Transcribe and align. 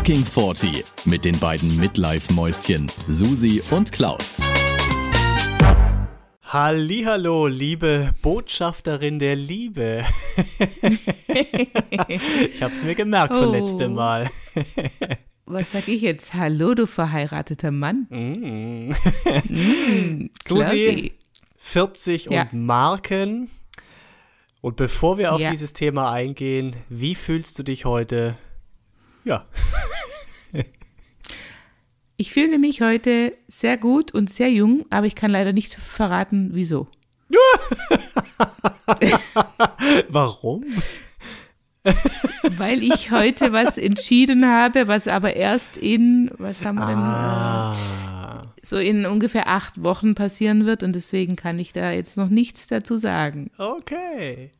Fucking 0.00 0.24
40 0.24 0.82
mit 1.04 1.26
den 1.26 1.38
beiden 1.38 1.76
Midlife-Mäuschen 1.76 2.90
Susi 3.06 3.60
und 3.70 3.92
Klaus. 3.92 4.40
Hallo, 6.42 7.46
liebe 7.46 8.14
Botschafterin 8.22 9.18
der 9.18 9.36
Liebe. 9.36 10.02
ich 11.28 12.62
hab's 12.62 12.82
mir 12.82 12.94
gemerkt 12.94 13.36
von 13.36 13.48
Oh. 13.48 13.52
letztem 13.52 13.92
Mal. 13.92 14.30
Was 15.44 15.72
sag 15.72 15.86
ich 15.86 16.00
jetzt? 16.00 16.32
Hallo, 16.32 16.72
du 16.74 16.86
verheirateter 16.86 17.70
Mann. 17.70 18.06
Mm. 18.08 18.94
Mm, 19.50 20.30
Susi, 20.42 21.12
40 21.58 22.24
Ja. 22.30 22.48
und 22.50 22.54
Marken. 22.64 23.50
Und 24.62 24.76
bevor 24.76 25.18
wir 25.18 25.34
auf 25.34 25.42
Ja. 25.42 25.50
dieses 25.50 25.74
Thema 25.74 26.10
eingehen, 26.10 26.74
wie 26.88 27.14
fühlst 27.14 27.58
du 27.58 27.62
dich 27.64 27.84
heute? 27.84 28.38
Ja, 29.24 29.46
Ich 32.16 32.32
fühle 32.34 32.58
mich 32.58 32.82
heute 32.82 33.32
sehr 33.48 33.78
gut 33.78 34.12
und 34.12 34.28
sehr 34.28 34.50
jung, 34.50 34.84
aber 34.90 35.06
ich 35.06 35.14
kann 35.14 35.30
leider 35.30 35.54
nicht 35.54 35.72
verraten, 35.72 36.50
wieso. 36.52 36.86
warum? 40.10 40.64
Weil 42.58 42.82
ich 42.82 43.10
heute 43.10 43.54
was 43.54 43.78
entschieden 43.78 44.44
habe, 44.46 44.86
was 44.86 45.08
aber 45.08 45.34
erst 45.34 45.78
in, 45.78 46.30
was 46.36 46.62
haben 46.62 46.76
wir 46.78 46.86
denn, 46.88 46.96
Ah, 46.98 48.52
so 48.60 48.76
in 48.76 49.06
ungefähr 49.06 49.48
acht 49.48 49.82
Wochen 49.82 50.14
passieren 50.14 50.66
wird 50.66 50.82
und 50.82 50.92
deswegen 50.92 51.36
kann 51.36 51.58
ich 51.58 51.72
da 51.72 51.90
jetzt 51.92 52.18
noch 52.18 52.28
nichts 52.28 52.66
dazu 52.66 52.98
sagen. 52.98 53.50
okay. 53.56 54.50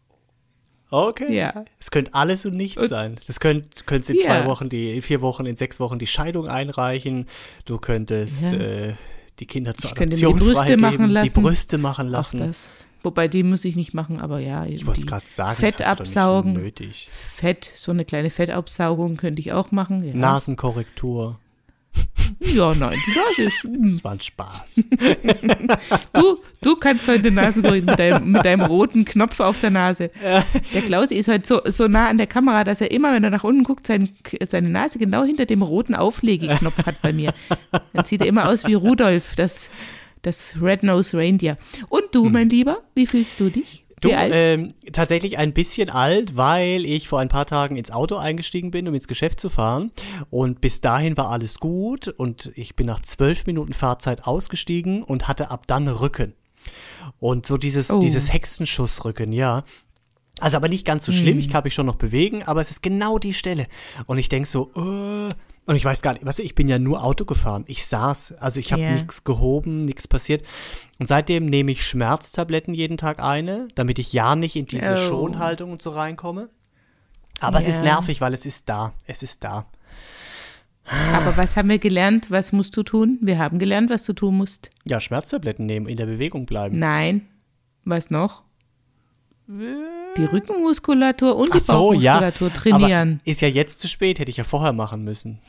Okay. 0.91 1.35
Ja. 1.37 1.65
Es 1.79 1.91
könnte 1.91 2.15
alles 2.15 2.45
und 2.47 2.55
nichts 2.57 2.77
Und- 2.83 2.89
sein. 2.89 3.17
Das 3.27 3.39
könnt, 3.41 3.87
könntest 3.87 4.11
in 4.11 4.17
Ja. 4.17 4.23
zwei 4.23 4.47
Wochen, 4.47 4.69
die, 4.69 4.95
in 4.97 5.03
vier 5.03 5.21
Wochen, 5.21 5.47
in 5.47 5.57
sechs 5.57 5.79
Wochen 5.81 5.99
die 5.99 6.07
Scheidung 6.07 6.49
einreichen. 6.49 7.27
Du 7.65 7.79
könntest 7.79 8.51
Ja. 8.53 8.59
äh, 8.59 8.95
die 9.39 9.47
Kinder 9.47 9.73
zur 9.75 9.91
Ich 9.91 9.95
könnte 9.95 10.17
Adoption 10.17 10.39
die 10.39 10.45
Brüste 10.45 10.61
freigeben, 10.61 10.81
machen 10.81 11.07
die 11.09 11.13
lassen. 11.15 11.43
Brüste 11.43 11.79
machen 11.79 12.09
lassen. 12.09 12.53
Wobei 13.03 13.29
die 13.29 13.43
muss 13.43 13.65
ich 13.65 13.77
nicht 13.77 13.95
machen, 13.95 14.21
aber 14.21 14.41
ja. 14.41 14.67
Ich 14.67 14.85
wollte 14.85 14.99
es 15.01 15.07
die 15.07 15.11
gerade 15.11 15.25
sagen, 15.27 15.57
Fett 15.57 15.87
absaugen. 15.87 16.73
Fett, 17.11 17.73
so 17.75 17.93
eine 17.93 18.05
kleine 18.05 18.29
Fettabsaugung 18.29 19.17
könnte 19.17 19.41
ich 19.41 19.53
auch 19.53 19.71
machen. 19.71 20.05
Ja, 20.05 20.13
Nasenkorrektur. 20.15 21.39
Ja 22.41 22.75
nein, 22.75 22.99
die 23.07 23.19
Nase 23.19 23.43
ist. 23.43 23.65
mm. 23.69 23.85
Das 23.85 24.05
war 24.05 24.13
ein 24.13 24.21
Spaß. 24.21 24.83
Du, 26.13 26.39
du 26.63 26.77
kannst 26.77 27.07
heute 27.09 27.31
Nase 27.31 27.63
korrigieren 27.63 27.87
mit 27.87 27.99
deinem, 27.99 28.33
mit 28.33 28.45
deinem 28.45 28.63
roten 28.63 29.05
Knopf 29.05 29.41
auf 29.41 29.61
der 29.61 29.71
Nase. 29.71 30.11
Der 30.75 30.83
Klausi 30.83 31.15
ist 31.15 31.29
heute 31.29 31.47
so, 31.47 31.61
so 31.65 31.87
nah 31.89 32.09
an 32.09 32.19
der 32.19 32.27
Kamera, 32.27 32.65
dass 32.65 32.81
er 32.81 32.91
immer, 32.91 33.13
wenn 33.13 33.25
er 33.25 33.31
nach 33.31 33.45
unten 33.45 33.63
guckt, 33.63 33.87
sein, 33.87 34.11
seine 34.47 34.69
Nase 34.69 34.99
genau 34.99 35.25
hinter 35.25 35.47
dem 35.47 35.63
roten 35.63 35.95
Auflegeknopf 35.95 36.85
hat 36.85 37.01
bei 37.03 37.13
mir. 37.13 37.33
Dann 37.93 38.05
sieht 38.05 38.21
er 38.21 38.27
immer 38.27 38.49
aus 38.49 38.67
wie 38.67 38.75
Rudolf, 38.75 39.35
das, 39.37 39.71
das 40.23 40.57
Red-Nose 40.61 41.17
Reindeer. 41.17 41.57
Und 41.89 42.05
du, 42.13 42.29
mein 42.29 42.49
Lieber, 42.49 42.79
wie 42.95 43.07
fühlst 43.07 43.39
du 43.41 43.51
dich? 43.51 43.85
Du, 44.01 44.09
ähm, 44.11 44.75
tatsächlich 44.93 45.37
ein 45.39 45.53
bisschen 45.53 45.91
alt, 45.91 46.37
weil 46.37 46.87
ich 46.87 47.07
vor 47.09 47.21
ein 47.21 47.29
paar 47.29 47.45
Tagen 47.47 47.77
ins 47.77 47.91
Auto 47.91 48.17
eingestiegen 48.17 48.71
bin, 48.71 48.89
um 48.89 48.95
ins 48.95 49.09
Geschäft 49.09 49.41
zu 49.41 49.51
fahren. 49.51 49.91
Und 50.31 50.61
bis 50.61 50.81
dahin 50.81 51.17
war 51.17 51.29
alles 51.31 51.61
gut 51.61 52.09
und 52.09 52.51
ich 52.55 52.77
bin 52.77 52.87
nach 52.87 53.01
zwölf 53.01 53.47
Minuten 53.47 53.73
Fahrzeit 53.75 54.27
ausgestiegen 54.27 55.03
und 55.03 55.29
hatte 55.29 55.51
ab 55.51 55.67
dann 55.67 55.87
Rücken. 55.89 56.33
Und 57.19 57.45
so 57.47 57.57
dieses, 57.59 57.91
Oh. 57.91 58.01
dieses 58.01 58.33
Hexenschussrücken, 58.33 59.33
ja. 59.33 59.65
Also 60.41 60.57
aber 60.57 60.69
nicht 60.69 60.87
ganz 60.87 61.05
so 61.05 61.13
schlimm, 61.13 61.35
Hm. 61.35 61.39
ich 61.41 61.51
kann 61.51 61.65
mich 61.65 61.75
schon 61.75 61.87
noch 61.87 61.97
bewegen, 61.97 62.43
aber 62.45 62.63
es 62.63 62.71
ist 62.71 62.83
genau 62.83 63.19
die 63.19 63.35
Stelle. 63.35 63.67
Und 64.07 64.17
ich 64.19 64.31
denk 64.31 64.47
so, 64.47 64.71
äh, 64.75 65.29
und 65.67 65.77
ich 65.77 65.85
weiß 65.85 66.03
gar 66.03 66.15
nicht, 66.15 66.25
weißt 66.25 66.39
du, 66.41 66.43
ich 66.43 66.55
bin 66.55 66.67
ja 66.69 66.79
nur 66.79 67.05
Auto 67.05 67.25
gefahren. 67.25 67.65
Ich 67.69 67.87
saß, 67.87 68.33
also 68.39 68.59
ich 68.61 68.73
habe 68.73 68.83
Ja. 68.83 68.93
nichts 68.93 69.25
gehoben, 69.25 69.83
nichts 69.83 70.09
passiert. 70.09 70.43
Und 70.99 71.07
seitdem 71.07 71.47
nehme 71.47 71.71
ich 71.71 71.85
Schmerztabletten 71.85 72.75
jeden 72.75 72.97
Tag 72.97 73.21
eine, 73.23 73.69
damit 73.75 73.99
ich 73.99 74.13
ja 74.13 74.35
nicht 74.37 74.57
in 74.57 74.67
diese 74.67 74.95
Oh. 74.95 74.97
Schonhaltung 74.97 75.71
und 75.73 75.81
so 75.83 75.91
reinkomme. 75.91 76.49
Aber 77.41 77.59
es 77.59 77.69
ist 77.69 77.83
nervig, 77.83 78.21
weil 78.21 78.35
es 78.35 78.45
ist 78.47 78.69
da. 78.69 78.93
Es 79.07 79.23
ist 79.23 79.45
da. 79.45 79.67
Aber 81.15 81.37
was 81.37 81.57
haben 81.57 81.69
wir 81.69 81.79
gelernt? 81.79 82.31
Was 82.31 82.53
musst 82.53 82.77
du 82.77 82.83
tun? 82.83 83.19
Wir 83.23 83.39
haben 83.39 83.59
gelernt, 83.59 83.91
was 83.91 84.03
du 84.05 84.13
tun 84.13 84.37
musst. 84.37 84.71
Ja, 84.87 85.01
Schmerztabletten 85.01 85.65
nehmen, 85.65 85.87
in 85.87 85.97
der 85.97 86.07
Bewegung 86.07 86.47
bleiben. 86.47 86.79
Nein. 86.79 87.29
Was 87.85 88.11
noch? 88.11 88.43
Die 90.17 90.25
Rückenmuskulatur 90.25 91.37
und 91.37 91.53
die 91.55 91.59
so, 91.59 91.93
ja. 91.93 92.21
Bauchmuskulatur 92.21 92.53
trainieren. 92.53 93.21
Aber 93.23 93.31
ist 93.31 93.41
ja 93.41 93.49
jetzt 93.49 93.81
zu 93.81 93.89
spät, 93.89 94.19
hätte 94.19 94.31
ich 94.31 94.37
ja 94.37 94.45
vorher 94.45 94.73
machen 94.73 95.03
müssen. 95.03 95.41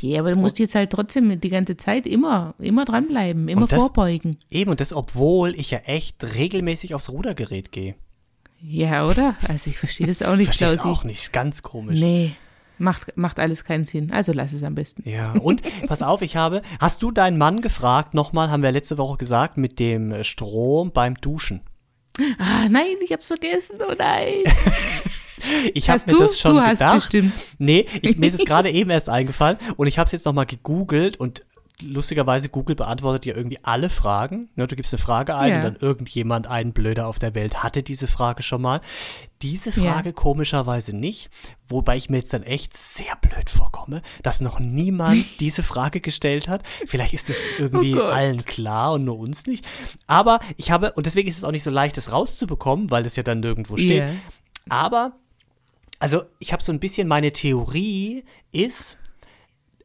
Ja, 0.00 0.20
aber 0.20 0.32
du 0.32 0.38
musst 0.38 0.58
jetzt 0.58 0.74
halt 0.74 0.90
trotzdem 0.90 1.40
die 1.40 1.48
ganze 1.48 1.76
Zeit 1.76 2.06
immer, 2.06 2.54
immer 2.58 2.84
dranbleiben, 2.84 3.48
immer 3.48 3.66
das- 3.66 3.78
vorbeugen. 3.78 4.38
Eben, 4.50 4.70
und 4.70 4.80
das, 4.80 4.92
obwohl 4.92 5.54
ich 5.54 5.70
ja 5.70 5.78
echt 5.78 6.22
regelmäßig 6.34 6.94
aufs 6.94 7.10
Rudergerät 7.10 7.72
gehe. 7.72 7.94
Ja, 8.60 9.06
oder? 9.06 9.34
Also 9.48 9.68
ich 9.70 9.78
verstehe 9.78 10.06
das 10.06 10.22
auch 10.22 10.36
nicht, 10.36 10.46
Verstehe 10.46 10.68
es 10.68 10.78
Klausi. 10.78 10.88
auch 11.00 11.04
nicht, 11.04 11.32
ganz 11.32 11.62
komisch. 11.62 12.00
Nee, 12.00 12.32
macht, 12.78 13.16
macht 13.16 13.38
alles 13.38 13.62
keinen 13.64 13.84
Sinn. 13.84 14.10
Also 14.10 14.32
lass 14.32 14.52
es 14.54 14.62
am 14.62 14.74
besten. 14.74 15.08
Ja, 15.08 15.32
und 15.32 15.62
pass 15.86 16.02
auf, 16.02 16.22
ich 16.22 16.36
habe, 16.36 16.62
hast 16.80 17.02
du 17.02 17.10
deinen 17.10 17.36
Mann 17.38 17.60
gefragt, 17.60 18.14
nochmal, 18.14 18.50
haben 18.50 18.62
wir 18.62 18.72
letzte 18.72 18.96
Woche 18.98 19.18
gesagt, 19.18 19.58
mit 19.58 19.78
dem 19.78 20.22
Strom 20.24 20.92
beim 20.92 21.14
Duschen? 21.16 21.60
Ah, 22.38 22.68
nein, 22.68 22.96
ich 23.02 23.12
hab's 23.12 23.26
vergessen. 23.26 23.78
Oh 23.86 23.94
nein. 23.96 24.44
Ich 25.74 25.90
habe 25.90 26.00
mir 26.10 26.18
das 26.20 26.40
schon 26.40 26.54
Du 26.54 26.60
hast 26.62 26.78
gedacht. 26.78 26.94
bestimmt. 26.94 27.32
Nee, 27.58 27.86
ich, 28.00 28.16
mir 28.16 28.28
ist 28.28 28.34
es 28.40 28.44
gerade 28.46 28.70
eben 28.70 28.88
erst 28.88 29.10
eingefallen 29.10 29.58
und 29.76 29.86
ich 29.88 29.98
habe 29.98 30.06
es 30.06 30.12
jetzt 30.12 30.24
nochmal 30.24 30.46
gegoogelt 30.46 31.18
und 31.18 31.44
lustigerweise 31.84 32.48
Google 32.48 32.76
beantwortet 32.76 33.26
ja 33.26 33.36
irgendwie 33.36 33.58
alle 33.62 33.90
Fragen. 33.90 34.48
Du 34.56 34.66
gibst 34.66 34.92
eine 34.92 35.02
Frage 35.02 35.36
ein 35.36 35.50
Ja. 35.50 35.56
und 35.58 35.62
dann 35.64 35.76
irgendjemand, 35.76 36.46
ein 36.46 36.72
Blöder 36.72 37.06
auf 37.06 37.18
der 37.18 37.34
Welt, 37.34 37.62
hatte 37.62 37.82
diese 37.82 38.06
Frage 38.06 38.42
schon 38.42 38.62
mal. 38.62 38.80
Diese. 39.42 39.72
Frage 39.72 40.12
komischerweise 40.14 40.96
nicht, 40.96 41.28
wobei 41.68 41.96
ich 41.96 42.08
mir 42.08 42.16
jetzt 42.18 42.32
dann 42.32 42.42
echt 42.44 42.76
sehr 42.76 43.14
blöd 43.20 43.50
vorkomme, 43.50 44.00
dass 44.22 44.40
noch 44.40 44.58
niemand 44.58 45.24
diese 45.40 45.62
Frage 45.62 46.00
gestellt 46.00 46.48
hat. 46.48 46.62
Vielleicht 46.86 47.12
ist 47.12 47.28
es 47.28 47.58
irgendwie 47.58 47.94
Oh 47.96 48.04
allen 48.04 48.44
klar 48.44 48.94
und 48.94 49.04
nur 49.04 49.18
uns 49.18 49.46
nicht. 49.46 49.66
Aber 50.06 50.40
ich 50.56 50.70
habe, 50.70 50.92
und 50.92 51.04
deswegen 51.06 51.28
ist 51.28 51.36
es 51.36 51.44
auch 51.44 51.50
nicht 51.50 51.62
so 51.62 51.70
leicht, 51.70 51.96
das 51.96 52.10
rauszubekommen, 52.10 52.90
weil 52.90 53.02
das 53.02 53.16
ja 53.16 53.22
dann 53.22 53.40
nirgendwo 53.40 53.76
steht. 53.76 53.98
Ja. 53.98 54.10
Aber, 54.70 55.12
also 55.98 56.22
ich 56.38 56.52
habe 56.52 56.62
so 56.62 56.72
ein 56.72 56.80
bisschen 56.80 57.06
meine 57.06 57.32
Theorie 57.32 58.24
ist, 58.50 58.96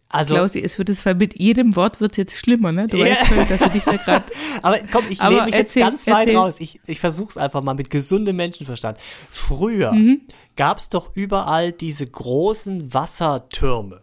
also, 0.09 0.34
Klausi, 0.36 0.59
es 0.62 0.78
wird 0.78 0.90
es 0.90 1.06
mit 1.06 1.40
jedem 1.40 1.75
Wort 1.75 2.02
wird 2.02 2.14
es 2.14 2.18
jetzt 2.18 2.36
schlimmer, 2.36 2.72
ne? 2.72 2.88
Du 2.88 2.97
Ja. 2.97 3.06
weißt 3.06 3.28
schon, 3.28 3.47
dass 3.47 3.59
du 3.62 3.70
dich 3.70 3.84
da 3.84 3.92
gerade. 3.97 4.25
aber 4.64 4.80
komm, 4.92 5.06
ich 5.09 5.22
nehme 5.22 5.46
mich 5.46 5.53
erzähl, 5.53 5.84
jetzt 5.84 5.90
ganz 5.92 6.08
weit 6.08 6.28
erzähl. 6.28 6.38
raus. 6.38 6.59
Ich, 6.59 6.80
ich 6.88 7.00
versuche 7.00 7.30
es 7.30 7.38
einfach 7.38 7.62
mal 7.64 7.75
mit 7.75 7.90
gesundem 7.90 8.36
Menschenverstand. 8.36 8.97
Früher 9.30 9.92
Mhm. 9.94 10.22
gab 10.56 10.80
es 10.80 10.90
doch 10.90 11.16
überall 11.16 11.72
diese 11.72 12.06
großen 12.08 12.94
Wassertürme. 12.94 14.02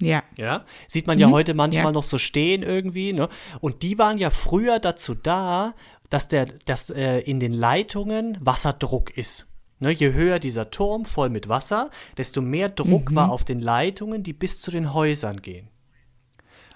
Ja. 0.00 0.22
Ja, 0.36 0.64
sieht 0.86 1.08
man 1.08 1.18
ja 1.18 1.28
heute 1.30 1.54
manchmal 1.54 1.82
Mhm. 1.84 1.88
Ja. 1.88 1.92
noch 1.92 2.04
so 2.04 2.18
stehen 2.18 2.62
irgendwie, 2.62 3.12
ne? 3.12 3.28
Und 3.60 3.82
die 3.82 3.98
waren 3.98 4.16
ja 4.18 4.30
früher 4.30 4.78
dazu 4.78 5.14
da, 5.16 5.74
dass 6.08 6.28
der, 6.28 6.46
dass 6.66 6.88
äh, 6.90 7.18
in 7.20 7.40
den 7.40 7.52
Leitungen 7.52 8.38
Wasserdruck 8.40 9.16
ist. 9.18 9.47
Ne, 9.80 9.90
je 9.92 10.12
höher 10.12 10.38
dieser 10.40 10.70
Turm 10.70 11.04
voll 11.04 11.30
mit 11.30 11.48
Wasser, 11.48 11.90
desto 12.16 12.40
mehr 12.42 12.68
Druck 12.68 13.10
Mhm. 13.12 13.14
war 13.16 13.30
auf 13.30 13.44
den 13.44 13.60
Leitungen, 13.60 14.22
die 14.24 14.32
bis 14.32 14.60
zu 14.60 14.70
den 14.72 14.92
Häusern 14.92 15.40
gehen. 15.40 15.68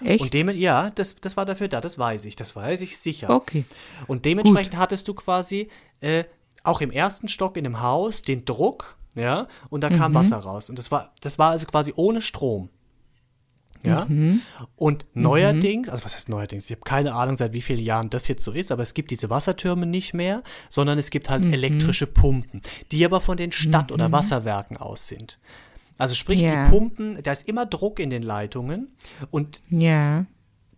Echt? 0.01 0.21
Und 0.21 0.33
dem, 0.33 0.49
ja, 0.49 0.89
das, 0.91 1.15
das 1.15 1.37
war 1.37 1.45
dafür 1.45 1.67
da, 1.67 1.79
das 1.81 1.97
weiß 1.99 2.25
ich, 2.25 2.35
das 2.35 2.55
weiß 2.55 2.81
ich 2.81 2.97
sicher. 2.97 3.29
okay. 3.29 3.65
Und 4.07 4.25
dementsprechend 4.25 4.77
hattest 4.77 5.07
du 5.07 5.13
quasi 5.13 5.69
äh, 6.01 6.23
auch 6.63 6.81
im 6.81 6.91
ersten 6.91 7.27
Stock 7.27 7.57
in 7.57 7.63
dem 7.65 7.81
Haus 7.81 8.21
den 8.21 8.45
Druck, 8.45 8.97
ja, 9.15 9.47
und 9.69 9.81
da 9.81 9.89
Mhm. 9.89 9.97
kam 9.97 10.13
Wasser 10.13 10.37
raus. 10.37 10.69
Und 10.69 10.79
das 10.79 10.89
war, 10.91 11.13
das 11.21 11.37
war 11.39 11.51
also 11.51 11.65
quasi 11.67 11.93
ohne 11.95 12.21
Strom. 12.21 12.69
Ja. 13.85 14.05
Mhm. 14.05 14.41
Und 14.75 15.05
neuerdings, 15.13 15.89
also 15.89 16.05
was 16.05 16.15
heißt 16.15 16.29
neuerdings? 16.29 16.65
Ich 16.65 16.71
habe 16.71 16.81
keine 16.81 17.13
Ahnung, 17.13 17.35
seit 17.37 17.53
wie 17.53 17.61
vielen 17.61 17.81
Jahren 17.83 18.09
das 18.09 18.27
jetzt 18.27 18.43
so 18.43 18.51
ist, 18.53 18.71
aber 18.71 18.81
es 18.83 18.93
gibt 18.93 19.11
diese 19.11 19.29
Wassertürme 19.29 19.85
nicht 19.85 20.13
mehr, 20.13 20.41
sondern 20.69 20.97
es 20.97 21.09
gibt 21.09 21.29
halt 21.29 21.43
Mhm. 21.43 21.53
elektrische 21.53 22.07
Pumpen, 22.07 22.61
die 22.91 23.03
aber 23.05 23.19
von 23.21 23.37
den 23.37 23.51
Stadt- 23.51 23.91
oder 23.91 24.11
Wasserwerken 24.11 24.77
aus 24.77 25.07
sind. 25.07 25.39
Also 25.97 26.15
sprich, 26.15 26.41
Ja. 26.41 26.63
die 26.63 26.69
Pumpen, 26.69 27.21
da 27.21 27.31
ist 27.31 27.47
immer 27.47 27.65
Druck 27.65 27.99
in 27.99 28.09
den 28.09 28.23
Leitungen 28.23 28.95
und 29.31 29.61
Ja. 29.69 30.25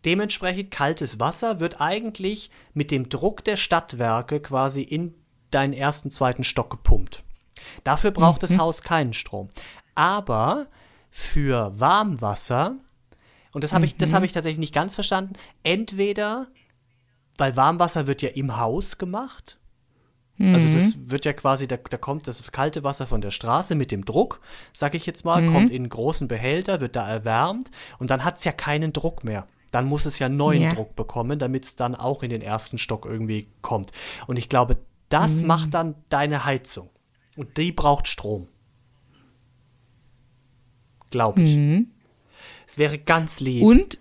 dementsprechend 0.03 0.71
kaltes 0.71 1.19
Wasser 1.19 1.59
wird 1.59 1.79
eigentlich 1.81 2.49
mit 2.73 2.91
dem 2.91 3.09
Druck 3.09 3.43
der 3.43 3.55
Stadtwerke 3.57 4.39
quasi 4.39 4.81
in 4.81 5.13
deinen 5.51 5.73
ersten, 5.73 6.11
zweiten 6.11 6.43
Stock 6.43 6.69
gepumpt. 6.69 7.23
Dafür 7.83 8.11
braucht 8.11 8.43
das 8.43 8.57
Haus 8.57 8.81
keinen 8.81 9.13
Strom. 9.13 9.49
Aber 9.95 10.67
für 11.09 11.71
Warmwasser, 11.79 12.75
und 13.55 13.63
das 13.63 13.73
habe 13.73 13.85
ich, 13.85 13.95
das 13.95 14.13
habe 14.13 14.25
ich 14.25 14.33
tatsächlich 14.33 14.59
nicht 14.59 14.73
ganz 14.73 14.93
verstanden, 14.95 15.33
entweder, 15.63 16.47
weil 17.37 17.55
Warmwasser 17.55 18.05
wird 18.05 18.21
ja 18.21 18.29
im 18.29 18.57
Haus 18.57 18.97
gemacht, 18.97 19.57
Also 20.37 20.67
das 20.67 21.09
wird 21.09 21.23
ja 21.23 21.31
quasi, 21.31 21.65
da, 21.65 21.77
da 21.77 21.97
kommt 21.97 22.27
das 22.27 22.51
kalte 22.51 22.83
Wasser 22.83 23.07
von 23.07 23.21
der 23.21 23.31
Straße 23.31 23.73
mit 23.73 23.91
dem 23.91 24.03
Druck, 24.03 24.41
sag 24.73 24.93
ich 24.93 25.05
jetzt 25.05 25.23
mal, 25.23 25.49
kommt 25.49 25.69
in 25.69 25.83
einen 25.83 25.89
großen 25.89 26.27
Behälter, 26.27 26.81
wird 26.81 26.97
da 26.97 27.07
erwärmt 27.07 27.71
und 27.99 28.09
dann 28.09 28.25
hat 28.25 28.37
es 28.39 28.43
ja 28.43 28.51
keinen 28.51 28.91
Druck 28.91 29.23
mehr. 29.23 29.47
Dann 29.71 29.85
muss 29.85 30.05
es 30.05 30.19
ja 30.19 30.27
neuen 30.27 30.61
Ja. 30.61 30.73
Druck 30.73 30.95
bekommen, 30.97 31.39
damit 31.39 31.63
es 31.63 31.75
dann 31.77 31.95
auch 31.95 32.21
in 32.21 32.29
den 32.29 32.41
ersten 32.41 32.77
Stock 32.77 33.05
irgendwie 33.05 33.47
kommt. 33.61 33.91
Und 34.27 34.37
ich 34.37 34.49
glaube, 34.49 34.77
das 35.07 35.41
macht 35.43 35.73
dann 35.73 35.95
deine 36.09 36.43
Heizung. 36.43 36.89
Und 37.37 37.57
die 37.57 37.71
braucht 37.71 38.07
Strom. 38.07 38.47
Glaube 41.11 41.41
ich. 41.41 41.55
Es 42.67 42.77
wäre 42.77 42.97
ganz 42.97 43.39
lieb. 43.39 43.63
Und, 43.63 43.99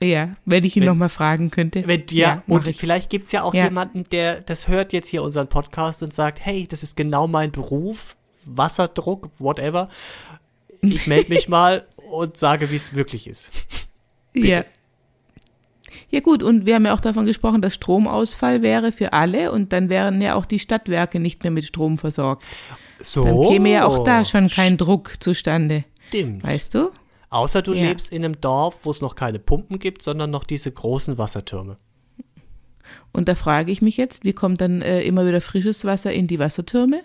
ja, 0.00 0.36
wenn 0.44 0.64
ich 0.64 0.76
ihn 0.76 0.84
nochmal 0.84 1.08
fragen 1.08 1.50
könnte. 1.50 1.86
Wenn, 1.86 2.04
ja, 2.10 2.42
mach 2.46 2.56
und 2.56 2.68
ich. 2.68 2.76
vielleicht 2.76 3.08
gibt 3.10 3.26
es 3.26 3.32
ja 3.32 3.42
auch 3.42 3.54
Ja. 3.54 3.64
jemanden, 3.64 4.04
der 4.10 4.40
das 4.40 4.66
hört 4.68 4.92
jetzt 4.92 5.08
hier 5.08 5.22
unseren 5.22 5.48
Podcast 5.48 6.02
und 6.02 6.12
sagt, 6.12 6.44
hey, 6.44 6.66
das 6.68 6.82
ist 6.82 6.96
genau 6.96 7.28
mein 7.28 7.52
Beruf, 7.52 8.16
Wasserdruck, 8.44 9.30
whatever. 9.38 9.88
Ich 10.80 11.06
melde 11.06 11.28
mich 11.32 11.48
mal 11.48 11.86
und 12.10 12.36
sage, 12.36 12.70
wie 12.70 12.76
es 12.76 12.94
wirklich 12.94 13.26
ist. 13.28 13.50
Ja. 14.34 14.64
Ja 16.10 16.20
gut, 16.20 16.42
und 16.42 16.66
wir 16.66 16.74
haben 16.74 16.84
ja 16.86 16.94
auch 16.94 17.00
davon 17.00 17.26
gesprochen, 17.26 17.62
dass 17.62 17.74
Stromausfall 17.74 18.62
wäre 18.62 18.92
für 18.92 19.12
alle 19.12 19.52
und 19.52 19.72
dann 19.72 19.88
wären 19.88 20.20
ja 20.20 20.34
auch 20.34 20.44
die 20.46 20.58
Stadtwerke 20.58 21.20
nicht 21.20 21.42
mehr 21.42 21.50
mit 21.50 21.64
Strom 21.64 21.96
versorgt. 21.98 22.44
So. 22.98 23.24
Dann 23.24 23.40
käme 23.48 23.70
ja 23.70 23.84
auch 23.86 24.04
da 24.04 24.24
schon 24.24 24.48
kein 24.48 24.76
Druck 24.76 25.14
zustande, 25.20 25.84
Stimmt. 26.08 26.42
weißt 26.44 26.74
du? 26.74 26.90
Außer 27.32 27.62
du 27.62 27.72
Ja. 27.72 27.88
lebst 27.88 28.12
in 28.12 28.24
einem 28.24 28.40
Dorf, 28.40 28.80
wo 28.82 28.90
es 28.90 29.00
noch 29.00 29.14
keine 29.14 29.38
Pumpen 29.38 29.78
gibt, 29.78 30.02
sondern 30.02 30.30
noch 30.30 30.44
diese 30.44 30.70
großen 30.70 31.16
Wassertürme. 31.16 31.78
Und 33.12 33.28
da 33.28 33.34
frage 33.34 33.72
ich 33.72 33.80
mich 33.80 33.96
jetzt, 33.96 34.24
wie 34.24 34.34
kommt 34.34 34.60
dann 34.60 34.82
äh, 34.82 35.02
immer 35.02 35.26
wieder 35.26 35.40
frisches 35.40 35.84
Wasser 35.86 36.12
in 36.12 36.26
die 36.26 36.38
Wassertürme? 36.38 37.02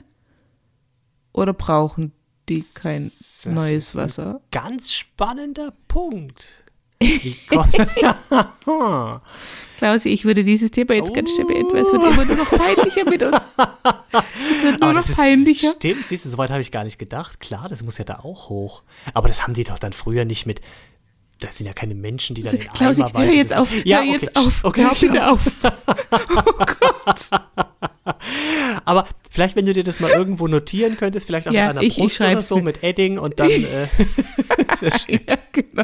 Oder 1.34 1.54
brauchen 1.54 2.12
die 2.50 2.62
kein 2.74 3.04
Das 3.06 3.46
neues 3.46 3.96
Wasser? 3.96 4.42
Ganz 4.52 4.92
spannender 4.92 5.74
Punkt. 5.88 6.66
Klausi, 9.78 10.10
ich 10.10 10.26
würde 10.26 10.44
dieses 10.44 10.72
Thema 10.72 10.96
jetzt 10.96 11.14
ganz 11.14 11.32
schnell 11.32 11.46
beenden, 11.46 11.72
weil 11.72 11.84
es 11.84 11.92
wird 11.92 12.04
immer 12.04 12.26
nur 12.26 12.38
noch 12.38 12.50
peinlicher 12.50 13.06
mit 13.06 13.22
uns. 13.22 13.52
Es 14.52 14.64
wird 14.64 14.82
nur 14.82 14.90
Aber 14.90 15.00
noch 15.00 15.08
ist, 15.08 15.18
peinlicher. 15.18 15.74
Stimmt, 15.76 16.08
siehst 16.08 16.26
du, 16.26 16.30
soweit 16.30 16.50
habe 16.50 16.62
ich 16.62 16.72
gar 16.72 16.84
nicht 16.84 16.98
gedacht. 16.98 17.40
Klar, 17.40 17.68
das 17.70 17.84
muss 17.84 18.00
ja 18.00 18.06
da 18.06 18.16
auch 18.20 18.50
hoch. 18.50 18.82
Aber 19.14 19.28
das 19.28 19.44
haben 19.44 19.54
die 19.54 19.64
doch 19.64 19.78
dann 19.78 19.94
früher 19.94 20.26
nicht 20.26 20.48
mit. 20.48 20.62
Das 21.40 21.58
sind 21.58 21.68
ja 21.68 21.74
keine 21.74 21.94
Menschen, 21.94 22.36
die 22.36 22.42
dann 22.42 22.56
in 22.56 22.74
Klausi, 22.74 23.04
hör 23.04 23.14
weisen. 23.14 23.38
jetzt 23.38 23.56
auf, 23.56 23.72
ja, 23.86 23.98
hör 23.98 24.04
okay. 24.06 24.12
jetzt 24.14 24.36
auf, 24.36 24.64
Okay, 24.64 24.84
hör 24.84 24.96
bitte 24.96 25.30
auf. 25.30 25.42
Aber 28.86 29.06
vielleicht, 29.38 29.56
wenn 29.56 29.66
du 29.66 29.74
dir 29.74 29.84
das 29.84 30.00
mal 30.00 30.10
irgendwo 30.10 30.48
notieren 30.48 30.98
könntest, 30.98 31.28
vielleicht 31.28 31.48
auch 31.48 31.52
Ja, 31.52 31.68
mit 31.68 31.70
einer 31.70 31.82
ich- 31.84 31.90
ich 31.98 31.98
Brust 32.00 32.20
oder 32.22 32.30
schreib's 32.32 32.48
so 32.48 32.58
mit 32.60 32.84
Edding 32.84 33.20
und 33.20 33.40
dann. 33.40 33.50
äh, 33.52 33.88
ist 34.74 34.82
ja 34.82 34.98
schön. 34.98 35.20
Ja, 35.30 35.38
genau. 35.52 35.84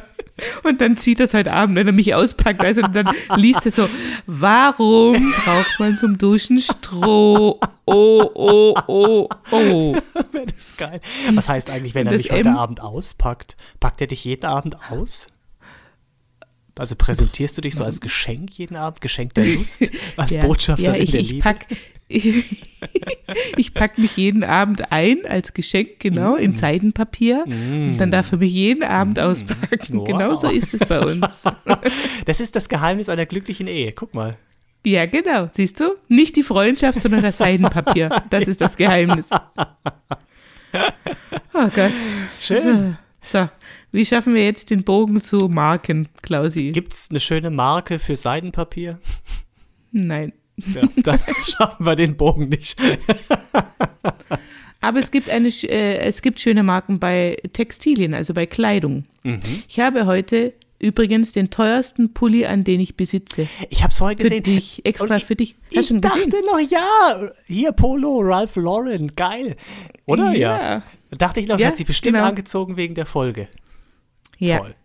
Und 0.63 0.81
dann 0.81 0.97
zieht 0.97 1.19
das 1.19 1.35
heute 1.35 1.53
Abend, 1.53 1.75
wenn 1.75 1.85
er 1.85 1.93
mich 1.93 2.15
auspackt, 2.15 2.63
also 2.65 2.81
und 2.81 2.95
dann 2.95 3.07
liest 3.35 3.65
er 3.67 3.71
so, 3.71 3.87
warum 4.25 5.31
braucht 5.45 5.79
man 5.79 5.97
zum 5.99 6.17
Duschen 6.17 6.57
Stroh? 6.57 7.59
Oh, 7.85 8.29
oh, 8.33 8.73
oh, 8.87 9.29
oh. 9.51 9.95
Wäre 10.31 10.45
das 10.57 10.75
geil. 10.75 10.99
Was 11.35 11.47
heißt 11.47 11.69
eigentlich, 11.69 11.93
wenn 11.93 12.07
er 12.07 12.13
Das 12.13 12.23
mich 12.23 12.31
heute 12.31 12.49
M- 12.49 12.55
Abend 12.57 12.81
auspackt? 12.81 13.55
Packt 13.79 14.01
er 14.01 14.07
dich 14.07 14.25
jeden 14.25 14.45
Abend 14.45 14.75
aus? 14.89 15.27
Also 16.77 16.95
präsentierst 16.95 17.55
du 17.57 17.61
dich 17.61 17.75
so 17.75 17.83
als 17.83 18.01
Geschenk 18.01 18.51
jeden 18.57 18.75
Abend? 18.75 18.99
Geschenk 19.01 19.33
der 19.35 19.45
Lust? 19.45 19.83
Als 20.17 20.31
Ja, 20.31 20.41
Botschafter 20.45 20.83
ja, 20.83 20.93
in 20.93 21.03
ich, 21.03 21.11
der 21.11 21.19
ich 21.19 21.29
Liebe? 21.31 21.43
pack, 21.43 21.67
ich, 22.07 22.45
ich 23.57 23.73
pack 23.75 23.97
mich 23.99 24.17
jeden 24.17 24.43
Abend 24.43 24.91
ein 24.91 25.25
als 25.27 25.53
Geschenk, 25.53 25.99
genau, 25.99 26.35
Mm. 26.35 26.39
in 26.39 26.55
Seidenpapier. 26.55 27.43
Und 27.45 27.97
dann 27.99 28.09
darf 28.09 28.31
er 28.31 28.39
mich 28.39 28.51
jeden 28.51 28.83
Abend 28.83 29.19
auspacken. 29.19 29.99
Wow. 29.99 30.03
Genau 30.07 30.35
so 30.35 30.49
ist 30.49 30.73
es 30.73 30.83
bei 30.85 30.99
uns. 31.05 31.43
Das 32.25 32.39
ist 32.39 32.55
das 32.55 32.67
Geheimnis 32.69 33.07
einer 33.09 33.25
glücklichen 33.27 33.67
Ehe. 33.67 33.91
Guck 33.91 34.13
mal. 34.15 34.31
Ja, 34.85 35.05
genau. 35.05 35.49
Siehst 35.51 35.79
du? 35.79 35.95
Nicht 36.09 36.35
die 36.35 36.43
Freundschaft, 36.43 37.01
sondern 37.01 37.21
das 37.21 37.37
Seidenpapier. 37.37 38.09
Das 38.31 38.47
ist 38.47 38.59
das 38.61 38.75
Geheimnis. 38.77 39.29
Oh 41.53 41.69
Gott. 41.73 41.93
Schön. 42.41 42.97
So, 43.25 43.39
so. 43.39 43.49
Wie 43.93 44.05
schaffen 44.05 44.33
wir 44.33 44.43
jetzt 44.43 44.69
den 44.71 44.83
Bogen 44.83 45.21
zu 45.21 45.37
Marken, 45.49 46.09
Klausi? 46.21 46.71
Gibt 46.73 46.91
es 46.93 47.07
eine 47.09 47.19
schöne 47.21 47.49
Marke 47.51 47.99
für 47.99 48.15
Seidenpapier? 48.17 48.99
Nein. 49.91 50.33
Ja, 50.57 50.81
dann 50.97 51.19
schaffen 51.45 51.85
wir 51.85 51.95
den 51.95 52.17
Bogen 52.17 52.49
nicht. 52.49 52.77
Aber 54.81 54.99
es 54.99 55.11
gibt 55.11 55.29
eine, 55.29 55.47
äh, 55.47 55.97
es 55.99 56.21
gibt 56.21 56.39
schöne 56.39 56.63
Marken 56.63 56.99
bei 56.99 57.37
Textilien, 57.53 58.13
also 58.13 58.33
bei 58.33 58.45
Kleidung. 58.45 59.05
Mhm. 59.23 59.39
Ich 59.67 59.79
habe 59.79 60.05
heute 60.05 60.53
übrigens 60.79 61.31
den 61.31 61.49
teuersten 61.49 62.13
Pulli, 62.13 62.45
an 62.45 62.65
den 62.65 62.81
ich 62.81 62.97
besitze. 62.97 63.47
Ich 63.69 63.81
habe 63.81 63.91
es 63.91 63.97
vorher 63.97 64.17
Für 64.17 64.23
gesehen. 64.23 64.43
dich, 64.43 64.85
extra 64.85 65.15
ich, 65.15 65.23
für 65.25 65.35
dich. 65.37 65.55
Hast 65.67 65.75
Ich 65.83 65.87
schon 65.87 66.01
dachte 66.01 66.25
gesehen? 66.25 66.45
noch, 66.45 66.59
ja, 66.59 67.29
hier 67.47 67.71
Polo, 67.71 68.19
Ralph 68.19 68.57
Lauren, 68.57 69.15
geil. 69.15 69.55
Oder? 70.05 70.33
Ja. 70.33 70.61
Ja. 70.61 70.83
Da 71.11 71.17
dachte 71.17 71.39
ich 71.39 71.47
noch, 71.47 71.59
Ja, 71.59 71.67
hat 71.67 71.77
sie 71.77 71.85
bestimmt 71.85 72.17
genau. 72.17 72.27
angezogen 72.27 72.75
wegen 72.75 72.95
der 72.95 73.05
Folge. 73.05 73.47
Ja, 74.47 74.59
Toll. 74.59 74.75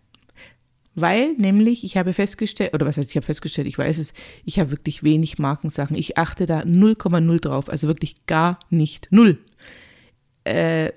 weil 0.95 1.33
nämlich 1.33 1.83
ich 1.83 1.97
habe 1.97 2.13
festgestellt, 2.13 2.73
oder 2.73 2.85
was 2.85 2.97
heißt, 2.97 3.09
ich 3.09 3.15
habe 3.15 3.25
festgestellt, 3.25 3.67
ich 3.67 3.77
weiß 3.77 3.97
es, 3.97 4.13
ich 4.45 4.59
habe 4.59 4.71
wirklich 4.71 5.03
wenig 5.03 5.39
Markensachen. 5.39 5.95
Ich 5.95 6.17
achte 6.17 6.45
da 6.45 6.59
0,0 6.61 7.39
drauf, 7.39 7.69
also 7.69 7.87
wirklich 7.87 8.25
gar 8.25 8.59
nicht. 8.69 9.07
Null. 9.11 9.37
Äh, 10.43 10.91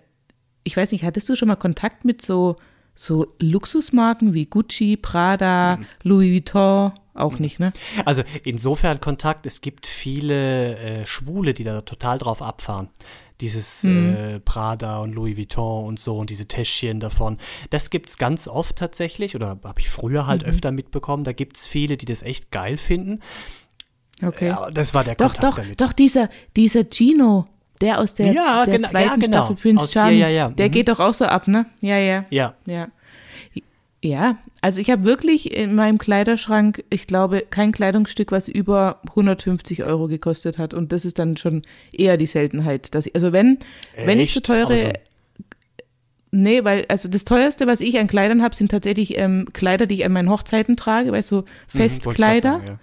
ich 0.65 0.77
weiß 0.77 0.93
nicht, 0.93 1.05
hattest 1.05 1.29
du 1.29 1.37
schon 1.37 1.49
mal 1.49 1.57
Kontakt 1.57 2.05
mit 2.05 2.23
so, 2.23 2.57
so 2.95 3.35
Luxusmarken 3.41 4.33
wie 4.35 4.47
Gucci, 4.47 4.97
Prada, 4.97 5.77
Mhm. 5.79 5.87
Louis 6.05 6.31
Vuitton? 6.33 6.93
Auch 7.15 7.39
nicht, 7.39 7.61
ne? 7.61 7.71
Also 8.07 8.23
insofern 8.45 8.99
Kontakt, 9.01 9.45
es 9.45 9.61
gibt 9.61 9.87
viele 9.87 10.77
äh, 10.79 11.05
Schwule, 11.07 11.53
die 11.53 11.63
da 11.65 11.83
total 11.83 12.19
drauf 12.19 12.41
abfahren. 12.41 12.89
Dieses 13.43 13.83
Mhm. 13.83 14.17
äh, 14.17 14.41
Prada 14.41 15.01
und 15.01 15.13
Louis 15.15 15.37
Vuitton 15.37 15.85
und 15.85 15.99
so 15.99 16.17
und 16.17 16.31
diese 16.31 16.47
Täschchen 16.47 17.01
davon. 17.01 17.39
Das 17.71 17.91
gibt's 17.91 18.17
ganz 18.17 18.47
oft 18.47 18.77
tatsächlich, 18.77 19.35
oder 19.35 19.49
habe 19.65 19.81
ich 19.81 19.91
früher 19.91 20.23
Mhm. 20.23 20.27
halt 20.29 20.45
öfter 20.45 20.71
mitbekommen. 20.71 21.25
Da 21.25 21.33
gibt's 21.33 21.67
viele, 21.67 21.97
die 21.97 22.07
das 22.07 22.23
echt 22.23 22.53
geil 22.53 22.77
finden. 22.79 23.19
Okay. 24.25 24.49
Ja, 24.49 24.71
das 24.71 24.95
war 24.95 25.03
der 25.03 25.17
Doch, 25.17 25.33
Kontakt 25.35 25.45
doch, 25.45 25.57
damit. 25.63 25.81
doch, 25.81 25.93
dieser, 25.93 26.29
dieser 26.57 26.85
Gino, 26.89 27.47
der 27.81 27.99
aus 27.99 28.15
der, 28.15 28.27
Ja, 28.33 28.65
der 28.65 28.75
genau, 28.77 28.87
ja, 28.87 28.91
zweiten 28.93 29.21
genau. 29.21 29.37
Staffel 29.39 29.57
Prince 29.57 29.85
Aus- 29.85 29.95
ja, 29.95 30.01
Charming, 30.03 30.19
ja, 30.21 30.29
ja, 30.29 30.49
der 30.51 30.69
mhm. 30.69 30.73
geht 30.73 30.89
doch 30.89 31.01
auch 31.01 31.13
so 31.15 31.25
ab, 31.25 31.49
ne? 31.49 31.67
Ja, 31.81 31.99
ja, 31.99 32.25
Ja, 32.31 32.55
ja. 32.67 32.87
Ja, 34.05 34.39
also 34.61 34.81
ich 34.81 34.91
habe 34.91 35.05
wirklich 35.05 35.57
in 35.57 35.77
meinem 35.77 35.99
Kleiderschrank, 35.99 36.83
ich 36.91 37.07
glaube, 37.07 37.45
kein 37.51 37.71
Kleidungsstück, 37.71 38.33
was 38.33 38.49
über 38.49 39.01
150 39.11 39.85
Euro 39.85 40.09
gekostet 40.09 40.59
hat. 40.59 40.75
Und 40.75 40.91
das 40.93 41.05
ist 41.05 41.21
dann 41.21 41.37
schon 41.37 41.63
eher 41.93 42.17
die 42.17 42.27
Seltenheit. 42.27 42.95
Dass 42.97 43.07
ich, 43.07 43.15
also 43.15 43.33
wenn, 43.33 43.59
wenn 43.97 44.19
ich 44.19 44.35
so 44.35 44.41
teure, 44.41 44.65
Aber 44.73 44.77
so- 44.77 44.91
Nee, 46.35 46.65
weil, 46.65 46.87
also 46.89 47.09
das 47.11 47.25
teuerste, 47.25 47.67
was 47.67 47.81
ich 47.83 47.99
an 47.99 48.07
Kleidern 48.07 48.43
habe, 48.43 48.55
sind 48.55 48.71
tatsächlich 48.71 49.19
ähm, 49.19 49.47
Kleider, 49.53 49.85
die 49.85 49.97
ich 49.97 50.05
an 50.07 50.13
meinen 50.13 50.31
Hochzeiten 50.31 50.77
trage, 50.77 51.13
weißt 51.13 51.31
du, 51.31 51.37
so 51.37 51.43
Mhm, 51.43 51.47
Festkleider. 51.67 52.53
sagen, 52.53 52.67
ja. 52.67 52.79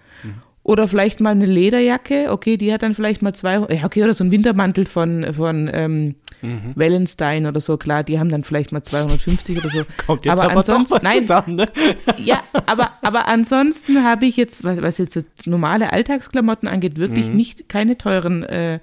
Oder 0.62 0.88
vielleicht 0.88 1.20
mal 1.20 1.32
eine 1.32 1.48
Lederjacke, 1.48 2.28
okay, 2.32 2.56
die 2.58 2.72
hat 2.72 2.84
dann 2.84 2.94
vielleicht 2.94 3.24
mal 3.24 3.34
zwei, 3.34 3.54
ja, 3.74 3.86
okay, 3.86 4.04
oder 4.04 4.14
so 4.14 4.24
ein 4.24 4.32
Wintermantel 4.32 4.86
von, 4.86 5.34
von 5.34 5.68
ähm, 5.74 6.14
Mhm. 6.42 6.74
Wellenstein 6.76 7.46
oder 7.46 7.60
so, 7.60 7.78
klar, 7.78 8.04
die 8.04 8.20
haben 8.20 8.30
dann 8.30 8.44
vielleicht 8.44 8.72
mal 8.72 8.82
250 8.84 9.58
oder 9.58 9.70
so. 9.70 9.86
Kommt 10.06 10.26
jetzt 10.26 10.42
aber, 10.42 10.58
ansonsten, 10.58 10.90
doch 10.90 10.92
was 10.98 11.04
nein, 11.04 11.20
zusammen, 11.20 11.56
ne? 11.56 11.68
ja, 12.24 12.42
aber, 12.66 12.92
aber 13.02 13.28
ansonsten 13.28 14.04
habe 14.04 14.26
ich 14.26 14.38
jetzt, 14.38 14.64
was, 14.64 14.82
was 14.82 14.98
jetzt 14.98 15.14
so 15.14 15.22
normale 15.46 15.92
Alltagsklamotten 15.94 16.68
angeht, 16.68 16.98
wirklich 16.98 17.30
Mhm. 17.30 17.36
nicht 17.36 17.70
keine 17.70 17.98
teuren 17.98 18.44
äh, 18.44 18.80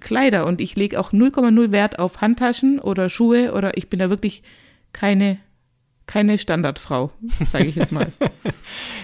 Kleider. 0.00 0.46
Und 0.46 0.60
ich 0.60 0.76
lege 0.76 0.98
auch 0.98 1.12
0,0 1.12 1.72
Wert 1.72 1.98
auf 1.98 2.20
Handtaschen 2.20 2.78
oder 2.78 3.08
Schuhe 3.08 3.52
oder 3.52 3.76
ich 3.76 3.88
bin 3.88 3.98
da 3.98 4.10
wirklich 4.10 4.42
keine, 4.92 5.38
keine 6.12 6.36
Standardfrau, 6.38 7.10
sage 7.50 7.66
ich 7.66 7.76
jetzt 7.76 7.92
mal. 7.92 8.12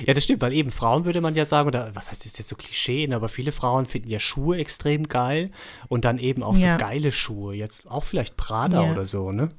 Ja, 0.07 0.15
das 0.15 0.25
stimmt, 0.25 0.41
weil 0.41 0.53
eben 0.53 0.71
Frauen 0.71 1.05
würde 1.05 1.21
man 1.21 1.35
ja 1.35 1.45
sagen, 1.45 1.67
oder 1.69 1.91
was 1.95 2.09
heißt 2.11 2.21
das 2.23 2.27
ist 2.33 2.39
jetzt 2.39 2.49
so 2.49 2.57
Klischee, 2.57 3.13
aber 3.13 3.29
viele 3.29 3.51
Frauen 3.53 3.85
finden 3.85 4.09
ja 4.09 4.21
Schuhe 4.21 4.57
extrem 4.57 5.03
geil 5.09 5.51
und 5.89 6.05
dann 6.05 6.19
eben 6.19 6.43
auch 6.43 6.57
Ja. 6.57 6.79
so 6.79 6.85
geile 6.85 7.11
Schuhe. 7.13 7.55
Jetzt 7.55 7.91
auch 7.91 8.05
vielleicht 8.05 8.37
Prada 8.37 8.85
Ja. 8.87 8.93
oder 8.93 9.05
so, 9.07 9.33
ne? 9.33 9.51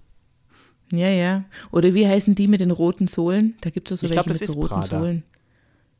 Ja, 0.91 1.09
ja. 1.09 1.43
Oder 1.71 1.93
wie 1.93 2.07
heißen 2.07 2.33
die 2.35 2.47
mit 2.47 2.61
den 2.61 2.71
roten 2.71 3.07
Sohlen? 3.07 3.55
Da 3.61 3.69
gibt 3.69 3.91
es 3.91 3.99
so 3.99 4.05
Ich 4.05 4.11
welche 4.11 4.23
glaub, 4.23 4.27
das 4.27 4.39
mit 4.39 4.49
so 4.49 4.55
roten 4.59 4.69
Prada. 4.69 4.99
Sohlen. 4.99 5.23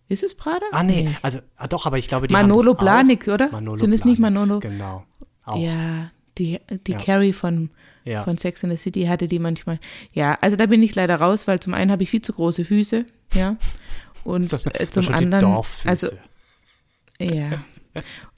Ist 0.08 0.24
es 0.24 0.34
Prada? 0.36 0.66
Ah, 0.72 0.84
nee, 0.84 1.10
also, 1.22 1.40
ah, 1.58 1.68
doch, 1.68 1.86
aber 1.86 1.98
ich 2.00 2.08
glaube, 2.08 2.28
die 2.28 2.34
Manolo 2.34 2.72
haben. 2.74 2.80
Blahnik, 2.80 3.28
oder? 3.28 3.52
Manolo 3.52 3.78
Sind 3.78 3.94
es 3.94 4.06
nicht 4.06 4.20
Manolo? 4.20 4.60
Genau. 4.60 5.04
Auch. 5.46 5.58
Ja, 5.62 6.10
die, 6.38 6.60
die 6.88 6.94
Ja. 6.94 6.98
Carrie 6.98 7.34
von, 7.34 7.70
Ja. 8.10 8.24
von 8.24 8.38
Sex 8.38 8.64
in 8.64 8.72
the 8.72 8.78
City 8.78 9.06
hatte 9.06 9.28
die 9.28 9.40
manchmal. 9.40 9.80
Ja, 10.14 10.38
also 10.42 10.56
da 10.56 10.66
bin 10.66 10.82
ich 10.82 10.96
leider 10.96 11.18
raus, 11.18 11.48
weil 11.48 11.60
zum 11.60 11.74
einen 11.74 11.92
habe 11.92 12.04
ich 12.04 12.10
viel 12.10 12.22
zu 12.22 12.34
große 12.34 12.66
Füße, 12.66 13.06
ja. 13.34 13.56
Und 14.24 14.44
So, 14.44 14.58
äh, 14.74 14.88
zum 14.90 15.10
anderen, 15.10 15.64
also 15.86 16.08
ja, 17.20 17.64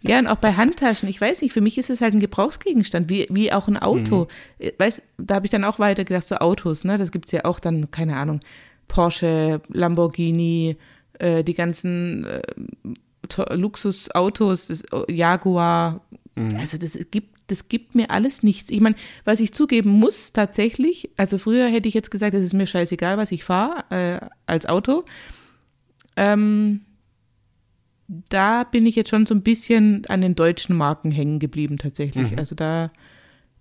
Ja, 0.01 0.19
und 0.19 0.27
auch 0.27 0.37
bei 0.37 0.53
Handtaschen, 0.53 1.07
ich 1.07 1.19
weiß 1.19 1.41
nicht, 1.41 1.53
für 1.53 1.61
mich 1.61 1.77
ist 1.77 1.89
es 1.89 2.01
halt 2.01 2.13
ein 2.13 2.19
Gebrauchsgegenstand, 2.19 3.09
wie, 3.09 3.27
wie 3.29 3.51
auch 3.51 3.67
ein 3.67 3.77
Auto. 3.77 4.27
Mhm. 4.59 4.71
Weißt, 4.77 5.03
da 5.17 5.35
habe 5.35 5.45
ich 5.45 5.51
dann 5.51 5.63
auch 5.63 5.79
weiter 5.79 6.03
gedacht, 6.03 6.27
so 6.27 6.35
Autos, 6.37 6.83
ne? 6.83 6.97
Das 6.97 7.11
gibt 7.11 7.25
es 7.27 7.31
ja 7.31 7.45
auch 7.45 7.59
dann, 7.59 7.91
keine 7.91 8.17
Ahnung, 8.17 8.39
Porsche, 8.87 9.61
Lamborghini, 9.69 10.77
äh, 11.19 11.43
die 11.43 11.53
ganzen 11.53 12.25
äh, 12.25 12.41
Luxusautos, 13.53 14.67
das 14.67 14.83
Jaguar, 15.07 16.01
mhm. 16.35 16.55
also 16.57 16.77
das 16.77 16.97
gibt, 17.11 17.40
das 17.51 17.69
gibt 17.69 17.93
mir 17.95 18.09
alles 18.09 18.41
nichts. 18.41 18.69
Ich 18.69 18.81
meine, 18.81 18.95
was 19.25 19.39
ich 19.39 19.53
zugeben 19.53 19.89
muss 19.89 20.33
tatsächlich, 20.33 21.09
also 21.17 21.37
früher 21.37 21.67
hätte 21.67 21.87
ich 21.87 21.93
jetzt 21.93 22.11
gesagt, 22.11 22.33
es 22.33 22.43
ist 22.43 22.53
mir 22.53 22.67
scheißegal, 22.67 23.17
was 23.17 23.31
ich 23.31 23.43
fahre 23.43 23.83
äh, 23.89 24.25
als 24.45 24.65
Auto. 24.65 25.03
Ähm, 26.15 26.81
da 28.07 28.63
bin 28.63 28.85
ich 28.85 28.95
jetzt 28.95 29.09
schon 29.09 29.25
so 29.25 29.33
ein 29.33 29.41
bisschen 29.41 30.05
an 30.07 30.21
den 30.21 30.35
deutschen 30.35 30.75
Marken 30.75 31.11
hängen 31.11 31.39
geblieben 31.39 31.77
tatsächlich. 31.77 32.31
Mhm. 32.31 32.39
Also 32.39 32.55
da 32.55 32.91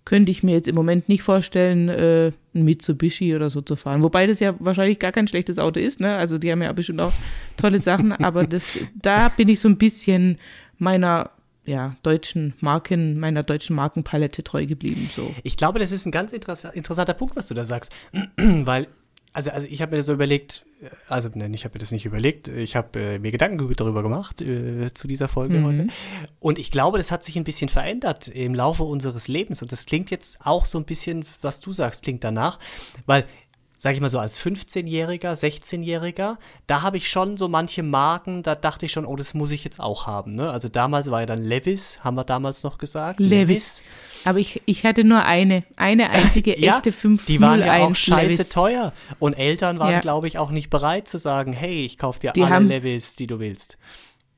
könnte 0.03 0.31
ich 0.31 0.43
mir 0.43 0.53
jetzt 0.53 0.67
im 0.67 0.75
Moment 0.75 1.09
nicht 1.09 1.23
vorstellen, 1.23 1.89
äh, 1.89 2.31
ein 2.53 2.63
Mitsubishi 2.63 3.35
oder 3.35 3.49
so 3.49 3.61
zu 3.61 3.75
fahren. 3.75 4.03
Wobei 4.03 4.27
das 4.27 4.39
ja 4.39 4.55
wahrscheinlich 4.59 4.99
gar 4.99 5.11
kein 5.11 5.27
schlechtes 5.27 5.59
Auto 5.59 5.79
ist, 5.79 5.99
ne? 5.99 6.15
Also 6.15 6.37
die 6.37 6.51
haben 6.51 6.61
ja 6.61 6.71
bestimmt 6.73 7.01
auch 7.01 7.13
tolle 7.55 7.79
Sachen, 7.79 8.11
aber 8.11 8.45
das, 8.45 8.77
da 8.95 9.29
bin 9.29 9.47
ich 9.47 9.59
so 9.59 9.69
ein 9.69 9.77
bisschen 9.77 10.37
meiner 10.77 11.29
ja, 11.65 11.95
deutschen 12.03 12.53
Marken, 12.59 13.19
meiner 13.19 13.43
deutschen 13.43 13.75
Markenpalette 13.75 14.43
treu 14.43 14.65
geblieben. 14.65 15.09
So. 15.15 15.33
Ich 15.43 15.57
glaube, 15.57 15.79
das 15.79 15.91
ist 15.91 16.05
ein 16.05 16.11
ganz 16.11 16.33
interessanter 16.33 17.13
Punkt, 17.13 17.35
was 17.35 17.47
du 17.47 17.53
da 17.53 17.65
sagst. 17.65 17.91
Weil 18.37 18.87
also, 19.33 19.49
also 19.51 19.67
ich 19.69 19.81
habe 19.81 19.95
mir 19.95 20.03
so 20.03 20.13
überlegt, 20.13 20.65
äh, 20.81 20.89
also 21.07 21.29
nein, 21.33 21.53
ich 21.53 21.63
habe 21.63 21.75
mir 21.75 21.79
das 21.79 21.91
nicht 21.91 22.05
überlegt, 22.05 22.47
ich 22.49 22.75
habe 22.75 22.99
äh, 22.99 23.19
mir 23.19 23.31
Gedanken 23.31 23.73
darüber 23.75 24.03
gemacht 24.03 24.41
äh, 24.41 24.93
zu 24.93 25.07
dieser 25.07 25.27
Folge 25.27 25.59
mhm. 25.59 25.65
heute. 25.65 25.87
Und 26.39 26.59
ich 26.59 26.71
glaube, 26.71 26.97
das 26.97 27.11
hat 27.11 27.23
sich 27.23 27.37
ein 27.37 27.43
bisschen 27.43 27.69
verändert 27.69 28.27
im 28.27 28.53
Laufe 28.53 28.83
unseres 28.83 29.27
Lebens. 29.27 29.61
Und 29.61 29.71
das 29.71 29.85
klingt 29.85 30.11
jetzt 30.11 30.39
auch 30.45 30.65
so 30.65 30.77
ein 30.77 30.85
bisschen, 30.85 31.25
was 31.41 31.61
du 31.61 31.71
sagst, 31.71 32.03
klingt 32.03 32.23
danach, 32.23 32.59
weil 33.05 33.25
sage 33.81 33.95
ich 33.95 34.01
mal 34.01 34.09
so, 34.09 34.19
als 34.19 34.39
15-Jähriger, 34.39 35.31
16-Jähriger, 35.31 36.37
da 36.67 36.83
habe 36.83 36.97
ich 36.97 37.09
schon 37.09 37.35
so 37.35 37.47
manche 37.47 37.81
Marken, 37.81 38.43
da 38.43 38.53
dachte 38.53 38.85
ich 38.85 38.91
schon, 38.91 39.07
oh, 39.07 39.15
das 39.15 39.33
muss 39.33 39.49
ich 39.49 39.63
jetzt 39.63 39.79
auch 39.79 40.05
haben. 40.05 40.35
Ne? 40.35 40.51
Also 40.51 40.69
damals 40.69 41.09
war 41.09 41.21
ja 41.21 41.25
dann 41.25 41.41
Levis, 41.41 41.99
haben 42.03 42.15
wir 42.15 42.23
damals 42.23 42.61
noch 42.61 42.77
gesagt. 42.77 43.19
Levis. 43.19 43.39
Levis. 43.39 43.83
Aber 44.23 44.37
ich, 44.37 44.61
ich 44.67 44.85
hatte 44.85 45.03
nur 45.03 45.25
eine, 45.25 45.63
eine 45.77 46.11
einzige 46.11 46.59
ja, 46.61 46.75
echte 46.75 46.91
501 46.91 47.25
Die 47.25 47.41
waren 47.41 47.59
ja 47.59 47.87
auch 47.87 47.95
scheiße 47.95 48.29
Levis. 48.33 48.49
teuer. 48.49 48.93
Und 49.17 49.33
Eltern 49.33 49.79
waren, 49.79 49.93
ja. 49.93 49.99
glaube 49.99 50.27
ich, 50.27 50.37
auch 50.37 50.51
nicht 50.51 50.69
bereit 50.69 51.07
zu 51.07 51.17
sagen, 51.17 51.51
hey, 51.51 51.83
ich 51.83 51.97
kaufe 51.97 52.19
dir 52.19 52.33
die 52.33 52.43
alle 52.43 52.53
haben, 52.53 52.67
Levis, 52.67 53.15
die 53.15 53.25
du 53.25 53.39
willst. 53.39 53.79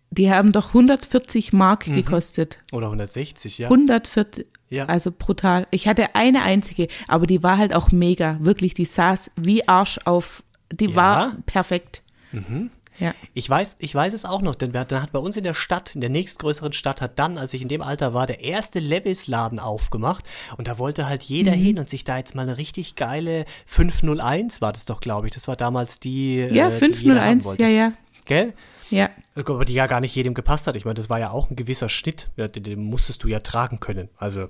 Die 0.09 0.31
haben 0.31 0.53
doch 0.53 0.69
140 0.69 1.51
Mark 1.51 1.89
mhm. 1.89 1.95
gekostet. 1.95 2.59
Oder 2.71 2.85
160, 2.85 3.57
ja. 3.57 3.67
140, 3.67 4.45
ja. 4.73 4.85
Also 4.85 5.11
brutal. 5.11 5.67
Ich 5.71 5.87
hatte 5.87 6.15
eine 6.15 6.41
einzige, 6.41 6.87
aber 7.07 7.27
die 7.27 7.43
war 7.43 7.57
halt 7.57 7.75
auch 7.75 7.91
mega. 7.91 8.37
Wirklich, 8.39 8.73
die 8.73 8.85
saß 8.85 9.31
wie 9.35 9.67
Arsch 9.67 9.99
auf. 10.05 10.43
Die 10.71 10.89
ja. 10.89 10.95
war 10.95 11.35
perfekt. 11.45 12.01
Mhm. 12.31 12.71
Ja. 12.99 13.13
Ich 13.33 13.49
weiß, 13.49 13.77
ich 13.79 13.93
weiß 13.93 14.13
es 14.13 14.25
auch 14.25 14.41
noch, 14.41 14.55
denn 14.55 14.71
dann 14.71 15.01
hat 15.01 15.11
bei 15.11 15.19
uns 15.19 15.35
in 15.35 15.43
der 15.43 15.53
Stadt, 15.53 15.95
in 15.95 16.01
der 16.01 16.09
nächstgrößeren 16.09 16.73
Stadt, 16.73 17.01
hat 17.01 17.17
dann, 17.17 17.37
als 17.37 17.53
ich 17.53 17.61
in 17.61 17.67
dem 17.67 17.81
Alter 17.81 18.13
war, 18.13 18.27
der 18.27 18.41
erste 18.43 18.79
Levis-Laden 18.79 19.59
aufgemacht. 19.59 20.25
Und 20.57 20.67
da 20.67 20.77
wollte 20.79 21.07
halt 21.07 21.23
jeder 21.23 21.55
mhm. 21.55 21.61
hin 21.61 21.79
und 21.79 21.89
sich 21.89 22.03
da 22.03 22.17
jetzt 22.17 22.35
mal 22.35 22.43
eine 22.43 22.57
richtig 22.57 22.95
geile 22.95 23.45
501 23.65 24.61
war 24.61 24.73
das 24.73 24.85
doch, 24.85 25.01
glaube 25.01 25.27
ich. 25.27 25.33
Das 25.33 25.47
war 25.47 25.55
damals 25.55 25.99
die. 25.99 26.37
Ja, 26.37 26.69
äh, 26.69 26.71
501, 26.71 27.57
ja, 27.57 27.67
ja. 27.67 27.93
Gell? 28.25 28.53
Ja. 28.89 29.09
Aber 29.35 29.65
die 29.65 29.73
ja 29.73 29.87
gar 29.87 29.99
nicht 29.99 30.15
jedem 30.15 30.33
gepasst 30.33 30.67
hat. 30.67 30.75
Ich 30.75 30.85
meine, 30.85 30.95
das 30.95 31.09
war 31.09 31.19
ja 31.19 31.31
auch 31.31 31.49
ein 31.49 31.55
gewisser 31.55 31.89
Schnitt, 31.89 32.29
den, 32.37 32.51
den 32.51 32.83
musstest 32.83 33.23
du 33.23 33.27
ja 33.27 33.39
tragen 33.39 33.79
können. 33.79 34.09
Also. 34.17 34.49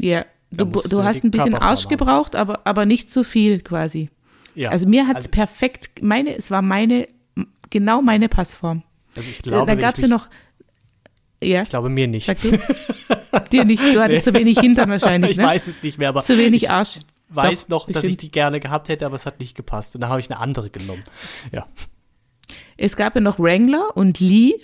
Ja, 0.00 0.24
du, 0.50 0.64
du 0.64 1.04
hast 1.04 1.24
ein 1.24 1.30
bisschen 1.30 1.54
Arsch 1.54 1.88
gebraucht, 1.88 2.34
aber, 2.34 2.66
aber 2.66 2.86
nicht 2.86 3.10
zu 3.10 3.24
viel 3.24 3.60
quasi. 3.60 4.10
Ja. 4.54 4.70
Also 4.70 4.88
mir 4.88 5.06
hat 5.06 5.12
es 5.12 5.26
also, 5.26 5.30
perfekt, 5.30 6.02
meine, 6.02 6.36
es 6.36 6.50
war 6.50 6.62
meine, 6.62 7.06
genau 7.70 8.02
meine 8.02 8.28
Passform. 8.28 8.82
Also 9.16 9.30
ich 9.30 9.42
glaube, 9.42 9.66
da, 9.66 9.74
da 9.74 9.80
gab 9.80 9.96
es 9.96 10.02
ja 10.02 10.08
noch. 10.08 10.28
Ja. 11.42 11.62
Ich 11.62 11.70
glaube 11.70 11.88
mir 11.88 12.06
nicht. 12.06 12.26
Sag 12.26 12.40
du? 12.42 12.50
Dir 13.52 13.64
nicht, 13.64 13.82
du 13.82 14.00
hattest 14.00 14.26
nee. 14.26 14.32
zu 14.32 14.38
wenig 14.38 14.58
Hintern 14.58 14.90
wahrscheinlich. 14.90 15.32
Ich 15.32 15.36
ne? 15.36 15.44
weiß 15.44 15.66
es 15.66 15.82
nicht 15.82 15.98
mehr, 15.98 16.10
aber. 16.10 16.22
Zu 16.22 16.36
wenig 16.38 16.70
Arsch. 16.70 16.98
Ich 16.98 17.36
weiß 17.36 17.66
Doch, 17.66 17.70
noch, 17.70 17.86
bestimmt. 17.86 18.04
dass 18.04 18.10
ich 18.10 18.16
die 18.16 18.30
gerne 18.30 18.60
gehabt 18.60 18.88
hätte, 18.88 19.06
aber 19.06 19.16
es 19.16 19.24
hat 19.24 19.40
nicht 19.40 19.56
gepasst. 19.56 19.94
Und 19.94 20.00
da 20.02 20.08
habe 20.08 20.20
ich 20.20 20.30
eine 20.30 20.40
andere 20.40 20.68
genommen. 20.70 21.04
Ja. 21.52 21.66
Es 22.76 22.96
gab 22.96 23.14
ja 23.14 23.20
noch 23.20 23.38
Wrangler 23.38 23.96
und 23.96 24.18
Lee. 24.20 24.54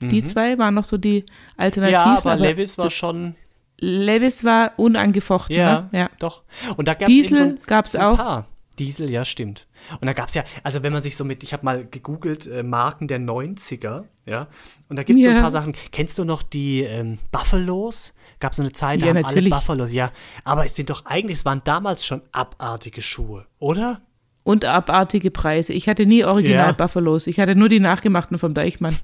Die 0.00 0.20
mhm. 0.20 0.24
zwei 0.24 0.58
waren 0.58 0.74
noch 0.74 0.84
so 0.84 0.98
die 0.98 1.24
Alternativen. 1.56 2.04
Ja, 2.04 2.18
aber, 2.18 2.32
aber 2.32 2.42
Levis 2.42 2.76
war 2.76 2.90
schon. 2.90 3.36
Levis 3.78 4.44
war 4.44 4.72
unangefochten. 4.76 5.56
Ja, 5.56 5.88
ne? 5.92 5.98
ja. 5.98 6.10
doch. 6.18 6.42
Und 6.76 6.88
da 6.88 6.94
gab 6.94 7.08
es 7.08 7.14
Diesel 7.14 7.50
so, 7.50 7.66
gab 7.66 7.86
es 7.86 7.92
so 7.92 8.00
auch. 8.00 8.16
Paar. 8.16 8.46
Diesel, 8.78 9.10
ja, 9.10 9.24
stimmt. 9.24 9.68
Und 10.00 10.06
da 10.06 10.12
gab 10.12 10.28
es 10.28 10.34
ja, 10.34 10.42
also 10.62 10.82
wenn 10.82 10.92
man 10.92 11.02
sich 11.02 11.16
so 11.16 11.24
mit, 11.24 11.42
ich 11.44 11.52
habe 11.52 11.64
mal 11.64 11.86
gegoogelt, 11.86 12.46
äh, 12.46 12.62
Marken 12.62 13.06
der 13.06 13.20
90er, 13.20 14.04
ja, 14.26 14.48
und 14.88 14.96
da 14.96 15.02
gibt 15.02 15.18
es 15.18 15.24
ja. 15.24 15.30
so 15.30 15.36
ein 15.36 15.42
paar 15.42 15.50
Sachen. 15.50 15.76
Kennst 15.92 16.18
du 16.18 16.24
noch 16.24 16.42
die 16.42 16.82
ähm, 16.82 17.18
Buffalos? 17.30 18.14
Gab 18.40 18.52
es 18.52 18.56
so 18.56 18.62
eine 18.62 18.72
Zeit, 18.72 19.00
da 19.00 19.06
ja, 19.06 19.14
haben 19.14 19.22
natürlich. 19.22 19.52
alle 19.52 19.60
Buffalos, 19.60 19.92
ja. 19.92 20.10
Aber 20.42 20.64
es 20.64 20.74
sind 20.74 20.90
doch 20.90 21.04
eigentlich, 21.06 21.38
es 21.38 21.44
waren 21.44 21.62
damals 21.64 22.04
schon 22.04 22.22
abartige 22.32 23.00
Schuhe, 23.00 23.46
oder? 23.58 24.00
Und 24.42 24.64
abartige 24.64 25.30
Preise. 25.30 25.72
Ich 25.72 25.88
hatte 25.88 26.04
nie 26.04 26.24
Original 26.24 26.66
ja. 26.66 26.72
Buffalos. 26.72 27.26
Ich 27.26 27.38
hatte 27.40 27.54
nur 27.54 27.68
die 27.68 27.80
nachgemachten 27.80 28.38
vom 28.38 28.54
Deichmann. 28.54 28.98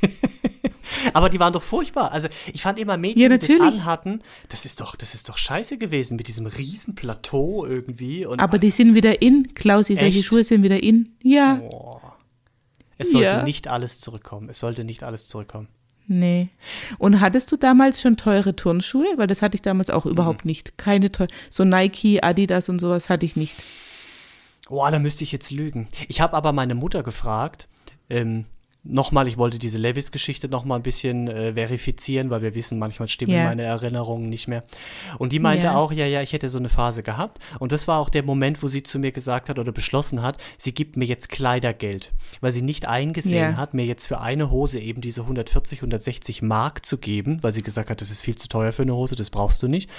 Aber 1.14 1.28
die 1.28 1.40
waren 1.40 1.52
doch 1.52 1.62
furchtbar. 1.62 2.12
Also 2.12 2.28
ich 2.52 2.62
fand 2.62 2.78
immer 2.78 2.96
Mädchen, 2.96 3.20
ja, 3.20 3.28
die 3.28 3.38
das 3.38 3.60
anhatten, 3.60 4.22
das 4.48 4.64
ist 4.64 4.80
doch, 4.80 4.96
das 4.96 5.14
ist 5.14 5.28
doch 5.28 5.38
scheiße 5.38 5.78
gewesen 5.78 6.16
mit 6.16 6.28
diesem 6.28 6.46
riesen 6.46 6.94
Plateau 6.94 7.66
irgendwie. 7.66 8.26
Aber 8.26 8.40
also, 8.40 8.58
die 8.58 8.70
sind 8.70 8.94
wieder 8.94 9.22
in, 9.22 9.54
Klausi, 9.54 9.96
solche 9.96 10.22
Schuhe 10.22 10.44
sind 10.44 10.62
wieder 10.62 10.82
in. 10.82 11.16
Ja. 11.22 11.60
Oh. 11.60 12.00
Es 12.98 13.12
sollte 13.12 13.28
ja. 13.28 13.42
nicht 13.44 13.68
alles 13.68 14.00
zurückkommen. 14.00 14.48
Es 14.48 14.58
sollte 14.58 14.84
nicht 14.84 15.04
alles 15.04 15.28
zurückkommen. 15.28 15.68
Nee. 16.08 16.48
Und 16.98 17.20
hattest 17.20 17.52
du 17.52 17.56
damals 17.56 18.00
schon 18.00 18.16
teure 18.16 18.56
Turnschuhe? 18.56 19.06
Weil 19.16 19.26
das 19.26 19.42
hatte 19.42 19.54
ich 19.54 19.62
damals 19.62 19.90
auch 19.90 20.06
überhaupt 20.06 20.44
mhm. 20.44 20.48
nicht. 20.48 20.78
Keine 20.78 21.12
teure. 21.12 21.28
So 21.50 21.64
Nike, 21.64 22.22
Adidas 22.22 22.68
und 22.68 22.80
sowas 22.80 23.08
hatte 23.08 23.26
ich 23.26 23.36
nicht. 23.36 23.62
Boah, 24.68 24.90
da 24.90 24.98
müsste 24.98 25.22
ich 25.22 25.32
jetzt 25.32 25.50
lügen. 25.50 25.88
Ich 26.08 26.20
habe 26.20 26.36
aber 26.36 26.52
meine 26.52 26.74
Mutter 26.74 27.02
gefragt, 27.02 27.68
ähm, 28.10 28.46
nochmal, 28.88 29.28
ich 29.28 29.36
wollte 29.36 29.58
diese 29.58 29.78
Levis-Geschichte 29.78 30.48
nochmal 30.48 30.78
ein 30.78 30.82
bisschen 30.82 31.28
äh, 31.28 31.54
verifizieren, 31.54 32.30
weil 32.30 32.42
wir 32.42 32.54
wissen, 32.54 32.78
manchmal 32.78 33.08
stimmen 33.08 33.32
yeah. 33.32 33.44
meine 33.44 33.62
Erinnerungen 33.62 34.28
nicht 34.28 34.48
mehr. 34.48 34.64
Und 35.18 35.32
die 35.32 35.38
meinte 35.38 35.66
yeah. 35.66 35.76
auch, 35.76 35.92
ja, 35.92 36.06
ja, 36.06 36.22
ich 36.22 36.32
hätte 36.32 36.48
so 36.48 36.58
eine 36.58 36.68
Phase 36.68 37.02
gehabt. 37.02 37.38
Und 37.58 37.72
das 37.72 37.86
war 37.86 37.98
auch 37.98 38.08
der 38.08 38.22
Moment, 38.22 38.62
wo 38.62 38.68
sie 38.68 38.82
zu 38.82 38.98
mir 38.98 39.12
gesagt 39.12 39.48
hat 39.48 39.58
oder 39.58 39.72
beschlossen 39.72 40.22
hat, 40.22 40.38
sie 40.56 40.72
gibt 40.72 40.96
mir 40.96 41.04
jetzt 41.04 41.28
Kleidergeld, 41.28 42.12
weil 42.40 42.52
sie 42.52 42.62
nicht 42.62 42.86
eingesehen 42.86 43.50
yeah. 43.50 43.56
hat, 43.56 43.74
mir 43.74 43.84
jetzt 43.84 44.06
für 44.06 44.20
eine 44.20 44.50
Hose 44.50 44.80
eben 44.80 45.00
diese 45.00 45.22
140, 45.22 45.80
160 45.80 46.42
Mark 46.42 46.84
zu 46.84 46.98
geben, 46.98 47.42
weil 47.42 47.52
sie 47.52 47.62
gesagt 47.62 47.90
hat, 47.90 48.00
das 48.00 48.10
ist 48.10 48.22
viel 48.22 48.36
zu 48.36 48.48
teuer 48.48 48.72
für 48.72 48.82
eine 48.82 48.94
Hose, 48.94 49.16
das 49.16 49.30
brauchst 49.30 49.62
du 49.62 49.68
nicht. 49.68 49.90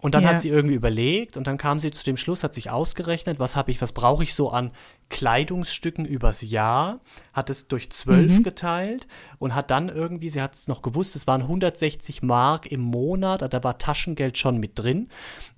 Und 0.00 0.14
dann 0.14 0.22
ja. 0.22 0.28
hat 0.28 0.40
sie 0.40 0.48
irgendwie 0.48 0.76
überlegt 0.76 1.36
und 1.36 1.48
dann 1.48 1.58
kam 1.58 1.80
sie 1.80 1.90
zu 1.90 2.04
dem 2.04 2.16
Schluss, 2.16 2.44
hat 2.44 2.54
sich 2.54 2.70
ausgerechnet, 2.70 3.40
was 3.40 3.56
habe 3.56 3.72
ich, 3.72 3.82
was 3.82 3.90
brauche 3.90 4.22
ich 4.22 4.32
so 4.32 4.48
an 4.50 4.70
Kleidungsstücken 5.08 6.04
übers 6.04 6.42
Jahr, 6.42 7.00
hat 7.32 7.50
es 7.50 7.66
durch 7.66 7.90
zwölf 7.90 8.38
mhm. 8.38 8.42
geteilt 8.44 9.08
und 9.40 9.56
hat 9.56 9.72
dann 9.72 9.88
irgendwie, 9.88 10.28
sie 10.28 10.40
hat 10.40 10.54
es 10.54 10.68
noch 10.68 10.82
gewusst, 10.82 11.16
es 11.16 11.26
waren 11.26 11.42
160 11.42 12.22
Mark 12.22 12.66
im 12.70 12.80
Monat, 12.80 13.52
da 13.52 13.64
war 13.64 13.78
Taschengeld 13.78 14.38
schon 14.38 14.58
mit 14.58 14.78
drin. 14.78 15.08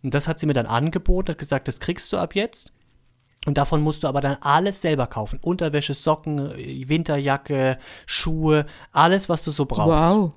Und 0.03 0.15
das 0.15 0.27
hat 0.27 0.39
sie 0.39 0.47
mir 0.47 0.55
dann 0.55 0.67
angeboten, 0.67 1.33
hat 1.33 1.39
gesagt, 1.39 1.69
das 1.69 1.79
kriegst 1.79 2.11
du 2.11 2.17
ab 2.17 2.35
jetzt. 2.35 2.73
Und 3.47 3.59
davon 3.59 3.83
musst 3.83 4.03
du 4.03 4.09
aber 4.09 4.23
dann 4.23 4.37
alles 4.41 4.81
selber 4.81 5.07
kaufen. 5.07 5.39
Unterwäsche, 5.43 5.95
Socken, 5.95 6.55
Winterjacke, 6.89 7.79
Schuhe, 8.07 8.67
alles, 8.93 9.29
was 9.29 9.45
du 9.45 9.51
so 9.51 9.67
brauchst. 9.67 10.15
Wow. 10.15 10.33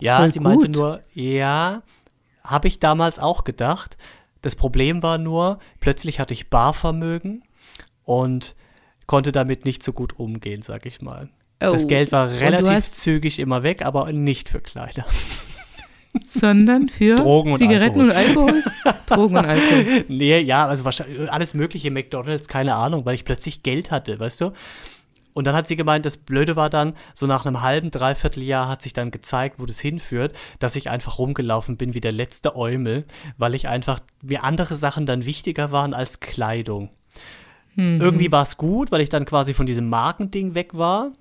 Ja, 0.00 0.18
Voll 0.18 0.32
sie 0.32 0.38
gut. 0.38 0.48
meinte 0.48 0.68
nur, 0.68 1.02
ja, 1.12 1.82
habe 2.48 2.68
ich 2.68 2.80
damals 2.80 3.18
auch 3.18 3.44
gedacht. 3.44 3.96
Das 4.42 4.56
Problem 4.56 5.02
war 5.02 5.18
nur, 5.18 5.58
plötzlich 5.80 6.20
hatte 6.20 6.34
ich 6.34 6.50
Barvermögen 6.50 7.42
und 8.04 8.54
konnte 9.06 9.32
damit 9.32 9.64
nicht 9.64 9.82
so 9.82 9.92
gut 9.92 10.18
umgehen, 10.18 10.62
sag 10.62 10.86
ich 10.86 11.02
mal. 11.02 11.28
Oh. 11.60 11.70
Das 11.72 11.88
Geld 11.88 12.12
war 12.12 12.30
relativ 12.30 12.92
zügig 12.92 13.38
immer 13.38 13.62
weg, 13.62 13.84
aber 13.84 14.12
nicht 14.12 14.48
für 14.48 14.60
Kleider. 14.60 15.04
Sondern 16.26 16.88
für 16.88 17.16
Drogen 17.16 17.52
und 17.52 17.58
Zigaretten 17.58 18.10
Alkohol. 18.10 18.52
und 18.52 18.64
Alkohol? 18.64 18.94
Drogen 19.06 19.36
und 19.36 19.44
Alkohol. 19.44 20.04
Nee, 20.08 20.40
ja, 20.40 20.66
also 20.66 20.84
wahrscheinlich 20.84 21.30
alles 21.30 21.54
mögliche 21.54 21.90
McDonalds, 21.90 22.48
keine 22.48 22.76
Ahnung, 22.76 23.04
weil 23.04 23.14
ich 23.14 23.24
plötzlich 23.24 23.62
Geld 23.62 23.90
hatte, 23.90 24.18
weißt 24.18 24.40
du? 24.40 24.52
Und 25.34 25.46
dann 25.46 25.54
hat 25.54 25.66
sie 25.66 25.76
gemeint, 25.76 26.04
das 26.04 26.16
Blöde 26.16 26.56
war 26.56 26.70
dann, 26.70 26.94
so 27.14 27.26
nach 27.26 27.46
einem 27.46 27.62
halben, 27.62 27.90
dreiviertel 27.90 28.42
Jahr 28.42 28.68
hat 28.68 28.82
sich 28.82 28.92
dann 28.92 29.10
gezeigt, 29.10 29.56
wo 29.58 29.66
das 29.66 29.78
hinführt, 29.78 30.36
dass 30.58 30.76
ich 30.76 30.90
einfach 30.90 31.18
rumgelaufen 31.18 31.76
bin 31.76 31.94
wie 31.94 32.00
der 32.00 32.12
letzte 32.12 32.56
Eumel, 32.56 33.04
weil 33.36 33.54
ich 33.54 33.68
einfach, 33.68 34.00
mir 34.22 34.44
andere 34.44 34.74
Sachen 34.74 35.06
dann 35.06 35.24
wichtiger 35.24 35.70
waren 35.70 35.94
als 35.94 36.20
Kleidung. 36.20 36.90
Mhm. 37.76 38.00
Irgendwie 38.00 38.32
war 38.32 38.42
es 38.42 38.56
gut, 38.56 38.90
weil 38.90 39.00
ich 39.00 39.08
dann 39.08 39.24
quasi 39.24 39.54
von 39.54 39.66
diesem 39.66 39.88
Markending 39.88 40.54
weg 40.54 40.76
war. 40.76 41.12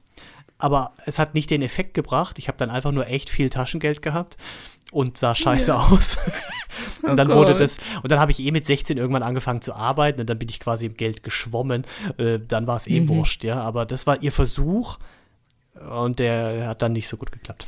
Aber 0.58 0.92
es 1.06 1.20
hat 1.20 1.34
nicht 1.34 1.50
den 1.50 1.62
Effekt 1.62 1.94
gebracht. 1.94 2.40
Ich 2.40 2.48
habe 2.48 2.58
dann 2.58 2.70
einfach 2.70 2.92
nur 2.92 3.08
echt 3.08 3.30
viel 3.30 3.50
Taschengeld 3.50 4.02
gehabt 4.02 4.38
und 4.92 5.18
sah 5.18 5.36
scheiße 5.36 5.72
ja. 5.72 5.78
aus. 5.78 6.18
und 7.04 7.12
Oh 7.12 7.16
dann 7.16 7.28
wurde 7.30 7.52
Gott. 7.52 7.62
das, 7.62 7.78
und 8.02 8.12
dann 8.12 8.20
habe 8.20 8.32
ich 8.32 8.40
eh 8.42 8.52
mit 8.52 8.66
16 8.66 8.98
irgendwann 8.98 9.24
angefangen 9.24 9.62
zu 9.62 9.74
arbeiten 9.74 10.22
und 10.22 10.30
dann 10.30 10.40
bin 10.40 10.50
ich 10.50 10.60
quasi 10.60 10.86
im 10.88 10.96
Geld 10.96 11.24
geschwommen. 11.24 11.86
Äh, 12.18 12.40
dann 12.48 12.66
war 12.68 12.78
es 12.78 12.88
eh 12.88 13.02
Mhm. 13.02 13.10
wurscht, 13.10 13.44
ja. 13.44 13.62
Aber 13.62 13.86
das 13.86 14.08
war 14.08 14.22
ihr 14.24 14.32
Versuch 14.32 14.98
und 15.92 16.20
der 16.20 16.68
hat 16.68 16.82
dann 16.82 16.94
nicht 16.94 17.08
so 17.08 17.18
gut 17.18 17.32
geklappt. 17.32 17.68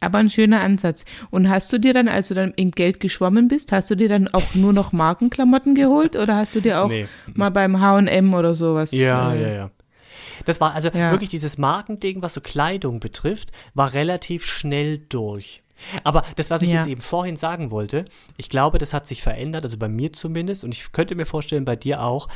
Aber 0.00 0.18
ein 0.18 0.30
schöner 0.30 0.60
Ansatz. 0.60 1.04
Und 1.30 1.48
hast 1.50 1.72
du 1.72 1.78
dir 1.78 1.92
dann, 1.92 2.08
als 2.08 2.28
du 2.28 2.34
dann 2.34 2.52
in 2.52 2.70
Geld 2.70 3.00
geschwommen 3.00 3.48
bist, 3.48 3.72
hast 3.72 3.90
du 3.90 3.94
dir 3.96 4.08
dann 4.08 4.28
auch 4.28 4.54
nur 4.54 4.72
noch 4.72 4.92
Markenklamotten 4.92 5.74
geholt 5.74 6.16
oder 6.16 6.36
hast 6.36 6.54
du 6.54 6.60
dir 6.60 6.82
auch 6.82 6.88
Nee. 6.88 7.06
mal 7.34 7.50
beim 7.50 7.80
H&M 7.80 8.32
oder 8.34 8.54
sowas? 8.54 8.92
Ja, 8.92 9.34
äh, 9.34 9.42
ja, 9.42 9.48
ja. 9.48 9.70
Das 10.44 10.60
war 10.60 10.74
also 10.74 10.88
Ja. 10.90 11.10
wirklich 11.10 11.30
dieses 11.30 11.58
Markending, 11.58 12.22
was 12.22 12.34
so 12.34 12.40
Kleidung 12.40 13.00
betrifft, 13.00 13.50
war 13.74 13.92
relativ 13.92 14.44
schnell 14.46 14.98
durch. 14.98 15.62
Aber 16.04 16.22
das, 16.36 16.50
was 16.50 16.62
ich 16.62 16.68
Ja. 16.70 16.76
jetzt 16.76 16.88
eben 16.88 17.00
vorhin 17.00 17.36
sagen 17.36 17.70
wollte, 17.70 18.04
ich 18.36 18.50
glaube, 18.50 18.78
das 18.78 18.92
hat 18.92 19.06
sich 19.06 19.22
verändert, 19.22 19.64
also 19.64 19.78
bei 19.78 19.88
mir 19.88 20.12
zumindest, 20.12 20.62
und 20.64 20.72
ich 20.72 20.92
könnte 20.92 21.14
mir 21.14 21.24
vorstellen, 21.26 21.64
bei 21.64 21.76
dir 21.76 22.02
auch, 22.02 22.28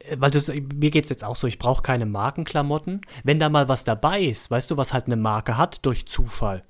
äh, 0.00 0.16
weil 0.18 0.30
du, 0.30 0.38
mir 0.74 0.90
geht 0.90 1.04
es 1.04 1.10
jetzt 1.10 1.24
auch 1.24 1.34
so, 1.36 1.46
ich 1.46 1.58
brauche 1.58 1.82
keine 1.82 2.06
Markenklamotten. 2.06 3.00
Wenn 3.24 3.40
da 3.40 3.48
mal 3.48 3.68
was 3.68 3.82
dabei 3.84 4.20
ist, 4.20 4.50
weißt 4.50 4.70
du, 4.70 4.76
was 4.76 4.92
halt 4.92 5.06
eine 5.06 5.16
Marke 5.16 5.56
hat, 5.56 5.84
durch 5.84 6.06
Zufall, 6.06 6.62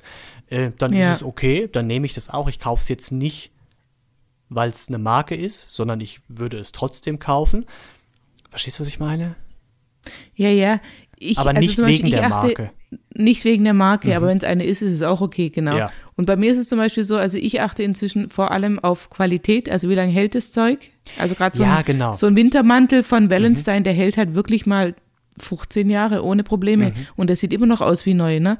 äh, 0.48 0.70
dann 0.78 0.92
Ja. 0.94 1.10
ist 1.10 1.16
es 1.16 1.22
okay, 1.22 1.68
dann 1.70 1.86
nehme 1.86 2.06
ich 2.06 2.14
das 2.14 2.30
auch. 2.30 2.48
Ich 2.48 2.58
kaufe 2.58 2.80
es 2.82 2.88
jetzt 2.88 3.12
nicht, 3.12 3.52
weil 4.48 4.70
es 4.70 4.88
eine 4.88 4.98
Marke 4.98 5.34
ist, 5.34 5.66
sondern 5.70 6.00
ich 6.00 6.20
würde 6.28 6.58
es 6.58 6.72
trotzdem 6.72 7.18
kaufen. 7.18 7.66
Verstehst 8.50 8.78
du, 8.78 8.80
was 8.80 8.88
ich 8.88 8.98
meine? 8.98 9.36
Ja, 10.34 10.48
ja. 10.50 10.80
Ich, 11.20 11.36
Aber 11.38 11.50
also 11.50 11.60
nicht 11.60 11.74
zum 11.76 11.84
Beispiel, 11.86 12.04
wegen 12.06 12.10
der 12.16 12.20
ich 12.28 12.32
achte, 12.32 12.46
Marke. 12.46 12.70
Mhm. 12.90 12.98
Nicht 13.24 13.44
wegen 13.44 13.64
der 13.64 13.74
Marke, 13.74 14.16
aber 14.16 14.28
wenn 14.28 14.38
es 14.38 14.44
eine 14.44 14.64
ist, 14.64 14.82
ist 14.82 14.92
es 14.92 15.02
auch 15.02 15.20
okay, 15.20 15.50
genau. 15.50 15.76
Ja. 15.76 15.90
Und 16.16 16.26
bei 16.26 16.36
mir 16.36 16.52
ist 16.52 16.58
es 16.58 16.68
zum 16.68 16.78
Beispiel 16.78 17.02
so, 17.04 17.16
also 17.16 17.36
ich 17.36 17.60
achte 17.60 17.82
inzwischen 17.82 18.28
vor 18.28 18.52
allem 18.52 18.78
auf 18.78 19.10
Qualität, 19.10 19.68
also 19.68 19.88
wie 19.88 19.94
lange 19.94 20.12
hält 20.12 20.34
das 20.36 20.52
Zeug? 20.52 20.78
Also 21.18 21.34
gerade 21.34 21.56
so, 21.58 21.64
Ja, 21.64 21.78
ein, 21.78 21.84
genau. 21.84 22.12
so 22.12 22.26
ein 22.28 22.36
Wintermantel 22.36 23.02
von 23.02 23.28
Wallenstein, 23.30 23.82
der 23.82 23.92
hält 23.94 24.16
halt 24.16 24.34
wirklich 24.36 24.64
mal 24.64 24.94
15 25.40 25.90
Jahre 25.90 26.24
ohne 26.24 26.42
Probleme 26.44 26.86
Mhm. 26.90 26.94
und 27.16 27.26
der 27.30 27.36
sieht 27.36 27.52
immer 27.52 27.66
noch 27.66 27.80
aus 27.80 28.06
wie 28.06 28.14
neu, 28.14 28.40
ne? 28.40 28.58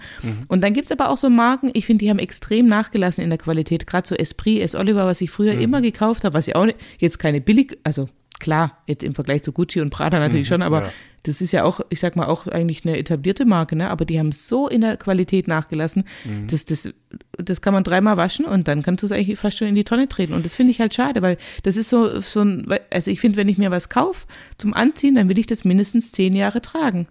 Und 0.48 0.62
dann 0.62 0.72
gibt 0.74 0.86
es 0.86 0.92
aber 0.92 1.10
auch 1.10 1.16
so 1.18 1.28
Marken, 1.30 1.70
ich 1.74 1.86
finde, 1.86 2.04
die 2.04 2.10
haben 2.10 2.18
extrem 2.20 2.66
nachgelassen 2.66 3.22
in 3.24 3.30
der 3.30 3.38
Qualität, 3.38 3.86
gerade 3.86 4.06
so 4.06 4.14
Esprit, 4.14 4.60
S. 4.62 4.74
Oliver, 4.74 5.06
was 5.06 5.20
ich 5.20 5.30
früher 5.30 5.54
Mhm. 5.54 5.60
immer 5.60 5.80
gekauft 5.80 6.24
habe, 6.24 6.34
was 6.34 6.46
ich 6.48 6.54
auch 6.56 6.66
nicht, 6.66 6.78
jetzt 6.98 7.18
keine 7.18 7.40
billig, 7.40 7.78
also 7.84 8.08
klar, 8.40 8.78
jetzt 8.86 9.02
im 9.04 9.14
Vergleich 9.14 9.42
zu 9.42 9.52
Gucci 9.52 9.80
und 9.80 9.90
Prada 9.90 10.18
natürlich 10.18 10.48
schon, 10.48 10.62
aber 10.62 10.80
Mhm. 10.80 10.86
ja. 10.86 10.92
das 11.24 11.40
ist 11.40 11.52
ja 11.52 11.64
auch, 11.64 11.80
ich 11.90 12.00
sag 12.00 12.16
mal, 12.16 12.26
auch 12.26 12.46
eigentlich 12.46 12.84
eine 12.84 12.96
etablierte 12.98 13.44
Marke, 13.44 13.76
ne? 13.76 13.90
Aber 13.90 14.04
die 14.04 14.18
haben 14.18 14.32
so 14.32 14.68
in 14.68 14.80
der 14.80 14.96
Qualität 14.96 15.48
nachgelassen, 15.48 16.04
Mhm. 16.24 16.46
dass 16.48 16.64
das, 16.64 16.90
das 17.36 17.60
kann 17.60 17.74
man 17.74 17.84
dreimal 17.84 18.16
waschen 18.16 18.44
und 18.44 18.66
dann 18.68 18.82
kannst 18.82 19.02
du 19.02 19.06
es 19.06 19.12
eigentlich 19.12 19.38
fast 19.38 19.58
schon 19.58 19.68
in 19.68 19.74
die 19.74 19.84
Tonne 19.84 20.08
treten. 20.08 20.32
Und 20.32 20.44
das 20.44 20.54
finde 20.54 20.70
ich 20.70 20.80
halt 20.80 20.94
schade, 20.94 21.22
weil 21.22 21.36
das 21.62 21.76
ist 21.76 21.88
so, 21.90 22.20
so 22.20 22.40
ein, 22.42 22.66
also 22.90 23.10
ich 23.10 23.20
finde, 23.20 23.36
wenn 23.36 23.48
ich 23.48 23.58
mir 23.58 23.70
was 23.70 23.88
kaufe 23.88 24.26
zum 24.58 24.74
Anziehen, 24.74 25.14
dann 25.14 25.28
will 25.28 25.38
ich 25.38 25.46
das 25.46 25.64
mindestens 25.64 26.12
zehn 26.12 26.34
Jahre 26.34 26.60
tragen, 26.60 27.06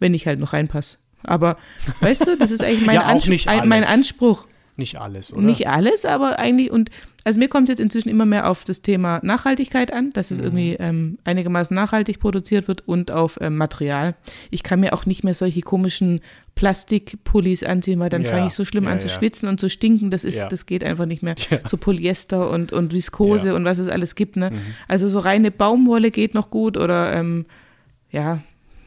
wenn 0.00 0.14
ich 0.14 0.26
halt 0.26 0.40
noch 0.40 0.52
reinpasse. 0.52 0.98
Aber 1.24 1.58
weißt 2.00 2.26
du, 2.26 2.36
das 2.36 2.50
ist 2.50 2.62
eigentlich 2.64 2.86
mein, 2.86 2.94
Ja, 2.96 3.06
ein, 3.06 3.68
mein. 3.68 3.84
Anspruch. 3.84 4.46
Nicht 4.78 4.98
alles, 5.00 5.32
oder? 5.34 5.42
Nicht 5.42 5.68
alles, 5.68 6.04
aber 6.06 6.38
eigentlich, 6.38 6.70
und 6.70 6.90
also 7.24 7.38
mir 7.40 7.48
kommt 7.48 7.68
jetzt 7.68 7.80
inzwischen 7.80 8.08
immer 8.08 8.24
mehr 8.24 8.48
auf 8.48 8.64
das 8.64 8.80
Thema 8.80 9.18
Nachhaltigkeit 9.22 9.92
an, 9.92 10.10
dass 10.12 10.30
Mhm. 10.30 10.36
es 10.36 10.42
irgendwie 10.42 10.72
ähm, 10.78 11.18
einigermaßen 11.24 11.74
nachhaltig 11.74 12.20
produziert 12.20 12.68
wird 12.68 12.86
und 12.86 13.10
auf 13.10 13.38
ähm, 13.42 13.56
Material. 13.56 14.14
Ich 14.50 14.62
kann 14.62 14.78
mir 14.80 14.92
auch 14.94 15.04
nicht 15.04 15.24
mehr 15.24 15.34
solche 15.34 15.60
komischen 15.60 16.20
Plastikpullis 16.54 17.64
anziehen, 17.64 17.98
weil 17.98 18.08
dann 18.10 18.22
Ja, 18.22 18.30
fange 18.30 18.46
ich 18.46 18.52
so 18.54 18.64
schlimm 18.64 18.84
ja, 18.84 18.90
an 18.90 19.00
zu 19.00 19.08
ja. 19.08 19.14
schwitzen 19.14 19.48
und 19.48 19.58
zu 19.58 19.68
stinken. 19.68 20.10
Das 20.10 20.24
ist, 20.24 20.46
das 20.48 20.64
geht 20.66 20.84
einfach 20.84 21.06
nicht 21.06 21.22
mehr. 21.22 21.34
So 21.66 21.76
Polyester 21.76 22.48
und, 22.50 22.72
und 22.72 22.92
Viskose. 22.92 23.50
Mhm. 23.50 23.54
und 23.56 23.64
was 23.64 23.78
es 23.78 23.88
alles 23.88 24.14
gibt, 24.14 24.36
ne? 24.36 24.52
Also 24.86 25.08
so 25.08 25.18
reine 25.18 25.50
Baumwolle 25.50 26.10
geht 26.10 26.34
noch 26.34 26.50
gut 26.50 26.76
oder 26.76 27.12
ähm, 27.14 27.46
ja, 28.10 28.40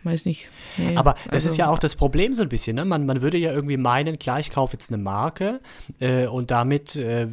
weiß 0.04 0.26
nicht. 0.26 0.50
Nee, 0.78 0.96
Aber 0.96 1.14
das 1.26 1.34
also, 1.34 1.50
ist 1.50 1.58
ja 1.58 1.70
auch 1.70 1.80
das 1.80 1.96
Problem 1.96 2.34
so 2.34 2.42
ein 2.42 2.50
bisschen. 2.50 2.76
Ne? 2.76 2.86
Man, 2.86 3.06
man 3.06 3.22
würde 3.22 3.38
ja 3.38 3.52
irgendwie 3.52 3.78
meinen, 3.78 4.18
klar, 4.20 4.40
ich 4.40 4.52
kaufe 4.52 4.74
jetzt 4.74 4.92
eine 4.92 5.02
Marke 5.02 5.60
äh, 6.00 6.26
und 6.28 6.52
damit 6.52 6.96
äh, 6.96 7.28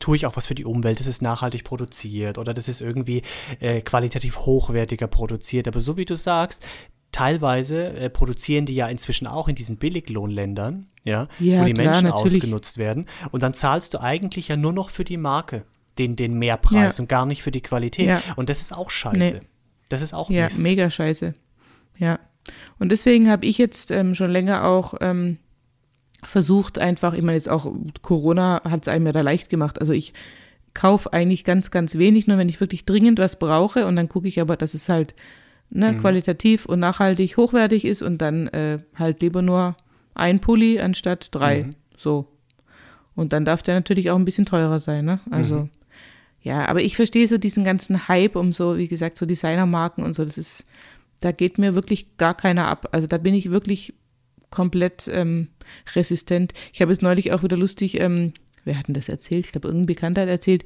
tue 0.00 0.16
ich 0.16 0.26
auch 0.26 0.36
was 0.36 0.46
für 0.46 0.54
die 0.54 0.64
Umwelt. 0.64 1.00
Das 1.00 1.06
ist 1.06 1.22
nachhaltig 1.22 1.64
produziert 1.64 2.38
oder 2.38 2.52
das 2.54 2.68
ist 2.68 2.80
irgendwie 2.80 3.22
äh, 3.60 3.80
qualitativ 3.80 4.38
hochwertiger 4.40 5.06
produziert. 5.06 5.66
Aber 5.68 5.80
so 5.80 5.96
wie 5.96 6.04
du 6.04 6.16
sagst, 6.16 6.62
teilweise 7.12 7.94
äh, 7.94 8.10
produzieren 8.10 8.66
die 8.66 8.74
ja 8.74 8.86
inzwischen 8.88 9.26
auch 9.26 9.48
in 9.48 9.54
diesen 9.54 9.76
Billiglohnländern, 9.78 10.86
ja, 11.04 11.28
Ja, 11.38 11.60
wo 11.62 11.64
die 11.64 11.72
klar, 11.72 11.86
Menschen 11.86 12.08
natürlich. 12.08 12.34
ausgenutzt 12.36 12.78
werden. 12.78 13.06
Und 13.30 13.42
dann 13.42 13.54
zahlst 13.54 13.94
du 13.94 14.00
eigentlich 14.00 14.48
ja 14.48 14.56
nur 14.56 14.72
noch 14.72 14.90
für 14.90 15.04
die 15.04 15.16
Marke 15.16 15.64
den, 15.98 16.16
den 16.16 16.38
Mehrpreis 16.38 16.98
Ja. 16.98 17.02
und 17.02 17.08
gar 17.08 17.24
nicht 17.26 17.42
für 17.42 17.50
die 17.50 17.60
Qualität. 17.62 18.06
Ja. 18.06 18.22
Und 18.36 18.48
das 18.50 18.60
ist 18.60 18.72
auch 18.76 18.90
scheiße. 18.90 19.36
Nee. 19.36 19.40
Das 19.88 20.02
ist 20.02 20.12
auch 20.12 20.28
Ja, 20.30 20.44
Mist. 20.44 20.62
mega 20.62 20.90
scheiße. 20.90 21.34
Ja. 21.98 22.18
Und 22.78 22.90
deswegen 22.90 23.30
habe 23.30 23.46
ich 23.46 23.58
jetzt 23.58 23.90
ähm, 23.90 24.14
schon 24.14 24.30
länger 24.30 24.64
auch 24.64 24.94
ähm, 25.00 25.38
versucht, 26.22 26.78
einfach, 26.78 27.14
ich 27.14 27.22
meine, 27.22 27.34
jetzt 27.34 27.48
auch 27.48 27.72
Corona 28.02 28.62
hat 28.64 28.82
es 28.82 28.88
einem 28.88 29.06
ja 29.06 29.12
da 29.12 29.20
leicht 29.20 29.50
gemacht. 29.50 29.80
Also 29.80 29.92
ich 29.92 30.14
kaufe 30.74 31.12
eigentlich 31.12 31.44
ganz, 31.44 31.70
ganz 31.70 31.96
wenig, 31.96 32.26
nur 32.26 32.38
wenn 32.38 32.48
ich 32.48 32.60
wirklich 32.60 32.84
dringend 32.84 33.18
was 33.18 33.38
brauche 33.38 33.86
und 33.86 33.96
dann 33.96 34.08
gucke 34.08 34.28
ich 34.28 34.40
aber, 34.40 34.56
dass 34.56 34.74
es 34.74 34.88
halt 34.88 35.14
ne, 35.70 35.96
qualitativ 35.96 36.66
und 36.66 36.80
nachhaltig 36.80 37.36
hochwertig 37.36 37.84
ist 37.84 38.02
und 38.02 38.18
dann 38.18 38.48
äh, 38.48 38.78
halt 38.94 39.20
lieber 39.20 39.42
nur 39.42 39.76
ein 40.14 40.40
Pulli 40.40 40.80
anstatt 40.80 41.28
drei. 41.32 41.70
So. 41.96 42.26
Und 43.14 43.32
dann 43.32 43.44
darf 43.44 43.62
der 43.62 43.74
natürlich 43.74 44.10
auch 44.10 44.16
ein 44.16 44.24
bisschen 44.24 44.46
teurer 44.46 44.80
sein, 44.80 45.04
ne? 45.04 45.20
Also. 45.30 45.68
Ja, 46.40 46.66
aber 46.66 46.80
ich 46.80 46.94
verstehe 46.94 47.26
so 47.26 47.36
diesen 47.36 47.64
ganzen 47.64 48.08
Hype 48.08 48.36
um 48.36 48.52
so, 48.52 48.78
wie 48.78 48.86
gesagt, 48.88 49.16
so 49.16 49.26
Designermarken 49.26 50.04
und 50.04 50.14
so. 50.14 50.24
Das 50.24 50.38
ist, 50.38 50.64
da 51.20 51.32
geht 51.32 51.58
mir 51.58 51.74
wirklich 51.74 52.16
gar 52.16 52.34
keiner 52.34 52.66
ab. 52.66 52.88
Also 52.92 53.06
da 53.06 53.18
bin 53.18 53.34
ich 53.34 53.50
wirklich 53.50 53.94
komplett 54.50 55.08
ähm, 55.12 55.48
resistent. 55.94 56.52
Ich 56.72 56.80
habe 56.80 56.92
es 56.92 57.02
neulich 57.02 57.32
auch 57.32 57.42
wieder 57.42 57.56
lustig, 57.56 58.00
ähm, 58.00 58.32
wer 58.64 58.78
hat 58.78 58.88
denn 58.88 58.94
das 58.94 59.08
erzählt? 59.08 59.46
Ich 59.46 59.52
glaube, 59.52 59.68
irgendein 59.68 59.86
Bekannter 59.86 60.22
hat 60.22 60.28
erzählt, 60.28 60.64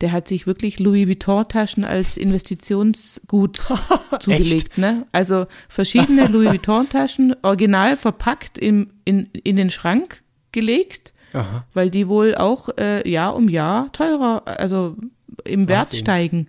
der 0.00 0.10
hat 0.10 0.26
sich 0.26 0.46
wirklich 0.46 0.80
Louis 0.80 1.06
Vuitton-Taschen 1.06 1.84
als 1.84 2.16
Investitionsgut 2.16 3.62
zugelegt. 4.20 4.76
Ne? 4.78 5.06
Also 5.12 5.46
verschiedene 5.68 6.26
Louis 6.32 6.50
Vuitton-Taschen, 6.50 7.36
original 7.42 7.96
verpackt 7.96 8.58
im, 8.58 8.90
in, 9.04 9.28
in 9.44 9.56
den 9.56 9.70
Schrank 9.70 10.22
gelegt 10.50 11.14
Aha. 11.34 11.66
weil 11.74 11.90
die 11.90 12.08
wohl 12.08 12.34
auch 12.34 12.68
äh, 12.78 13.08
Jahr 13.08 13.36
um 13.36 13.48
Jahr 13.48 13.92
teurer, 13.92 14.42
also 14.46 14.96
im 15.44 15.68
Wert 15.68 15.88
Wahnsinn. 15.88 15.98
steigen. 15.98 16.46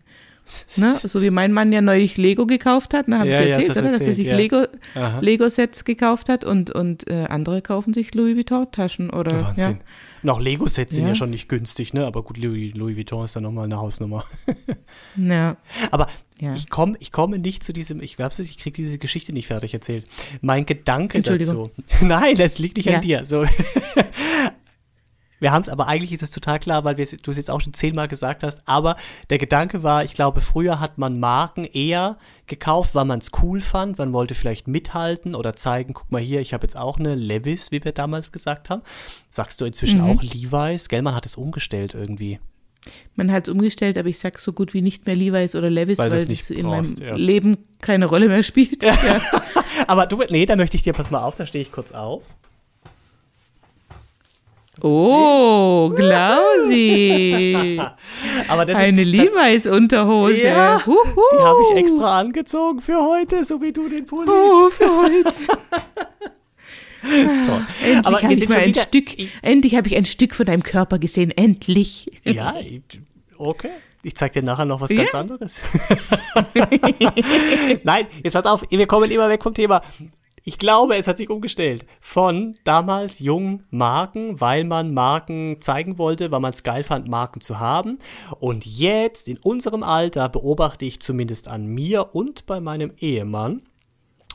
Ne? 0.78 0.96
So 1.04 1.22
wie 1.22 1.30
mein 1.30 1.52
Mann 1.54 1.72
ja 1.72 1.82
neulich 1.82 2.18
Lego 2.18 2.46
gekauft 2.46 2.94
hat, 2.94 3.08
ne, 3.08 3.20
habe 3.20 3.30
Ja, 3.30 3.36
ich 3.36 3.42
dir 3.42 3.48
ja, 3.50 3.56
erzählt, 3.56 3.70
das 3.72 3.78
hast 3.78 3.82
oder? 3.84 3.92
du 3.92 3.94
dass 3.98 4.02
er 4.02 4.08
erzählt, 4.10 4.16
sich 4.16 4.28
ja. 4.28 4.36
Lego, 4.38 4.66
Aha. 4.96 5.20
Lego-Sets 5.20 5.84
gekauft 5.86 6.30
hat 6.30 6.44
und, 6.46 6.72
und 6.72 7.10
äh, 7.10 7.26
andere 7.30 7.62
kaufen 7.62 7.94
sich 7.94 8.14
Louis 8.14 8.36
Vuitton-Taschen 8.36 9.10
oder 9.10 9.44
Wahnsinn. 9.44 9.72
ja. 9.74 9.80
Und 10.24 10.30
auch 10.32 10.40
Lego-Sets 10.40 10.96
sind 10.96 11.04
ja. 11.04 11.10
Ja. 11.10 11.16
schon 11.16 11.30
nicht 11.30 11.50
günstig, 11.50 11.94
ne? 11.94 12.06
Aber 12.06 12.24
gut, 12.24 12.38
Louis, 12.38 12.74
Louis 12.74 12.98
Vuitton 12.98 13.26
ist 13.26 13.36
dann 13.36 13.44
nochmal 13.44 13.66
eine 13.66 13.78
Hausnummer. 13.78 14.26
ja. 15.18 15.58
Aber 15.92 16.08
Ja. 16.40 16.56
ich 16.56 16.70
komme 16.70 16.96
ich 17.00 17.12
komme 17.12 17.38
nicht 17.38 17.62
zu 17.64 17.74
diesem, 17.74 18.02
ich 18.02 18.18
hab's, 18.18 18.40
ich 18.40 18.58
kriege 18.58 18.76
diese 18.82 18.98
Geschichte 18.98 19.34
nicht 19.34 19.46
fertig 19.48 19.74
erzählt. 19.76 20.06
Mein 20.42 20.66
Gedanke 20.66 21.22
dazu. 21.22 21.34
Entschuldigung. 21.34 21.72
Nein, 22.02 22.36
das 22.36 22.58
liegt 22.58 22.78
nicht 22.78 22.88
Ja. 22.88 22.96
an 22.96 23.02
dir. 23.02 23.26
So. 23.26 23.46
Wir 25.46 25.52
haben 25.52 25.62
es, 25.62 25.70
aber 25.70 25.86
eigentlich 25.86 26.12
ist 26.12 26.24
es 26.24 26.32
total 26.32 26.58
klar, 26.58 26.86
weil 26.86 26.98
wir 26.98 27.06
du 27.06 27.30
es 27.30 27.38
jetzt 27.38 27.52
auch 27.52 27.62
schon 27.62 27.72
zehnmal 27.72 28.08
gesagt 28.08 28.42
hast. 28.42 28.64
Aber 28.68 28.96
der 29.30 29.38
Gedanke 29.38 29.84
war, 29.84 30.04
ich 30.04 30.16
glaube, 30.16 30.42
früher 30.42 30.80
hat 30.80 30.98
man 30.98 31.20
Marken 31.20 31.66
eher 31.66 32.18
gekauft, 32.48 32.96
weil 32.96 33.06
man 33.06 33.20
es 33.20 33.30
cool 33.44 33.62
fand. 33.62 34.00
Man 34.00 34.12
wollte 34.12 34.34
vielleicht 34.34 34.68
mithalten 34.68 35.36
oder 35.36 35.56
zeigen, 35.56 35.94
guck 35.94 36.12
mal 36.12 36.20
hier, 36.20 36.42
ich 36.42 36.56
habe 36.56 36.64
jetzt 36.64 36.76
auch 36.76 36.98
eine 36.98 37.14
Levis, 37.14 37.72
wie 37.72 37.84
wir 37.84 37.92
damals 37.92 38.32
gesagt 38.32 38.72
haben. 38.72 38.82
Sagst 39.30 39.62
du 39.62 39.66
inzwischen 39.66 40.02
Mhm. 40.02 40.18
auch 40.18 40.24
Levi's? 40.24 40.90
Gell, 40.90 41.04
man 41.04 41.14
hat 41.14 41.28
es 41.28 41.36
umgestellt 41.36 41.94
irgendwie. 41.94 42.40
Man 43.16 43.32
hat 43.32 43.48
es 43.48 43.54
umgestellt, 43.54 44.00
aber 44.00 44.10
ich 44.10 44.18
sag 44.18 44.40
so 44.40 44.52
gut 44.52 44.74
wie 44.74 44.82
nicht 44.82 45.06
mehr 45.06 45.16
Levi's 45.16 45.54
oder 45.54 45.70
Levis, 45.70 46.00
Weil 46.00 46.10
weil, 46.10 46.26
das 46.26 46.50
in 46.50 46.66
brauchst, 46.66 46.98
meinem 47.02 47.08
ja. 47.08 47.16
Leben 47.16 47.58
keine 47.82 48.08
Rolle 48.08 48.30
mehr 48.30 48.42
spielt. 48.42 48.82
Ja. 48.84 49.22
Aber 49.86 50.08
du, 50.08 50.24
nee, 50.32 50.48
da 50.48 50.56
möchte 50.56 50.76
ich 50.76 50.82
dir, 50.82 50.94
pass 50.94 51.12
mal 51.12 51.22
auf, 51.22 51.36
da 51.36 51.46
stehe 51.46 51.62
ich 51.62 51.72
kurz 51.72 51.92
auf. 51.92 52.24
Oh, 54.82 55.92
Klausi. 55.96 57.80
Aber 58.48 58.66
das 58.66 58.76
Eine 58.78 59.02
ist, 59.02 59.08
Levi's-Unterhose. 59.08 60.44
Ja, 60.48 60.82
Huhu. 60.86 60.96
Die 61.34 61.38
habe 61.44 61.60
ich 61.72 61.78
extra 61.78 62.20
angezogen 62.20 62.82
für 62.82 62.98
heute, 63.02 63.44
so 63.46 63.62
wie 63.62 63.72
du 63.72 63.88
den 63.90 64.06
Pulli. 64.06 64.30
Oh, 64.30 64.70
für 64.70 64.86
heute. 65.04 65.24
Toll. 67.46 67.66
Endlich 67.84 68.06
Aber 68.06 68.22
habe 68.22 68.34
ich 68.34 68.50
mal 68.50 68.58
ein 68.58 68.68
wieder- 68.70 68.82
Stück, 68.82 69.12
endlich 69.42 69.76
habe 69.76 69.88
ich 69.88 69.96
ein 69.96 70.06
Stück 70.06 70.34
von 70.36 70.46
deinem 70.46 70.64
Körper 70.64 70.98
gesehen, 71.00 71.32
endlich. 71.32 72.12
Ja, 72.24 72.56
okay. 73.38 73.70
Ich 74.02 74.16
zeig 74.16 74.34
dir 74.34 74.44
nachher 74.44 74.66
noch 74.66 74.82
was 74.82 74.92
ja? 74.92 74.98
ganz 75.04 75.16
anderes. 75.16 75.62
Nein, 77.84 78.08
jetzt 78.24 78.34
pass 78.34 78.46
auf, 78.46 78.64
wir 78.70 78.88
kommen 78.88 79.10
immer 79.12 79.30
weg 79.30 79.42
vom 79.44 79.54
Thema. 79.54 79.82
Ich 80.48 80.60
glaube, 80.60 80.96
es 80.96 81.08
hat 81.08 81.18
sich 81.18 81.32
umgestellt 81.32 81.88
von 82.00 82.56
damals 82.66 83.18
jungen 83.18 83.64
Marken, 83.72 84.40
weil 84.40 84.64
man 84.64 84.94
Marken 84.94 85.58
zeigen 85.60 85.98
wollte, 85.98 86.30
weil 86.30 86.40
man 86.40 86.54
es 86.54 86.62
geil 86.62 86.84
fand, 86.84 87.08
Marken 87.08 87.42
zu 87.42 87.60
haben. 87.60 87.98
Und 88.40 88.64
jetzt 88.64 89.28
in 89.28 89.40
unserem 89.40 89.82
Alter 89.82 90.30
beobachte 90.30 90.86
ich 90.86 91.00
zumindest 91.00 91.48
an 91.48 91.66
mir 91.66 92.14
und 92.14 92.46
bei 92.46 92.60
meinem 92.60 92.94
Ehemann, 93.00 93.64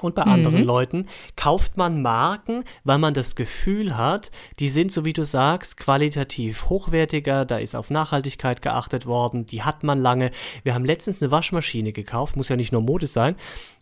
und 0.03 0.15
bei 0.15 0.25
mhm. 0.25 0.33
anderen 0.33 0.65
Leuten 0.65 1.07
kauft 1.37 1.77
man 1.77 2.03
Marken, 2.03 2.65
weil 2.85 2.99
man 2.99 3.15
das 3.15 3.35
Gefühl 3.35 3.97
hat, 3.97 4.31
die 4.59 4.69
sind, 4.69 4.93
so 4.93 5.05
wie 5.05 5.13
du 5.13 5.25
sagst, 5.25 5.77
qualitativ 5.77 6.69
hochwertiger, 6.69 7.45
da 7.45 7.59
ist 7.59 7.75
auf 7.75 7.91
Nachhaltigkeit 7.91 8.63
geachtet 8.63 9.07
worden, 9.07 9.47
die 9.47 9.63
hat 9.63 9.83
man 9.83 9.99
lange. 10.01 10.31
Wir 10.63 10.75
haben 10.75 10.85
letztens 10.85 11.23
eine 11.23 11.31
Waschmaschine 11.31 11.93
gekauft, 11.93 12.37
muss 12.37 12.49
ja 12.49 12.57
nicht 12.57 12.73
nur 12.73 12.83
Mode 12.83 13.07
sein, 13.07 13.37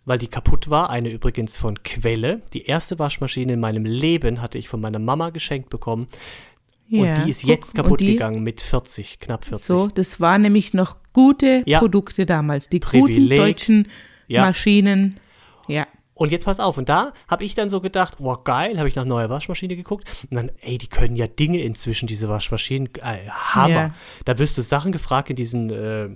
weil 0.05 0.19
die 0.19 0.29
kaputt 0.29 0.71
war, 0.71 0.91
eine 0.91 1.11
übrigens 1.11 1.57
von 1.57 1.83
Quelle. 1.83 2.43
Die 2.53 2.65
erste 2.65 2.99
Waschmaschine 2.99 3.53
in 3.55 3.61
meinem 3.61 3.85
Leben 3.85 4.41
hatte 4.41 4.59
ich 4.59 4.69
von 4.69 4.81
meiner 4.81 4.99
Mama 4.99 5.31
geschenkt 5.31 5.71
bekommen. 5.71 6.07
Ja, 6.89 7.03
und 7.03 7.25
die 7.25 7.31
ist 7.31 7.45
jetzt 7.45 7.75
kaputt 7.75 8.01
die, 8.01 8.13
gegangen 8.13 8.43
mit 8.43 8.63
40, 8.63 9.19
knapp 9.19 9.45
40. 9.45 9.67
So, 9.67 9.89
das 9.89 10.21
waren 10.21 10.41
nämlich 10.41 10.73
noch 10.73 10.97
gute 11.13 11.63
ja. 11.67 11.81
Produkte 11.81 12.25
damals, 12.25 12.71
die 12.71 12.81
Privileg. 12.81 13.17
guten 13.17 13.37
deutschen 13.37 13.89
ja. 14.27 14.43
Maschinen. 14.43 15.21
Ja. 15.67 15.87
Und 16.19 16.33
jetzt 16.33 16.47
pass 16.47 16.59
auf, 16.59 16.77
und 16.79 16.89
da 16.89 17.13
habe 17.29 17.45
ich 17.45 17.55
dann 17.55 17.71
so 17.71 17.81
gedacht, 17.81 18.17
wow, 18.19 18.43
geil, 18.43 18.79
habe 18.79 18.89
ich 18.89 18.97
nach 18.97 19.05
neuer 19.05 19.31
Waschmaschine 19.31 19.77
geguckt. 19.77 20.09
Und 20.29 20.37
dann, 20.37 20.51
ey, 20.63 20.77
die 20.77 20.89
können 20.89 21.15
ja 21.15 21.29
Dinge 21.29 21.63
inzwischen, 21.63 22.09
diese 22.09 22.29
Waschmaschinen. 22.29 22.89
Äh, 22.97 23.29
Hammer. 23.31 23.69
Yeah. 23.69 23.95
Da 24.25 24.37
wirst 24.39 24.59
du 24.59 24.63
Sachen 24.63 24.91
gefragt 24.91 25.31
in 25.31 25.37
diesen, 25.37 25.71
äh, 25.71 26.09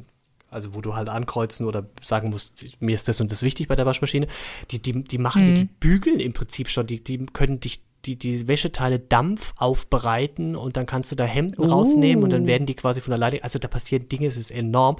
also 0.50 0.74
wo 0.74 0.80
du 0.80 0.96
halt 0.96 1.08
ankreuzen 1.08 1.68
oder 1.68 1.86
sagen 2.00 2.30
musst, 2.30 2.64
mir 2.80 2.96
ist 2.96 3.06
das 3.06 3.20
und 3.20 3.30
das 3.30 3.44
wichtig 3.44 3.68
bei 3.68 3.76
der 3.76 3.86
Waschmaschine. 3.86 4.26
Die, 4.72 4.82
die, 4.82 5.04
die 5.04 5.18
machen, 5.18 5.50
mhm. 5.50 5.54
die 5.54 5.64
bügeln 5.66 6.18
im 6.18 6.32
Prinzip 6.32 6.68
schon, 6.68 6.88
die, 6.88 7.04
die 7.04 7.24
können 7.26 7.60
dich 7.60 7.80
die, 8.04 8.18
die 8.18 8.48
Wäscheteile 8.48 8.98
Dampf 8.98 9.54
aufbereiten 9.56 10.56
und 10.56 10.76
dann 10.76 10.86
kannst 10.86 11.12
du 11.12 11.16
da 11.16 11.24
Hemden 11.24 11.62
uh. 11.62 11.68
rausnehmen 11.68 12.24
und 12.24 12.30
dann 12.30 12.46
werden 12.46 12.66
die 12.66 12.74
quasi 12.74 13.00
von 13.00 13.12
alleine, 13.12 13.42
also 13.44 13.58
da 13.58 13.68
passieren 13.68 14.08
Dinge, 14.08 14.26
es 14.26 14.36
ist 14.36 14.50
enorm. 14.50 14.96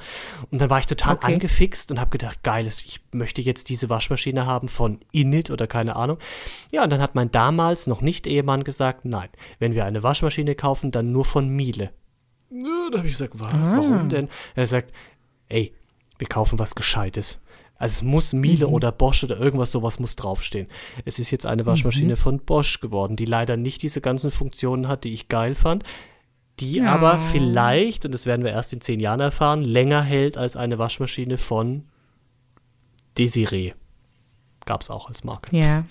Und 0.51 0.61
dann 0.61 0.71
war 0.71 0.79
ich 0.79 0.87
total 0.87 1.17
okay. 1.17 1.35
angefixt 1.35 1.91
und 1.91 1.99
habe 1.99 2.11
gedacht, 2.11 2.43
geil, 2.43 2.67
ich 2.67 3.01
möchte 3.13 3.43
jetzt 3.43 3.69
diese 3.69 3.91
Waschmaschine 3.91 4.47
haben 4.47 4.69
von 4.69 5.01
Init 5.11 5.51
oder 5.51 5.67
keine 5.67 5.97
Ahnung. 5.97 6.19
Ja, 6.71 6.85
und 6.85 6.91
dann 6.91 7.01
hat 7.01 7.15
mein 7.15 7.31
damals 7.31 7.87
noch 7.87 8.03
nicht 8.03 8.27
Ehemann 8.27 8.65
gesagt, 8.65 9.05
nein, 9.05 9.29
wenn 9.59 9.75
wir 9.75 9.85
eine 9.85 10.03
Waschmaschine 10.03 10.55
kaufen, 10.55 10.93
dann 10.93 11.13
nur 11.13 11.25
von 11.25 11.49
Miele. 11.49 11.91
Ja, 12.51 12.89
da 12.91 12.99
habe 12.99 13.09
ich 13.09 13.15
gesagt, 13.15 13.35
was, 13.37 13.73
ah. 13.73 13.79
warum 13.79 14.09
denn? 14.11 14.29
Er 14.55 14.67
sagt, 14.67 14.93
ey, 15.49 15.75
wir 16.19 16.29
kaufen 16.29 16.59
was 16.59 16.75
Gescheites. 16.75 17.43
Also 17.83 17.97
es 17.97 18.03
muss 18.03 18.33
Miele 18.33 18.69
mhm. 18.69 18.75
oder 18.75 18.93
Bosch 18.93 19.25
oder 19.25 19.37
irgendwas 19.37 19.73
sowas 19.73 19.99
muss 19.99 20.15
draufstehen. 20.15 20.69
Es 21.05 21.19
ist 21.19 21.33
jetzt 21.33 21.47
eine 21.47 21.67
Waschmaschine 21.67 22.13
mhm. 22.13 22.17
von 22.17 22.39
Bosch 22.39 22.79
geworden, 22.79 23.17
die 23.17 23.25
leider 23.25 23.57
nicht 23.57 23.83
diese 23.83 24.01
ganzen 24.01 24.31
Funktionen 24.31 24.87
hat, 24.87 25.03
die 25.03 25.13
ich 25.13 25.27
geil 25.27 25.57
fand, 25.57 25.83
die 26.61 26.77
ja. 26.77 26.93
aber 26.93 27.19
vielleicht, 27.19 28.05
und 28.05 28.13
das 28.13 28.25
werden 28.25 28.45
wir 28.45 28.53
erst 28.53 28.73
in 28.73 28.81
zehn 28.81 29.01
Jahren 29.01 29.19
erfahren, 29.19 29.65
länger 29.65 30.01
hält 30.01 30.39
als 30.39 30.55
eine 30.55 30.79
Waschmaschine 30.79 31.39
von 31.39 31.83
Desiree. 33.19 33.73
Gab 34.65 34.83
es 34.83 34.89
auch 34.89 35.09
als 35.09 35.25
Marke. 35.25 35.57
Ja. 35.57 35.85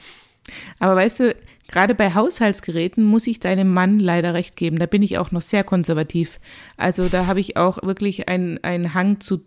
Aber 0.79 0.95
weißt 0.95 1.19
du, 1.19 1.35
gerade 1.67 1.93
bei 1.93 2.13
Haushaltsgeräten 2.13 3.03
muss 3.03 3.27
ich 3.27 3.41
deinem 3.41 3.73
Mann 3.73 3.99
leider 3.99 4.33
recht 4.33 4.55
geben. 4.55 4.79
Da 4.79 4.85
bin 4.85 5.01
ich 5.01 5.17
auch 5.17 5.31
noch 5.31 5.41
sehr 5.41 5.65
konservativ. 5.65 6.39
Also 6.77 7.09
da 7.09 7.25
habe 7.25 7.41
ich 7.41 7.57
auch 7.57 7.83
wirklich 7.83 8.29
einen 8.29 8.93
Hang 8.93 9.19
zu 9.19 9.41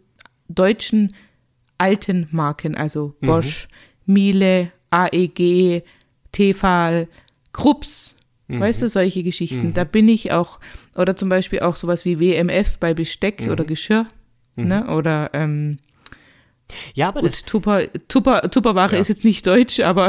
deutschen 0.49 1.15
alten 1.79 2.29
Marken, 2.31 2.75
also 2.75 3.15
mhm. 3.21 3.27
Bosch, 3.27 3.69
mhm. 4.07 4.15
Miele, 4.15 4.73
AEG, 4.91 5.83
Tefal, 6.33 7.09
Krups, 7.53 8.17
mhm. 8.49 8.61
weißt 8.61 8.83
du, 8.83 8.89
solche 8.89 9.23
Geschichten. 9.23 9.69
Mhm. 9.69 9.75
Da 9.75 9.85
bin 9.85 10.09
ich 10.09 10.33
auch, 10.33 10.61
oder 10.97 11.17
zum 11.17 11.29
Beispiel 11.29 11.61
auch 11.61 11.77
sowas 11.77 12.05
wie 12.05 12.21
WMF 12.21 12.79
bei 12.79 12.95
Besteck 12.95 13.43
mhm. 13.43 13.51
oder 13.51 13.65
Geschirr, 13.65 14.07
mhm. 14.57 14.69
ne, 14.69 14.87
oder, 14.89 15.31
ähm, 15.33 15.79
ja, 16.95 17.09
aber 17.09 17.21
Gut, 17.21 17.31
das 17.31 17.45
Tupper, 17.45 17.83
Tupper, 18.09 18.51
Tupperware 18.51 18.95
ja. 18.95 19.01
ist 19.01 19.09
jetzt 19.09 19.23
nicht 19.23 19.47
deutsch, 19.47 19.81
aber 19.81 20.07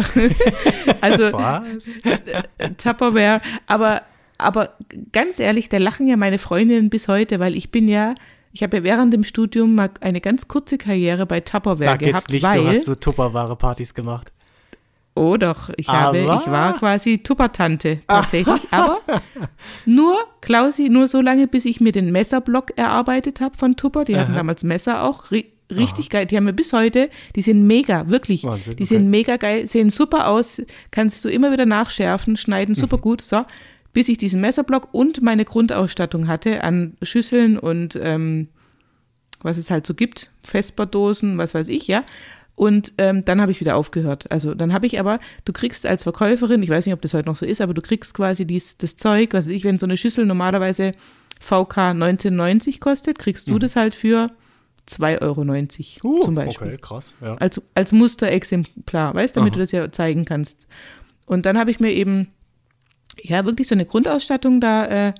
also 1.01 1.33
Was? 1.33 1.91
Tupperware, 2.77 3.41
aber 3.67 4.03
aber 4.37 4.73
ganz 5.11 5.39
ehrlich, 5.39 5.69
da 5.69 5.77
lachen 5.77 6.07
ja 6.07 6.17
meine 6.17 6.37
Freundinnen 6.37 6.89
bis 6.89 7.07
heute, 7.07 7.39
weil 7.39 7.55
ich 7.55 7.71
bin 7.71 7.87
ja 7.87 8.15
ich 8.55 8.63
habe 8.63 8.77
ja 8.77 8.83
während 8.83 9.13
dem 9.13 9.25
Studium 9.25 9.75
mal 9.75 9.89
eine 9.99 10.21
ganz 10.21 10.47
kurze 10.47 10.77
Karriere 10.77 11.25
bei 11.25 11.41
Tupperware 11.41 11.77
Sag 11.77 11.99
gehabt, 11.99 12.15
jetzt 12.15 12.29
nicht, 12.29 12.43
weil, 12.43 12.61
du 12.61 12.67
hast 12.69 12.85
so 12.85 12.95
Tupperware-Partys 12.95 13.93
gemacht. 13.93 14.31
Oh 15.13 15.35
doch, 15.35 15.69
ich 15.75 15.89
aber? 15.89 15.99
habe, 15.99 16.19
ich 16.19 16.49
war 16.49 16.73
quasi 16.73 17.17
Tuppertante 17.17 17.99
tatsächlich, 18.07 18.61
aber 18.71 18.99
nur, 19.85 20.15
Klausi, 20.39 20.87
nur 20.87 21.09
so 21.09 21.19
lange, 21.19 21.47
bis 21.47 21.65
ich 21.65 21.81
mir 21.81 21.91
den 21.91 22.13
Messerblock 22.13 22.77
erarbeitet 22.77 23.41
habe 23.41 23.57
von 23.57 23.75
Tupper. 23.75 24.05
Die 24.05 24.15
Aha. 24.15 24.21
hatten 24.21 24.35
damals 24.35 24.63
Messer 24.63 25.03
auch, 25.03 25.31
richtig 25.31 26.05
Aha. 26.05 26.09
geil. 26.11 26.25
Die 26.25 26.37
haben 26.37 26.45
wir 26.45 26.53
bis 26.53 26.71
heute, 26.71 27.09
die 27.35 27.41
sind 27.41 27.67
mega, 27.67 28.09
wirklich. 28.09 28.45
Wahnsinn, 28.45 28.77
die 28.77 28.83
okay. 28.83 28.95
sind 28.95 29.09
mega 29.09 29.35
geil, 29.35 29.67
sehen 29.67 29.89
super 29.89 30.27
aus, 30.29 30.61
kannst 30.91 31.25
du 31.25 31.29
immer 31.29 31.51
wieder 31.51 31.65
nachschärfen, 31.65 32.37
schneiden 32.37 32.73
super 32.73 32.97
mhm. 32.97 33.01
gut. 33.01 33.21
So, 33.21 33.43
bis 33.95 34.09
ich 34.09 34.17
diesen 34.17 34.41
Messerblock 34.41 34.89
und 34.91 35.21
meine 35.21 35.45
Grundausstattung 35.45 36.27
hatte 36.27 36.65
an 36.65 36.97
Schüsseln 37.01 37.57
und 37.57 37.97
ähm, 37.99 38.49
was 39.41 39.55
es 39.55 39.71
halt 39.71 39.87
so 39.87 39.93
gibt, 39.93 40.31
Vesperdosen, 40.43 41.37
was 41.37 41.53
weiß 41.53 41.69
ich, 41.69 41.87
ja. 41.87 42.03
Und 42.55 42.91
ähm, 42.97 43.23
dann 43.23 43.39
habe 43.39 43.53
ich 43.53 43.61
wieder 43.61 43.77
aufgehört. 43.77 44.29
Also 44.31 44.53
dann 44.53 44.73
habe 44.73 44.85
ich 44.85 44.99
aber, 44.99 45.19
du 45.45 45.53
kriegst 45.53 45.85
als 45.85 46.03
Verkäuferin, 46.03 46.61
ich 46.61 46.69
weiß 46.69 46.85
nicht, 46.85 46.93
ob 46.93 47.01
das 47.01 47.13
heute 47.13 47.29
noch 47.29 47.37
so 47.37 47.45
ist, 47.45 47.61
aber 47.61 47.73
du 47.73 47.81
kriegst 47.81 48.13
quasi 48.13 48.45
dies, 48.45 48.75
das 48.77 48.97
Zeug, 48.97 49.31
was 49.31 49.45
weiß 49.45 49.55
ich, 49.55 49.63
wenn 49.63 49.79
so 49.79 49.85
eine 49.85 49.95
Schüssel 49.95 50.25
normalerweise 50.25 50.91
VK 51.39 51.77
19,90 51.95 52.81
kostet, 52.81 53.17
kriegst 53.17 53.49
du 53.49 53.53
mhm. 53.53 53.59
das 53.59 53.77
halt 53.77 53.95
für 53.95 54.29
2,90 54.89 56.03
Euro 56.03 56.17
uh, 56.17 56.21
zum 56.21 56.35
Beispiel. 56.35 56.67
Okay, 56.67 56.77
krass. 56.81 57.15
Ja. 57.21 57.35
Als, 57.35 57.61
als 57.75 57.93
Musterexemplar, 57.93 59.13
weißt 59.13 59.37
du, 59.37 59.39
damit 59.39 59.53
Aha. 59.53 59.59
du 59.59 59.63
das 59.63 59.71
ja 59.71 59.89
zeigen 59.89 60.25
kannst. 60.25 60.67
Und 61.25 61.45
dann 61.45 61.57
habe 61.57 61.71
ich 61.71 61.79
mir 61.79 61.91
eben 61.91 62.27
ja, 63.21 63.45
wirklich 63.45 63.67
so 63.67 63.75
eine 63.75 63.85
Grundausstattung 63.85 64.61
da 64.61 64.85
äh, 64.85 65.13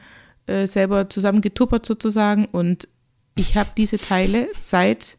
äh, 0.48 0.68
selber 0.68 1.10
zusammengetuppert 1.10 1.86
sozusagen. 1.86 2.46
Und 2.46 2.88
ich 3.36 3.58
habe 3.58 3.70
diese 3.78 3.98
Teile 3.98 4.50
seit, 4.60 5.18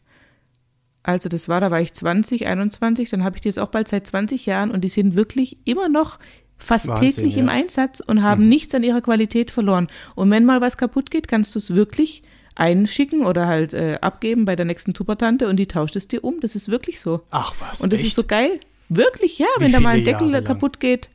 also 1.02 1.28
das 1.28 1.48
war, 1.48 1.60
da 1.60 1.70
war 1.70 1.80
ich 1.80 1.92
20, 1.92 2.46
21, 2.46 3.10
dann 3.10 3.24
habe 3.24 3.36
ich 3.36 3.42
die 3.42 3.48
jetzt 3.48 3.58
auch 3.58 3.68
bald 3.68 3.88
seit 3.88 4.06
20 4.06 4.46
Jahren 4.46 4.70
und 4.70 4.82
die 4.82 4.88
sind 4.88 5.16
wirklich 5.16 5.58
immer 5.64 5.88
noch 5.88 6.18
fast 6.58 6.88
Wahnsinn, 6.88 7.10
täglich 7.10 7.36
ja. 7.36 7.42
im 7.42 7.48
Einsatz 7.48 8.00
und 8.00 8.22
haben 8.22 8.44
mhm. 8.44 8.48
nichts 8.48 8.74
an 8.74 8.82
ihrer 8.82 9.00
Qualität 9.00 9.50
verloren. 9.50 9.88
Und 10.14 10.30
wenn 10.30 10.44
mal 10.44 10.60
was 10.60 10.76
kaputt 10.76 11.10
geht, 11.10 11.28
kannst 11.28 11.54
du 11.54 11.58
es 11.58 11.74
wirklich 11.74 12.22
einschicken 12.54 13.24
oder 13.24 13.46
halt 13.46 13.74
äh, 13.74 13.98
abgeben 14.00 14.46
bei 14.46 14.56
der 14.56 14.64
nächsten 14.64 14.94
Tuppertante 14.94 15.48
und 15.48 15.56
die 15.56 15.66
tauscht 15.66 15.96
es 15.96 16.08
dir 16.08 16.24
um. 16.24 16.40
Das 16.40 16.56
ist 16.56 16.70
wirklich 16.70 17.00
so. 17.00 17.22
Ach 17.30 17.54
was. 17.58 17.82
Und 17.82 17.92
das 17.92 18.00
echt? 18.00 18.08
ist 18.08 18.14
so 18.14 18.24
geil. 18.24 18.60
Wirklich, 18.88 19.38
ja, 19.38 19.46
Wie 19.58 19.64
wenn 19.64 19.72
da 19.72 19.80
mal 19.80 19.96
ein 19.96 20.04
Deckel 20.04 20.42
kaputt 20.42 20.80
geht. 20.80 21.10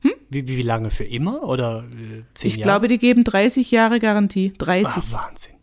Hm? 0.00 0.12
Wie, 0.30 0.46
wie, 0.46 0.62
lange? 0.62 0.90
Für 0.90 1.04
immer 1.04 1.42
oder 1.42 1.84
äh, 1.92 2.22
zehn 2.34 2.48
Ich 2.48 2.56
Jahre? 2.56 2.62
glaube, 2.62 2.88
die 2.88 2.98
geben 2.98 3.24
30 3.24 3.70
Jahre 3.70 3.98
Garantie. 3.98 4.52
30. 4.58 4.94
Ach, 4.96 5.12
Wahnsinn. 5.12 5.54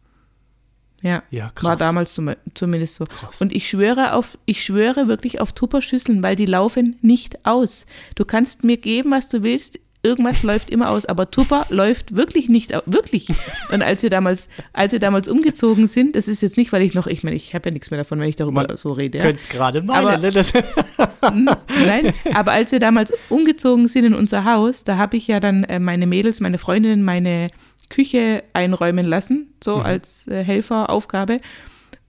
Ja, 1.02 1.24
ja 1.30 1.52
krass. 1.54 1.64
war 1.64 1.76
damals 1.78 2.14
zum, 2.16 2.34
zumindest 2.56 2.96
so. 2.96 3.06
Krass. 3.06 3.42
Und 3.42 3.54
ich 3.54 3.70
schwöre 3.70 4.14
auf, 4.14 4.40
ich 4.46 4.64
schwöre 4.64 5.08
wirklich 5.08 5.40
auf 5.40 5.54
Tupperschüsseln, 5.54 6.24
weil 6.24 6.36
die 6.36 6.48
laufen 6.48 6.98
nicht 7.02 7.46
aus. 7.46 7.86
Du 8.16 8.26
kannst 8.26 8.64
mir 8.64 8.78
geben, 8.78 9.12
was 9.12 9.28
du 9.28 9.44
willst 9.44 9.80
irgendwas 10.06 10.44
läuft 10.44 10.70
immer 10.70 10.90
aus, 10.90 11.06
aber 11.06 11.32
Tupper 11.32 11.66
läuft 11.70 12.16
wirklich 12.16 12.48
nicht, 12.48 12.72
wirklich. 12.86 13.28
Und 13.72 13.82
als 13.82 14.04
wir 14.04 14.10
damals, 14.10 14.48
als 14.72 14.92
wir 14.92 15.00
damals 15.00 15.28
umgezogen 15.28 15.88
sind, 15.88 16.16
das 16.16 16.28
ist 16.28 16.42
jetzt 16.42 16.58
nicht, 16.58 16.72
weil 16.72 16.84
ich 16.84 16.94
noch, 16.94 17.08
ich 17.08 17.24
meine, 17.24 17.36
ich 17.36 17.56
habe 17.56 17.70
ja 17.70 17.74
nichts 17.74 17.90
mehr 17.92 17.98
davon, 17.98 18.20
wenn 18.20 18.30
ich 18.30 18.36
darüber 18.36 18.66
Man 18.68 18.78
so 18.78 18.92
rede. 18.94 19.18
Ja. 19.18 19.24
Könnt's 19.24 19.50
gerade 19.50 19.82
meinen, 19.82 20.08
aber, 20.08 20.18
ne? 20.18 20.30
Das 20.30 20.54
nein, 21.34 22.14
aber 22.34 22.52
als 22.52 22.72
wir 22.72 22.80
damals 22.80 23.12
umgezogen 23.30 23.88
sind 23.88 24.06
in 24.06 24.14
unser 24.14 24.46
Haus, 24.46 24.84
da 24.84 24.98
habe 24.98 25.18
ich 25.18 25.28
ja 25.28 25.40
dann 25.40 25.64
äh, 25.64 25.80
meine 25.80 26.06
Mädels, 26.06 26.40
meine 26.40 26.60
Freundinnen, 26.60 27.04
meine 27.04 27.50
Küche 27.90 28.44
einräumen 28.54 29.06
lassen, 29.06 29.54
so 29.64 29.78
mhm. 29.78 29.84
als 29.84 30.28
äh, 30.28 30.44
Helferaufgabe. 30.44 31.42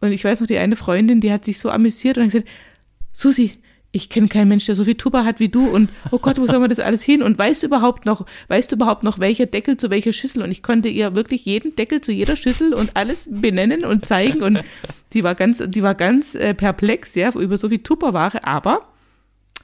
Und 0.00 0.12
ich 0.12 0.22
weiß 0.22 0.40
noch, 0.40 0.46
die 0.46 0.58
eine 0.58 0.76
Freundin, 0.76 1.20
die 1.20 1.32
hat 1.32 1.44
sich 1.44 1.58
so 1.58 1.70
amüsiert 1.70 2.18
und 2.18 2.24
hat 2.24 2.32
gesagt, 2.32 2.48
Susi, 3.12 3.58
ich 3.96 4.10
kenne 4.10 4.28
keinen 4.28 4.48
Mensch, 4.48 4.66
der 4.66 4.74
so 4.74 4.84
viel 4.84 4.94
Tupper 4.94 5.24
hat 5.24 5.40
wie 5.40 5.48
du 5.48 5.66
und 5.68 5.88
oh 6.10 6.18
Gott, 6.18 6.38
wo 6.38 6.46
soll 6.46 6.58
man 6.58 6.68
das 6.68 6.78
alles 6.78 7.02
hin? 7.02 7.22
Und 7.22 7.38
weißt 7.38 7.62
du 7.62 7.66
überhaupt 7.66 8.04
noch, 8.04 8.26
weißt 8.48 8.70
du 8.70 8.76
überhaupt 8.76 9.02
noch, 9.02 9.18
welcher 9.18 9.46
Deckel 9.46 9.78
zu 9.78 9.90
welcher 9.90 10.12
Schüssel? 10.12 10.42
Und 10.42 10.50
ich 10.50 10.62
konnte 10.62 10.88
ihr 10.88 11.14
wirklich 11.14 11.46
jeden 11.46 11.74
Deckel 11.74 12.02
zu 12.02 12.12
jeder 12.12 12.36
Schüssel 12.36 12.74
und 12.74 12.94
alles 12.94 13.28
benennen 13.30 13.84
und 13.84 14.04
zeigen. 14.04 14.42
Und 14.42 14.60
die 15.14 15.24
war 15.24 15.34
ganz, 15.34 15.62
die 15.66 15.82
war 15.82 15.94
ganz 15.94 16.34
äh, 16.34 16.54
perplex, 16.54 17.14
ja, 17.14 17.30
über 17.30 17.56
so 17.56 17.70
viel 17.70 17.78
Tupperware, 17.78 18.44
aber 18.44 18.82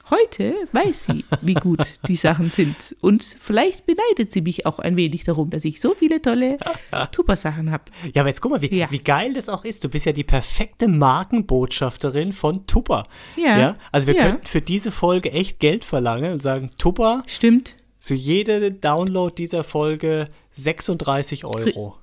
Heute 0.09 0.53
weiß 0.73 1.05
sie, 1.05 1.23
wie 1.41 1.53
gut 1.53 1.97
die 2.07 2.17
Sachen 2.17 2.49
sind. 2.49 2.95
Und 2.99 3.23
vielleicht 3.39 3.85
beneidet 3.85 4.33
sie 4.33 4.41
mich 4.41 4.65
auch 4.65 4.79
ein 4.79 4.97
wenig 4.97 5.23
darum, 5.23 5.49
dass 5.49 5.63
ich 5.63 5.79
so 5.79 5.93
viele 5.95 6.21
tolle 6.21 6.57
Tupper-Sachen 7.11 7.71
habe. 7.71 7.85
Ja, 8.13 8.21
aber 8.21 8.29
jetzt 8.29 8.41
guck 8.41 8.51
mal, 8.51 8.61
wie, 8.61 8.75
Ja. 8.75 8.91
wie 8.91 8.97
geil 8.99 9.33
das 9.33 9.47
auch 9.47 9.63
ist. 9.63 9.83
Du 9.83 9.89
bist 9.89 10.05
ja 10.05 10.11
die 10.11 10.25
perfekte 10.25 10.89
Markenbotschafterin 10.89 12.33
von 12.33 12.67
Tupper. 12.67 13.03
Ja. 13.37 13.75
Also 13.91 14.07
wir 14.07 14.15
Ja. 14.15 14.23
könnten 14.23 14.45
für 14.45 14.61
diese 14.61 14.91
Folge 14.91 15.31
echt 15.31 15.59
Geld 15.59 15.85
verlangen 15.85 16.33
und 16.33 16.41
sagen, 16.41 16.71
Tupper, 16.77 17.23
Stimmt. 17.25 17.75
für 17.99 18.15
jede 18.15 18.71
Download 18.71 19.33
dieser 19.33 19.63
Folge 19.63 20.27
36 20.51 21.45
Euro. 21.45 21.95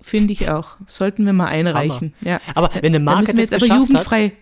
Finde 0.00 0.32
ich 0.32 0.48
auch. 0.50 0.76
Sollten 0.86 1.26
wir 1.26 1.32
mal 1.32 1.46
einreichen. 1.46 2.14
Ja. 2.20 2.40
Aber 2.54 2.70
wenn 2.74 2.94
eine 2.94 3.00
Marke 3.00 3.34
das 3.34 3.50
aber 3.52 3.60
geschafft 3.60 3.80
jugendfrei. 3.88 4.20
Hier, 4.20 4.32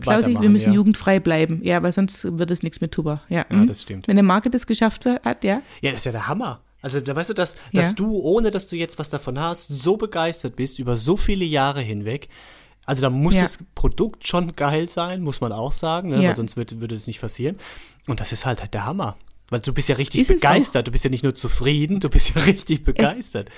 Klausi, 0.00 0.40
wir 0.40 0.48
müssen 0.48 0.70
ja. 0.70 0.74
jugendfrei 0.74 1.20
bleiben. 1.20 1.60
Ja, 1.64 1.82
weil 1.82 1.92
sonst 1.92 2.24
wird 2.38 2.50
es 2.50 2.62
nichts 2.62 2.80
mit 2.80 2.92
Tuba. 2.92 3.22
Ja, 3.28 3.44
Ja, 3.50 3.50
hm. 3.50 3.66
das 3.66 3.82
stimmt. 3.82 4.08
Wenn 4.08 4.14
eine 4.18 4.22
Marke 4.22 4.50
das 4.50 4.66
geschafft 4.66 5.04
hat, 5.06 5.44
ja. 5.44 5.62
Ja, 5.80 5.90
das 5.90 6.00
ist 6.00 6.04
ja 6.06 6.12
der 6.12 6.28
Hammer. 6.28 6.60
Also, 6.80 7.00
da 7.00 7.14
weißt 7.14 7.30
du, 7.30 7.34
dass, 7.34 7.56
dass 7.72 7.88
Ja. 7.88 7.92
du, 7.92 8.18
ohne 8.20 8.50
dass 8.50 8.66
du 8.66 8.76
jetzt 8.76 8.98
was 8.98 9.10
davon 9.10 9.38
hast, 9.38 9.68
so 9.68 9.96
begeistert 9.96 10.56
bist 10.56 10.78
über 10.78 10.96
so 10.96 11.16
viele 11.16 11.44
Jahre 11.44 11.80
hinweg. 11.80 12.28
Also, 12.84 13.02
da 13.02 13.10
muss 13.10 13.36
das 13.36 13.58
Produkt 13.76 14.26
schon 14.26 14.56
geil 14.56 14.88
sein, 14.88 15.22
muss 15.22 15.40
man 15.40 15.52
auch 15.52 15.70
sagen, 15.72 16.08
ne? 16.08 16.22
Weil 16.22 16.34
sonst 16.34 16.56
würde, 16.56 16.80
würde 16.80 16.94
es 16.96 17.06
nicht 17.06 17.20
passieren. 17.20 17.56
Und 18.08 18.18
das 18.18 18.32
ist 18.32 18.44
halt, 18.46 18.60
halt 18.60 18.74
der 18.74 18.84
Hammer. 18.84 19.16
Weil 19.50 19.60
du 19.60 19.72
bist 19.72 19.88
ja 19.88 19.96
richtig 19.96 20.22
Ist 20.22 20.30
es 20.30 20.40
begeistert. 20.40 20.86
Du 20.88 20.90
bist 20.90 21.04
ja 21.04 21.10
nicht 21.10 21.22
nur 21.22 21.34
zufrieden, 21.34 22.00
du 22.00 22.08
bist 22.08 22.34
ja 22.34 22.40
richtig 22.46 22.84
begeistert. 22.84 23.48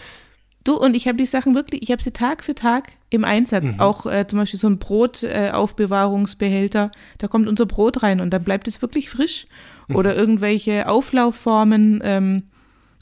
Du 0.65 0.77
und 0.77 0.97
ich 0.97 1.07
habe 1.07 1.19
die 1.19 1.27
Sachen 1.27 1.55
wirklich, 1.55 1.83
ich 1.83 1.91
habe 1.91 2.03
sie 2.03 2.11
Tag 2.11 2.43
für 2.43 2.55
Tag 2.55 2.93
im 3.11 3.23
Einsatz. 3.25 3.73
Mhm. 3.73 3.81
Auch 3.81 4.07
äh, 4.07 4.27
zum 4.27 4.39
Beispiel 4.39 4.59
so 4.59 4.67
ein 4.67 4.79
Brotaufbewahrungsbehälter, 4.79 6.87
äh, 6.87 6.91
da 7.19 7.29
kommt 7.29 7.49
unser 7.49 7.67
Brot 7.67 8.03
rein 8.03 8.23
und 8.23 8.31
dann 8.31 8.43
bleibt 8.43 8.67
es 8.67 8.81
wirklich 8.81 9.11
frisch. 9.11 9.47
Mhm. 9.89 9.97
Oder 9.97 10.17
irgendwelche 10.17 10.89
Auflaufformen 10.89 12.01
ähm, 12.03 12.45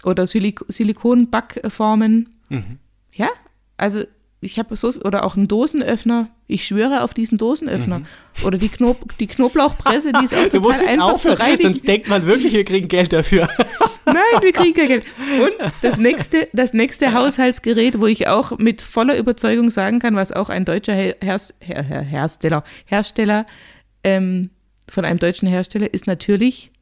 oder 0.05 0.27
Silik 0.27 0.65
Silikonbackformen. 0.67 2.35
Mhm. 2.49 2.79
Ja, 3.13 3.29
also 3.77 4.03
ich 4.45 4.59
habe 4.59 4.75
so, 4.75 4.93
oder 5.05 5.25
auch 5.25 5.37
einen 5.37 5.47
Dosenöffner. 5.47 6.29
Ich 6.49 6.67
schwöre 6.67 7.03
auf 7.03 7.15
diesen 7.15 7.39
Dosenöffner. 7.39 8.03
Oder 8.45 8.59
die, 8.59 8.69
Knob 8.69 9.17
die 9.19 9.29
Knoblauchpresse, 9.29 10.13
die 10.13 10.25
ist 10.25 10.35
auch 10.35 10.43
Mhm. 10.43 10.49
Du 10.51 10.61
musst 10.61 10.81
total 10.81 10.95
jetzt 10.95 11.01
einfach 11.01 11.07
zu 11.07 11.15
aufhören, 11.15 11.37
reinigen. 11.39 11.63
sonst 11.63 11.87
denkt 11.89 12.09
man 12.09 12.27
wirklich, 12.27 12.53
wir 12.53 12.65
kriegen 12.65 12.89
Geld 12.89 13.13
dafür. 13.13 13.49
Nein, 14.05 14.17
wir 14.41 14.53
kriegen 14.53 14.75
kein 14.75 14.89
Geld. 14.89 15.07
Und 15.41 15.53
das 15.81 15.99
nächste, 15.99 16.49
das 16.53 16.75
nächste 16.75 17.15
Haushaltsgerät, 17.15 18.01
wo 18.01 18.07
ich 18.07 18.27
auch 18.27 18.59
mit 18.59 18.83
voller 18.83 19.17
Überzeugung 19.17 19.71
sagen 19.71 20.01
kann, 20.01 20.17
was 20.17 20.33
auch 20.33 20.49
ein 20.49 20.65
deutscher 20.65 20.93
Her 20.95 21.17
Her 21.21 21.39
Her 21.61 22.03
Hersteller, 22.03 22.65
Hersteller 22.85 23.47
ähm, 24.03 24.51
von 24.91 25.05
einem 25.05 25.21
deutschen 25.21 25.47
Hersteller 25.49 25.95
ist 25.95 26.09
natürlich, 26.09 26.73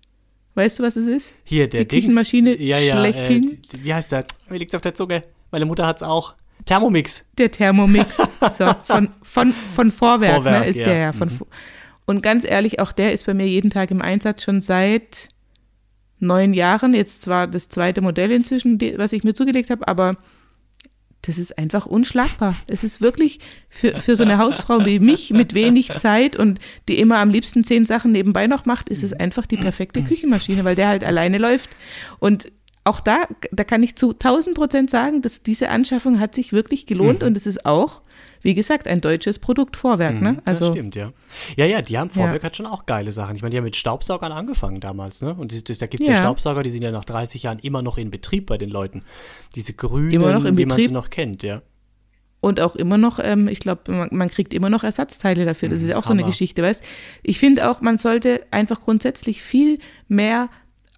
weißt 0.55 0.79
du, 0.79 0.83
was 0.83 0.97
es 0.97 1.07
ist? 1.07 1.35
Hier, 1.45 1.69
der 1.69 1.85
Die 1.85 1.89
Küchenmaschine 2.01 2.57
Dings, 2.57 2.69
ja, 2.69 2.79
ja, 2.79 2.97
schlechthin. 2.97 3.61
Äh, 3.75 3.85
wie 3.85 3.93
heißt 3.93 4.13
der? 4.13 4.25
Mir 4.49 4.57
liegt's 4.57 4.75
auf 4.75 4.81
der 4.81 4.95
Zunge. 4.95 5.23
Meine 5.51 5.67
Mutter 5.67 5.87
hat's 5.87 6.03
auch. 6.03 6.33
Thermomix. 6.65 7.25
Der 7.39 7.51
Thermomix 7.51 8.17
so, 8.53 8.67
von, 8.85 9.09
von, 9.23 9.53
von 9.53 9.91
Vorwerk, 9.91 10.37
Vorwerk, 10.37 10.61
ne, 10.61 10.69
ist 10.69 10.81
ja. 10.81 10.85
der 10.87 10.99
ja. 10.99 11.13
Von, 11.13 11.29
Mhm. 11.29 11.47
Und 12.07 12.23
ganz 12.23 12.45
ehrlich, 12.45 12.81
auch 12.81 12.91
der 12.91 13.13
ist 13.13 13.27
bei 13.27 13.35
mir 13.35 13.47
jeden 13.47 13.71
Tag 13.71 13.93
im 13.93 14.03
Einsatz 14.03 14.43
schon 14.43 14.61
seit 14.61 15.29
neun 16.19 16.55
Jahren. 16.55 16.93
Jetzt 16.93 17.23
zwar 17.23 17.47
das 17.47 17.69
zweite 17.69 18.01
Modell 18.01 18.33
inzwischen, 18.33 18.81
was 18.97 19.13
ich 19.13 19.23
mir 19.23 19.33
zugelegt 19.33 19.71
habe, 19.71 19.87
aber 19.87 20.17
das 21.23 21.39
ist 21.39 21.59
einfach 21.59 21.87
unschlagbar. 21.87 22.57
Es 22.67 22.83
ist 22.83 23.03
wirklich 23.03 23.41
für, 23.69 24.01
für 24.01 24.17
so 24.17 24.25
eine 24.25 24.39
Hausfrau 24.39 24.87
wie 24.87 24.99
mich 24.99 25.31
mit 25.31 25.53
wenig 25.53 25.93
Zeit 25.95 26.35
und 26.35 26.59
die 26.89 26.99
immer 26.99 27.19
am 27.19 27.31
liebsten 27.31 27.63
zehn 27.63 27.85
Sachen 27.85 28.11
nebenbei 28.11 28.47
noch 28.47 28.65
macht, 28.65 28.89
ist 28.89 29.05
es 29.05 29.13
einfach 29.13 29.47
die 29.47 29.59
perfekte 29.59 30.03
Küchenmaschine, 30.03 30.65
weil 30.65 30.75
der 30.75 30.89
halt 30.89 31.05
alleine 31.05 31.39
läuft. 31.39 31.71
Und 32.19 32.51
auch 32.91 33.01
da, 33.01 33.29
da 33.53 33.65
kann 33.65 33.83
ich 33.83 33.95
zu 33.95 34.11
1000 34.11 34.57
Prozent 34.57 34.91
sagen, 34.91 35.23
dass 35.23 35.43
diese 35.43 35.69
Anschaffung 35.69 36.19
hat 36.19 36.35
sich 36.35 36.53
wirklich 36.53 36.87
gelohnt 36.87 37.23
und 37.23 37.37
es 37.37 37.47
ist 37.47 37.65
auch, 37.65 38.03
wie 38.43 38.55
gesagt, 38.55 38.89
ein 38.89 39.01
deutsches 39.01 39.39
Produkt 39.39 39.77
Vorwerk. 39.77 40.21
Ne? 40.21 40.43
das 40.45 40.61
Also 40.61 40.73
stimmt, 40.73 40.97
ja. 40.97 41.13
Ja, 41.57 41.67
ja, 41.67 41.83
die 41.83 41.99
haben 41.99 42.11
Vorwerk 42.11 42.43
hat 42.43 42.57
schon 42.57 42.67
auch 42.67 42.87
geile 42.87 43.13
Sachen. 43.13 43.37
Ich 43.37 43.43
meine, 43.43 43.51
die 43.53 43.59
haben 43.59 43.65
mit 43.65 43.77
Staubsaugern 43.77 44.33
angefangen 44.33 44.81
damals, 44.81 45.23
ne? 45.23 45.35
Und 45.35 45.53
das, 45.53 45.63
das, 45.63 45.79
da 45.79 45.87
gibt 45.87 46.03
es 46.03 46.09
ja. 46.09 46.15
Ja. 46.15 46.21
Staubsauger, 46.21 46.65
die 46.65 46.71
sind 46.71 46.83
ja 46.83 46.91
nach 46.91 47.05
30 47.05 47.45
Jahren 47.45 47.61
immer 47.61 47.83
noch 47.83 47.97
in 47.97 48.11
Betrieb 48.11 48.47
bei 48.47 48.59
den 48.59 48.71
Leuten. 48.71 49.05
Diese 49.55 49.73
grünen, 49.73 50.11
Immer 50.11 50.33
noch 50.33 50.45
in 50.45 50.59
wie 50.59 50.67
man 50.67 50.81
sie 50.81 50.91
noch 50.91 51.11
kennt, 51.11 51.45
ja. 51.45 51.63
Und 52.41 52.61
auch 52.61 52.75
immer 52.75 52.97
noch, 52.97 53.21
ähm, 53.23 53.49
ich 53.49 53.61
glaube, 53.61 53.93
man, 53.93 54.09
man 54.11 54.29
kriegt 54.31 54.53
immer 54.55 54.71
noch 54.71 54.83
Ersatzteile 54.83 55.45
dafür. 55.45 55.69
Das 55.69 55.83
ist 55.83 55.89
ja 55.89 55.97
auch 55.97 56.05
so 56.05 56.11
eine 56.11 56.23
Hammer. 56.23 56.31
Geschichte, 56.31 56.63
weißt 56.63 56.83
Ich 57.23 57.39
finde 57.39 57.71
auch, 57.71 57.83
man 57.83 57.99
sollte 57.99 58.47
einfach 58.51 58.81
grundsätzlich 58.81 59.43
viel 59.43 59.79
mehr 60.09 60.49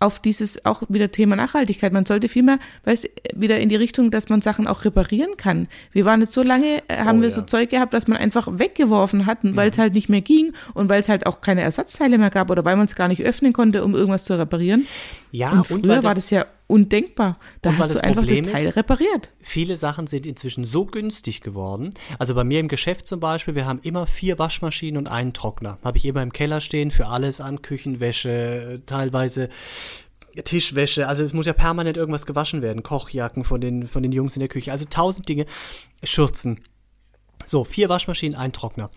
auf 0.03 0.19
dieses, 0.19 0.65
auch 0.65 0.83
wieder 0.89 1.11
Thema 1.11 1.37
Nachhaltigkeit, 1.37 1.93
man 1.93 2.05
sollte 2.05 2.29
viel 2.29 2.43
mehr, 2.43 2.59
weißt 2.85 3.09
wieder 3.35 3.61
in 3.61 3.69
die 3.69 3.77
Richtung, 3.77 4.11
dass 4.11 4.29
man 4.29 4.41
Sachen 4.41 4.67
auch 4.67 4.85
reparieren 4.85 5.37
kann. 5.37 5.69
Wir 5.93 6.05
waren 6.05 6.21
jetzt 6.21 6.33
so 6.33 6.43
lange, 6.43 6.83
äh, 6.89 6.99
haben 6.99 7.19
Oh, 7.19 7.23
wir 7.23 7.29
ja. 7.29 7.35
so 7.35 7.43
Zeug 7.43 7.71
gehabt, 7.71 7.95
dass 7.95 8.09
man 8.09 8.19
einfach 8.19 8.49
weggeworfen 8.51 9.27
hat, 9.27 9.39
weil 9.43 9.71
es 9.71 9.79
halt 9.79 9.95
nicht 9.95 10.09
mehr 10.09 10.21
ging 10.21 10.53
und 10.75 10.89
weil 10.89 11.01
es 11.01 11.09
halt 11.09 11.27
auch 11.27 11.41
keine 11.41 11.63
Ersatzteile 11.63 12.19
mehr 12.19 12.31
gab 12.31 12.51
oder 12.51 12.65
weil 12.65 12.77
man 12.77 12.87
es 12.87 12.95
gar 12.95 13.09
nicht 13.09 13.23
öffnen 13.23 13.53
konnte, 13.53 13.85
um 13.85 13.95
irgendwas 13.95 14.25
zu 14.25 14.39
reparieren. 14.39 14.87
Ja, 15.31 15.51
und 15.51 15.71
und, 15.71 15.85
früher 15.85 15.97
weil 15.97 16.03
war 16.03 16.15
das 16.15 16.31
ja 16.31 16.47
undenkbar. 16.73 17.39
Da 17.61 17.71
und 17.71 17.79
hast 17.79 17.91
du 17.91 17.95
das 17.95 18.03
einfach 18.03 18.23
das 18.23 18.31
Problem 18.35 18.53
Teil 18.55 18.69
ist- 18.69 18.77
repariert. 18.77 19.31
Viele 19.41 19.77
Sachen 19.77 20.07
sind 20.07 20.27
inzwischen 20.27 20.65
so 20.65 20.87
günstig 20.87 21.41
geworden. 21.41 21.91
Also 22.19 22.35
bei 22.35 22.45
mir 22.45 22.59
im 22.61 22.69
Geschäft 22.69 23.07
zum 23.07 23.21
Beispiel, 23.21 23.55
wir 23.55 23.67
haben 23.67 23.81
immer 23.83 24.07
vier 24.07 24.39
Waschmaschinen 24.39 24.99
und 24.99 25.07
einen 25.07 25.33
Trockner. 25.33 25.79
Habe 25.85 25.99
ich 25.99 26.05
immer 26.07 26.23
im 26.23 26.33
Keller 26.33 26.61
stehen 26.61 26.91
für 26.91 27.07
alles 27.07 27.41
an 27.41 27.63
Küchenwäsche, 27.63 28.83
teilweise 28.87 29.49
Tischwäsche. 30.45 31.07
Also 31.09 31.25
es 31.25 31.33
muss 31.33 31.47
ja 31.47 31.53
permanent 31.53 31.97
irgendwas 31.97 32.25
gewaschen 32.27 32.63
werden. 32.63 32.83
Kochjacken 32.83 33.45
von 33.45 33.61
den, 33.61 33.87
von 33.87 34.03
den 34.03 34.13
Jungs 34.13 34.35
in 34.35 34.41
der 34.41 34.49
Küche. 34.49 34.73
Also 34.73 34.87
tausend 34.89 35.29
Dinge. 35.29 35.47
Schürzen. 36.03 36.61
So, 37.45 37.65
vier 37.65 37.89
Waschmaschinen, 37.89 38.39
ein 38.39 38.53
Trockner. 38.53 38.91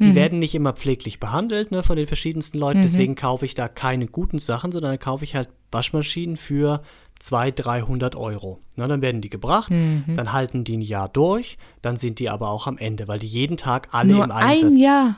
Die 0.00 0.14
werden 0.14 0.38
nicht 0.38 0.54
immer 0.54 0.72
pfleglich 0.72 1.18
behandelt 1.18 1.72
ne, 1.72 1.82
von 1.82 1.96
den 1.96 2.06
verschiedensten 2.06 2.58
Leuten. 2.58 2.82
Deswegen 2.82 3.14
kaufe 3.16 3.44
ich 3.44 3.54
da 3.54 3.68
keine 3.68 4.06
guten 4.06 4.38
Sachen, 4.38 4.70
sondern 4.70 4.92
dann 4.92 5.00
kaufe 5.00 5.24
ich 5.24 5.34
halt 5.34 5.48
Waschmaschinen 5.72 6.36
für 6.36 6.82
200, 7.18 7.64
300 7.64 8.16
Euro. 8.16 8.60
Na, 8.76 8.86
dann 8.86 9.02
werden 9.02 9.20
die 9.20 9.30
gebracht, 9.30 9.72
dann 9.72 10.32
halten 10.32 10.62
die 10.62 10.76
ein 10.76 10.82
Jahr 10.82 11.08
durch, 11.08 11.58
dann 11.82 11.96
sind 11.96 12.20
die 12.20 12.30
aber 12.30 12.48
auch 12.48 12.66
am 12.68 12.78
Ende, 12.78 13.08
weil 13.08 13.18
die 13.18 13.26
jeden 13.26 13.56
Tag 13.56 13.88
alle 13.92 14.14
Nur 14.14 14.24
im 14.24 14.30
Einsatz 14.30 14.70
ein 14.70 14.78
Jahr. 14.78 15.16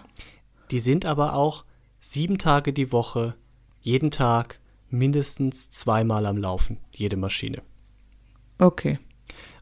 Die 0.71 0.79
sind 0.79 1.05
aber 1.05 1.35
auch 1.35 1.64
sieben 1.99 2.38
Tage 2.38 2.73
die 2.73 2.90
Woche, 2.90 3.35
jeden 3.81 4.11
Tag 4.11 4.61
mindestens 4.88 5.71
zweimal 5.71 6.27
am 6.27 6.38
Laufen, 6.38 6.79
jede 6.90 7.16
Maschine. 7.16 7.62
Okay. 8.59 8.99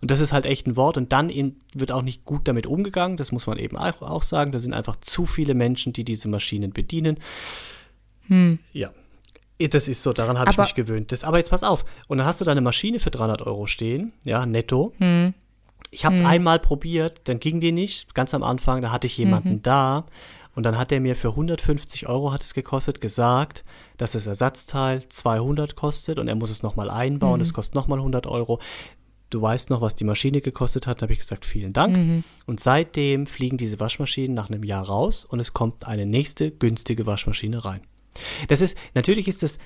Und 0.01 0.11
das 0.11 0.21
ist 0.21 0.33
halt 0.33 0.47
echt 0.47 0.67
ein 0.67 0.77
Wort. 0.77 0.97
Und 0.97 1.13
dann 1.13 1.31
wird 1.75 1.93
auch 1.93 2.03
nicht 2.03 2.25
gut 2.25 2.47
damit 2.47 2.67
umgegangen. 2.67 3.17
Das 3.17 3.33
muss 3.33 3.47
man 3.47 3.59
eben 3.59 3.77
auch, 3.77 4.01
auch 4.03 4.23
sagen. 4.23 4.53
Da 4.53 4.59
sind 4.61 4.73
einfach 4.75 4.97
zu 4.97 5.27
viele 5.27 5.55
Menschen, 5.55 5.93
die 5.93 6.05
diese 6.05 6.29
Maschinen 6.29 6.73
bedienen. 6.73 7.19
Ja. 8.73 8.91
Das 9.59 9.89
ist 9.89 10.03
so, 10.03 10.13
daran 10.13 10.39
habe 10.39 10.51
ich 10.51 10.57
Hm. 10.57 10.63
Mich 10.65 10.75
gewöhnt. 10.75 11.11
Das, 11.13 11.25
aber 11.25 11.39
jetzt 11.39 11.51
pass 11.51 11.63
auf. 11.65 11.85
Und 12.07 12.19
dann 12.19 12.27
hast 12.27 12.41
du 12.41 12.45
da 12.45 12.53
eine 12.53 12.61
Maschine 12.61 13.01
für 13.01 13.11
300 13.11 13.43
Euro 13.43 13.67
stehen, 13.67 14.13
ja, 14.25 14.47
netto. 14.47 14.93
Hm. 14.99 15.35
Ich 15.91 16.05
habe 16.05 16.17
es 16.17 16.25
einmal 16.25 16.59
probiert, 16.59 17.23
dann 17.25 17.41
ging 17.41 17.61
die 17.61 17.73
nicht. 17.73 18.15
Ganz 18.15 18.35
am 18.35 18.43
Anfang, 18.43 18.83
da 18.83 18.93
hatte 18.93 19.07
ich 19.07 19.17
jemanden 19.17 19.55
Mhm. 19.55 19.63
da. 19.63 20.05
Und 20.55 20.65
dann 20.65 20.77
hat 20.77 20.93
er 20.93 21.01
mir 21.01 21.17
für 21.17 21.35
150 21.35 22.09
Euro 22.09 22.31
hat 22.33 22.43
es 22.43 22.53
gekostet, 22.53 23.01
gesagt, 23.01 23.65
dass 23.97 24.13
das 24.13 24.27
Ersatzteil 24.27 25.09
200 25.09 25.77
kostet 25.77 26.19
und 26.19 26.29
er 26.29 26.35
muss 26.35 26.51
es 26.51 26.63
nochmal 26.63 26.91
einbauen, 26.91 27.37
Mhm. 27.37 27.45
das 27.45 27.55
kostet 27.55 27.75
nochmal 27.75 28.01
100 28.01 28.27
Euro. 28.27 28.61
Du 29.31 29.43
weißt 29.43 29.71
noch, 29.71 29.81
was 29.81 29.95
die 29.95 30.05
Maschine 30.05 30.41
gekostet 30.41 30.87
hat, 30.87 31.03
habe 31.03 31.13
ich 31.13 31.19
gesagt, 31.19 31.45
vielen 31.45 31.73
Dank. 31.73 31.97
Mhm. 31.97 32.25
Und 32.47 32.61
seitdem 32.61 33.27
fliegen 33.27 33.59
diese 33.59 33.79
Waschmaschinen 33.79 34.35
nach 34.35 34.49
einem 34.49 34.65
Jahr 34.65 34.87
raus 34.87 35.25
und 35.25 35.41
es 35.41 35.53
kommt 35.53 35.87
eine 35.87 36.07
nächste 36.07 36.51
günstige 36.51 37.07
Waschmaschine 37.07 37.65
rein. 37.65 37.83
Das 38.49 38.61
ist, 38.61 38.77
natürlich 38.95 39.29
ist 39.29 39.43
das 39.43 39.59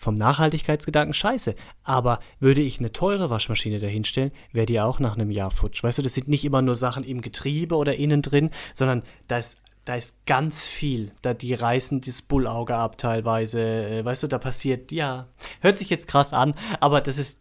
vom 0.00 0.16
Nachhaltigkeitsgedanken 0.16 1.12
scheiße, 1.12 1.54
aber 1.82 2.20
würde 2.38 2.62
ich 2.62 2.78
eine 2.78 2.90
teure 2.90 3.28
Waschmaschine 3.28 3.80
dahinstellen, 3.80 4.32
wäre 4.50 4.64
die 4.64 4.80
auch 4.80 4.98
nach 4.98 5.14
einem 5.14 5.30
Jahr 5.30 5.50
futsch. 5.50 5.82
Weißt 5.82 5.98
du, 5.98 6.02
das 6.02 6.14
sind 6.14 6.26
nicht 6.26 6.46
immer 6.46 6.62
nur 6.62 6.74
Sachen 6.74 7.04
im 7.04 7.20
Getriebe 7.20 7.76
oder 7.76 7.96
innen 7.96 8.22
drin, 8.22 8.48
sondern 8.72 9.02
da 9.28 9.36
ist, 9.36 9.58
da 9.84 9.96
ist 9.96 10.24
ganz 10.24 10.66
viel. 10.66 11.12
Da, 11.20 11.34
die 11.34 11.52
reißen 11.52 12.00
das 12.00 12.22
Bullauge 12.22 12.76
ab 12.76 12.96
teilweise. 12.96 13.60
Äh, 13.60 14.04
Weißt 14.04 14.22
du, 14.22 14.26
da 14.26 14.38
passiert, 14.38 14.90
ja, 14.90 15.28
hört 15.60 15.76
sich 15.76 15.90
jetzt 15.90 16.08
krass 16.08 16.32
an, 16.32 16.54
aber 16.80 17.02
das 17.02 17.18
ist, 17.18 17.40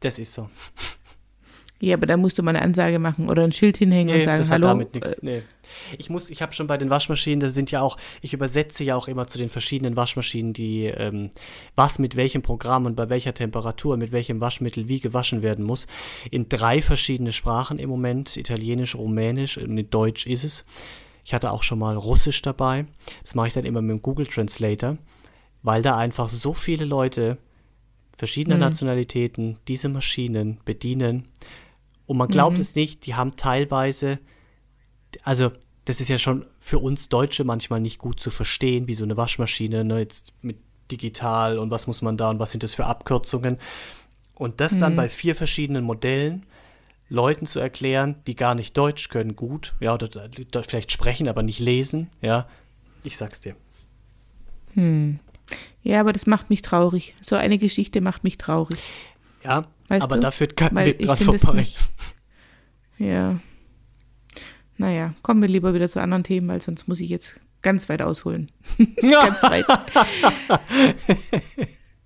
das 0.00 0.18
ist 0.18 0.34
so. 0.34 0.50
Ja, 1.84 1.96
aber 1.96 2.06
da 2.06 2.16
musst 2.16 2.38
du 2.38 2.42
mal 2.42 2.50
eine 2.50 2.62
Ansage 2.62 2.98
machen 2.98 3.28
oder 3.28 3.42
ein 3.44 3.52
Schild 3.52 3.76
hinhängen 3.76 4.14
und 4.14 4.22
sagen, 4.22 4.38
das 4.38 4.50
hallo. 4.50 4.68
hat 4.68 4.74
damit 4.74 4.94
nichts. 4.94 5.18
äh, 5.18 5.24
Nee. 5.24 5.42
Ich 5.98 6.10
muss, 6.10 6.30
ich 6.30 6.42
habe 6.42 6.52
schon 6.52 6.66
bei 6.66 6.76
den 6.76 6.90
Waschmaschinen, 6.90 7.40
das 7.40 7.54
sind 7.54 7.70
ja 7.70 7.80
auch, 7.80 7.96
ich 8.20 8.32
übersetze 8.34 8.84
ja 8.84 8.96
auch 8.96 9.08
immer 9.08 9.26
zu 9.26 9.38
den 9.38 9.48
verschiedenen 9.48 9.96
Waschmaschinen, 9.96 10.52
die 10.52 10.84
ähm, 10.86 11.30
was 11.74 11.98
mit 11.98 12.16
welchem 12.16 12.42
Programm 12.42 12.86
und 12.86 12.94
bei 12.96 13.08
welcher 13.08 13.34
Temperatur, 13.34 13.96
mit 13.96 14.12
welchem 14.12 14.40
Waschmittel 14.40 14.88
wie 14.88 15.00
gewaschen 15.00 15.42
werden 15.42 15.64
muss. 15.64 15.86
In 16.30 16.48
drei 16.48 16.82
verschiedene 16.82 17.32
Sprachen 17.32 17.78
im 17.78 17.88
Moment, 17.88 18.36
Italienisch, 18.36 18.94
Rumänisch 18.94 19.56
und 19.58 19.76
in 19.76 19.90
Deutsch 19.90 20.26
ist 20.26 20.44
es. 20.44 20.64
Ich 21.24 21.32
hatte 21.32 21.50
auch 21.50 21.62
schon 21.62 21.78
mal 21.78 21.96
Russisch 21.96 22.42
dabei. 22.42 22.84
Das 23.22 23.34
mache 23.34 23.48
ich 23.48 23.52
dann 23.54 23.64
immer 23.64 23.80
mit 23.80 23.90
dem 23.90 24.02
Google 24.02 24.26
Translator, 24.26 24.98
weil 25.62 25.82
da 25.82 25.96
einfach 25.96 26.28
so 26.28 26.52
viele 26.52 26.84
Leute 26.84 27.38
verschiedener 28.16 28.56
Mhm. 28.56 28.60
Nationalitäten 28.60 29.56
diese 29.66 29.88
Maschinen 29.88 30.58
bedienen. 30.64 31.24
Und 32.06 32.16
man 32.18 32.28
glaubt 32.28 32.56
Mhm. 32.58 32.62
es 32.62 32.74
nicht, 32.76 33.06
die 33.06 33.14
haben 33.14 33.36
teilweise, 33.36 34.18
also 35.22 35.50
das 35.84 36.00
ist 36.00 36.08
ja 36.08 36.18
schon 36.18 36.46
für 36.60 36.78
uns 36.78 37.08
Deutsche 37.08 37.44
manchmal 37.44 37.80
nicht 37.80 37.98
gut 37.98 38.18
zu 38.20 38.30
verstehen, 38.30 38.88
wie 38.88 38.94
so 38.94 39.04
eine 39.04 39.16
Waschmaschine, 39.16 39.84
ne, 39.84 39.98
jetzt 39.98 40.32
mit 40.42 40.56
digital 40.90 41.58
und 41.58 41.70
was 41.70 41.86
muss 41.86 42.02
man 42.02 42.16
da 42.16 42.30
und 42.30 42.38
was 42.38 42.50
sind 42.52 42.62
das 42.62 42.74
für 42.74 42.86
Abkürzungen. 42.86 43.58
Und 44.36 44.60
das 44.60 44.76
dann 44.78 44.96
bei 44.96 45.08
vier 45.08 45.34
verschiedenen 45.34 45.84
Modellen 45.84 46.44
Leuten 47.08 47.46
zu 47.46 47.60
erklären, 47.60 48.16
die 48.26 48.34
gar 48.34 48.54
nicht 48.54 48.76
Deutsch 48.76 49.08
können, 49.08 49.36
gut, 49.36 49.74
ja, 49.80 49.94
oder 49.94 50.08
da- 50.08 50.62
vielleicht 50.62 50.90
sprechen, 50.90 51.28
aber 51.28 51.42
nicht 51.42 51.60
lesen, 51.60 52.10
ja, 52.20 52.48
ich 53.04 53.16
sag's 53.16 53.40
dir. 53.40 53.54
Ja, 55.82 56.00
aber 56.00 56.12
das 56.12 56.26
macht 56.26 56.50
mich 56.50 56.62
traurig. 56.62 57.14
So 57.20 57.36
eine 57.36 57.58
Geschichte 57.58 58.00
macht 58.00 58.24
mich 58.24 58.38
traurig. 58.38 58.80
Ja, 59.44 59.66
Weißt 59.88 60.02
aber 60.02 60.14
du? 60.16 60.20
da 60.22 60.30
führt 60.30 60.56
kein 60.56 60.74
Weg 60.86 60.98
dran 61.02 61.16
vorbei. 61.18 61.60
nicht. 61.60 61.78
Ja. 62.98 63.38
Naja, 64.76 65.14
kommen 65.22 65.40
wir 65.40 65.48
lieber 65.48 65.74
wieder 65.74 65.88
zu 65.88 66.00
anderen 66.00 66.24
Themen, 66.24 66.48
weil 66.48 66.60
sonst 66.60 66.88
muss 66.88 67.00
ich 67.00 67.08
jetzt 67.10 67.38
ganz 67.62 67.88
weit 67.88 68.02
ausholen. 68.02 68.50
ganz 69.00 69.42
weit. 69.42 69.64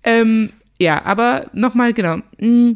ähm, 0.03 0.51
ja, 0.79 1.03
aber 1.03 1.47
nochmal, 1.53 1.93
genau. 1.93 2.17
Mm, 2.39 2.73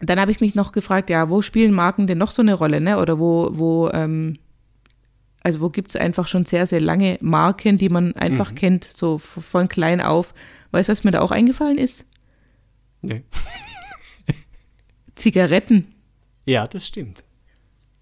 Dann 0.00 0.20
habe 0.20 0.30
ich 0.30 0.40
mich 0.40 0.54
noch 0.54 0.72
gefragt, 0.72 1.10
ja, 1.10 1.30
wo 1.30 1.42
spielen 1.42 1.72
Marken 1.74 2.06
denn 2.06 2.18
noch 2.18 2.30
so 2.30 2.42
eine 2.42 2.54
Rolle, 2.54 2.80
ne? 2.80 2.98
Oder 2.98 3.18
wo, 3.18 3.50
wo, 3.52 3.90
ähm, 3.90 4.38
also 5.42 5.60
wo 5.60 5.68
gibt 5.68 5.90
es 5.90 5.96
einfach 5.96 6.26
schon 6.28 6.44
sehr, 6.44 6.66
sehr 6.66 6.80
lange 6.80 7.18
Marken, 7.20 7.76
die 7.76 7.88
man 7.88 8.14
einfach 8.16 8.54
kennt, 8.54 8.84
so 8.94 9.18
von 9.18 9.68
klein 9.68 10.00
auf. 10.00 10.34
Weißt 10.70 10.88
du, 10.88 10.92
was 10.92 11.04
mir 11.04 11.10
da 11.10 11.20
auch 11.20 11.32
eingefallen 11.32 11.78
ist? 11.78 12.06
Nee. 13.02 13.22
Zigaretten. 15.16 15.86
Ja, 16.44 16.66
das 16.66 16.86
stimmt. 16.86 17.24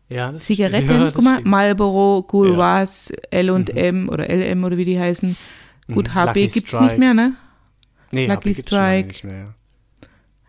Ja, 0.09 0.33
das 0.33 0.45
Zigaretten, 0.47 0.87
stimmt. 0.89 0.91
Ja, 1.01 1.05
das 1.05 1.15
guck 1.15 1.25
mal, 1.25 1.35
stimmt. 1.35 1.47
Marlboro, 1.49 2.23
Gauloise, 2.25 3.13
L&M 3.31 4.09
oder 4.09 4.29
LM 4.29 4.65
oder 4.65 4.77
wie 4.77 4.85
die 4.85 4.99
heißen. 4.99 5.37
Gut, 5.93 6.09
Mhm. 6.09 6.15
HB 6.15 6.27
Lucky 6.27 6.41
gibt's 6.49 6.69
Strike. 6.71 6.85
nicht 6.85 6.99
mehr, 6.99 7.15
ne? 7.15 7.37
nee, 8.13 8.27
Lucky 8.27 8.55
HB 8.55 8.61
Strike. 8.67 9.09
nicht 9.09 9.25
mehr. 9.25 9.55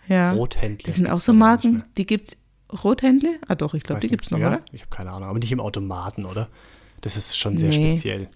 ja. 0.07 0.15
Ja. 0.15 0.31
Rothändler. 0.33 0.85
Das 0.85 0.95
sind 0.95 1.07
auch 1.07 1.19
so 1.19 1.31
Marken, 1.33 1.83
die 1.97 2.05
gibt's. 2.05 2.37
Rothändle? 2.83 3.37
Ah 3.47 3.55
doch, 3.55 3.73
ich 3.73 3.83
glaube, 3.83 3.99
die 3.99 4.05
nicht, 4.05 4.11
gibt's 4.11 4.31
noch, 4.31 4.39
ja? 4.39 4.47
oder? 4.47 4.61
Ich 4.71 4.81
habe 4.81 4.89
keine 4.89 5.11
Ahnung, 5.11 5.27
aber 5.29 5.39
nicht 5.39 5.51
im 5.51 5.59
Automaten, 5.59 6.25
oder? 6.25 6.47
Das 7.01 7.17
ist 7.17 7.37
schon 7.37 7.57
sehr 7.57 7.69
Nee. 7.69 7.93
speziell. 7.95 8.29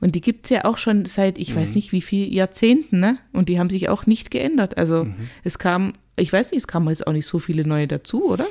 Und 0.00 0.14
die 0.14 0.20
gibt's 0.20 0.50
ja 0.50 0.64
auch 0.64 0.78
schon 0.78 1.04
seit, 1.04 1.38
ich 1.38 1.50
Mhm. 1.54 1.60
weiß 1.60 1.74
nicht 1.74 1.92
wie 1.92 2.00
viel 2.02 2.32
Jahrzehnten, 2.32 3.00
ne? 3.00 3.18
Und 3.32 3.48
die 3.48 3.58
haben 3.58 3.70
sich 3.70 3.88
auch 3.88 4.06
nicht 4.06 4.30
geändert. 4.30 4.76
Also 4.78 5.04
Mhm. 5.04 5.28
es 5.42 5.58
kam, 5.58 5.94
ich 6.16 6.32
weiß 6.32 6.50
nicht, 6.50 6.60
es 6.60 6.66
kamen 6.66 6.88
jetzt 6.88 7.06
auch 7.06 7.12
nicht 7.12 7.26
so 7.26 7.38
viele 7.38 7.66
neue 7.66 7.88
dazu, 7.88 8.30
oder? 8.30 8.46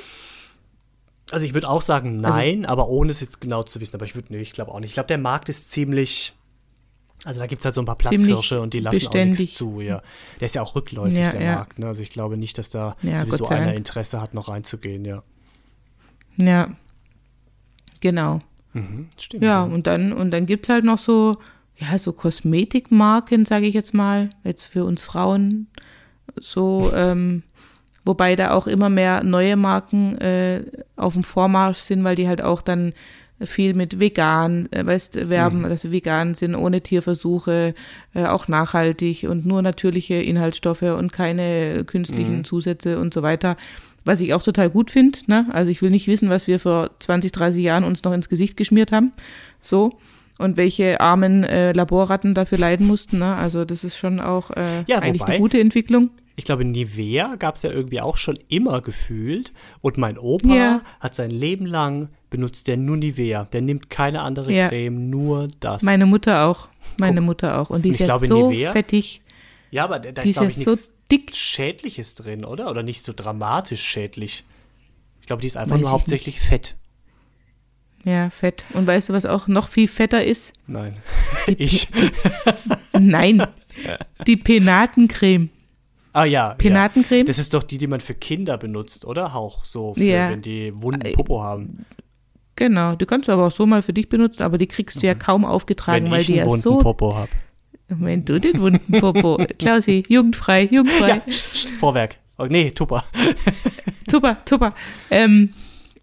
Also 1.32 1.45
ich 1.45 1.54
würde 1.54 1.69
auch 1.69 1.82
sagen 1.82 2.23
Also 2.23 2.38
nein, 2.38 2.65
aber 2.65 2.89
ohne 2.89 3.10
es 3.12 3.19
jetzt 3.19 3.41
genau 3.41 3.63
zu 3.63 3.80
wissen. 3.82 3.95
Aber 3.95 4.06
ich 4.06 4.15
würde, 4.15 4.34
nee, 4.34 4.41
ich 4.41 4.52
glaube 4.52 4.71
auch 4.71 4.80
nicht. 4.80 4.89
Ich 4.89 4.93
glaube, 4.93 5.08
der 5.08 5.17
Markt 5.17 5.49
ist 5.49 5.71
ziemlich, 5.71 6.34
also 7.23 7.39
da 7.39 7.47
gibt 7.47 7.62
es 7.62 7.65
halt 7.65 7.73
so 7.76 7.82
ein 7.82 7.86
paar 7.86 7.95
Platzhirsche 7.95 8.60
und 8.62 8.73
die 8.73 8.82
lassen 8.82 8.97
auch 8.97 8.99
beständig. 9.02 9.39
nichts 9.39 9.56
zu, 9.56 9.80
ja. 9.82 10.02
Der 10.39 10.45
ist 10.47 10.56
ja 10.56 10.62
auch 10.62 10.76
rückläufig, 10.76 11.17
Ja, 11.17 11.30
der 11.32 11.41
ja. 11.41 11.56
Markt. 11.56 11.80
Ne? 11.80 11.88
Also 11.88 12.02
ich 12.04 12.10
glaube 12.10 12.38
nicht, 12.38 12.58
dass 12.58 12.69
da 12.69 12.95
Ja, 13.02 13.17
sowieso 13.17 13.45
einer 13.45 13.67
Dank. 13.67 13.78
Interesse 13.78 14.21
hat, 14.21 14.34
noch 14.34 14.49
reinzugehen, 14.49 15.06
ja. 15.06 15.23
Ja. 16.38 16.76
Genau. 18.02 18.39
Mhm, 18.73 19.08
stimmt. 19.17 19.43
Ja, 19.43 19.63
und 19.63 19.88
dann, 19.88 20.12
und 20.12 20.32
dann 20.32 20.45
gibt 20.45 20.65
es 20.65 20.69
halt 20.69 20.84
noch 20.84 20.97
so, 20.97 21.38
ja, 21.78 21.97
so 21.97 22.12
Kosmetikmarken, 22.12 23.45
sage 23.45 23.65
ich 23.67 23.73
jetzt 23.73 23.93
mal, 23.93 24.32
jetzt 24.43 24.63
für 24.63 24.84
uns 24.84 25.04
Frauen. 25.04 25.67
So, 26.39 26.91
ähm, 26.93 27.43
wobei 28.05 28.35
da 28.35 28.51
auch 28.51 28.67
immer 28.67 28.89
mehr 28.89 29.23
neue 29.23 29.55
Marken 29.55 30.17
äh, 30.19 30.63
auf 30.95 31.13
dem 31.13 31.23
Vormarsch 31.23 31.77
sind, 31.79 32.03
weil 32.03 32.15
die 32.15 32.27
halt 32.27 32.41
auch 32.41 32.61
dann 32.61 32.93
viel 33.41 33.73
mit 33.73 33.99
vegan, 33.99 34.71
äh, 34.71 34.85
weißt, 34.85 35.27
werben, 35.29 35.63
dass 35.63 35.81
sie 35.81 35.91
vegan 35.91 36.33
sind, 36.33 36.55
ohne 36.55 36.81
Tierversuche, 36.81 37.73
äh, 38.13 38.25
auch 38.25 38.47
nachhaltig 38.47 39.25
und 39.29 39.45
nur 39.45 39.61
natürliche 39.61 40.13
Inhaltsstoffe 40.15 40.83
und 40.83 41.11
keine 41.11 41.83
künstlichen 41.85 42.43
Zusätze 42.45 42.99
und 42.99 43.13
so 43.13 43.21
weiter. 43.21 43.57
Was 44.05 44.19
ich 44.21 44.33
auch 44.33 44.43
total 44.43 44.69
gut 44.69 44.91
finde, 44.91 45.19
ne? 45.27 45.45
Also 45.51 45.71
ich 45.71 45.81
will 45.81 45.89
nicht 45.89 46.07
wissen, 46.07 46.29
was 46.29 46.47
wir 46.47 46.59
vor 46.59 46.91
20, 46.99 47.31
30 47.31 47.63
Jahren 47.63 47.83
uns 47.85 48.03
noch 48.03 48.11
ins 48.13 48.27
Gesicht 48.29 48.57
geschmiert 48.57 48.91
haben. 48.91 49.13
So. 49.61 49.97
Und 50.39 50.57
welche 50.57 50.99
armen 50.99 51.43
äh, 51.43 51.71
Laborratten 51.73 52.33
dafür 52.33 52.57
leiden 52.57 52.85
mussten, 52.87 53.19
ne? 53.19 53.35
Also 53.35 53.63
das 53.65 53.83
ist 53.85 53.97
schon 53.97 54.19
auch 54.19 54.51
äh, 54.51 54.83
Ja, 54.87 54.99
eigentlich 54.99 55.21
wobei- 55.21 55.33
eine 55.33 55.39
gute 55.41 55.59
Entwicklung. 55.59 56.09
Ich 56.35 56.45
glaube, 56.45 56.65
Nivea 56.65 57.35
gab 57.35 57.55
es 57.55 57.61
ja 57.61 57.69
irgendwie 57.71 58.01
auch 58.01 58.17
schon 58.17 58.39
immer 58.47 58.81
gefühlt. 58.81 59.53
Und 59.81 59.97
mein 59.97 60.17
Opa 60.17 60.55
Ja. 60.55 60.81
hat 60.99 61.13
sein 61.15 61.29
Leben 61.29 61.65
lang 61.67 62.09
benutzt 62.31 62.67
der 62.67 62.77
nur 62.77 62.97
Nivea. 62.97 63.45
Der 63.45 63.61
nimmt 63.61 63.89
keine 63.91 64.21
andere 64.21 64.51
Ja. 64.51 64.69
Creme, 64.69 65.09
nur 65.11 65.49
das. 65.59 65.83
Meine 65.83 66.05
Mutter 66.07 66.45
auch. 66.45 66.69
Meine 66.97 67.21
Guck. 67.21 67.25
Mutter 67.27 67.59
auch. 67.59 67.69
Und 67.69 67.83
die 67.85 67.89
ist 67.89 67.99
ja 67.99 68.07
glaube, 68.07 68.25
so 68.25 68.49
Nivea- 68.49 68.71
fettig. 68.71 69.21
ja, 69.69 69.83
aber 69.83 69.99
da 69.99 70.11
da 70.11 70.23
Die 70.23 70.29
ist, 70.31 70.35
glaube 70.37 70.49
ich, 70.51 70.55
so 70.57 70.71
nichts 70.71 70.93
dick. 71.11 71.35
Schädliches 71.35 72.15
drin, 72.15 72.43
oder? 72.45 72.71
Oder 72.71 72.81
nicht 72.81 73.03
so 73.03 73.13
dramatisch 73.15 73.81
schädlich. 73.83 74.43
Ich 75.21 75.27
glaube, 75.27 75.41
die 75.41 75.47
ist 75.47 75.55
einfach 75.57 75.75
Weiß 75.75 75.81
nur 75.81 75.89
ich 75.89 75.93
hauptsächlich 75.93 76.39
Fett. 76.39 76.75
Ja, 78.05 78.29
fett. 78.31 78.65
Und 78.73 78.85
weißt 78.87 79.09
du, 79.09 79.13
was 79.13 79.25
auch 79.25 79.47
noch 79.47 79.67
viel 79.69 79.87
fetter 79.87 80.23
ist? 80.25 80.51
Nein. 80.67 80.97
ich. 81.47 81.87
Nein. 82.99 83.45
Die 84.27 84.35
Penatencreme. 84.37 85.49
Ah 86.13 86.26
ja. 86.26 86.54
Penatencreme? 86.56 87.19
Ja. 87.19 87.23
Das 87.26 87.39
ist 87.39 87.54
doch 87.54 87.63
die, 87.63 87.78
die 87.78 87.88
man 87.88 87.99
für 87.99 88.13
Kinder 88.13 88.58
benutzt, 88.58 89.04
oder? 89.06 89.36
Auch 89.36 89.65
so, 89.65 89.93
für, 89.95 90.04
Ja. 90.04 90.30
wenn 90.30 90.41
die 90.41 90.71
wunden 90.76 91.12
Popo 91.13 91.41
haben. 91.43 91.86
Genau. 92.56 92.95
Die 92.95 93.06
kannst 93.06 93.28
du 93.28 93.32
aber 93.32 93.47
auch 93.47 93.52
so 93.52 93.65
mal 93.65 93.82
für 93.82 93.93
dich 93.93 94.10
benutzen, 94.10 94.43
aber 94.43 94.58
die 94.60 94.67
kriegst 94.67 95.02
du 95.02 95.08
ja 95.08 95.15
kaum 95.15 95.43
aufgetragen, 95.43 96.06
Wenn 96.06 96.12
weil 96.12 96.21
ich 96.21 96.28
die 96.28 96.34
einen 96.34 96.41
ja 96.41 96.45
wunden 96.49 96.62
so. 96.62 96.80
Popo 96.80 97.15
habe. 97.15 97.30
Wenn 97.88 98.23
du 98.26 98.39
den 98.39 98.60
wunden 98.60 98.99
Popo. 98.99 99.38
Klausi, 99.60 100.04
jugendfrei, 100.08 100.63
jugendfrei. 100.65 101.08
Ja, 101.10 101.21
Vorwerk. 101.80 102.17
Oh, 102.38 102.45
nee, 102.49 102.71
Tupper. 102.71 103.04
Super, 104.10 104.38
super. 104.47 104.73
Ähm, 105.10 105.54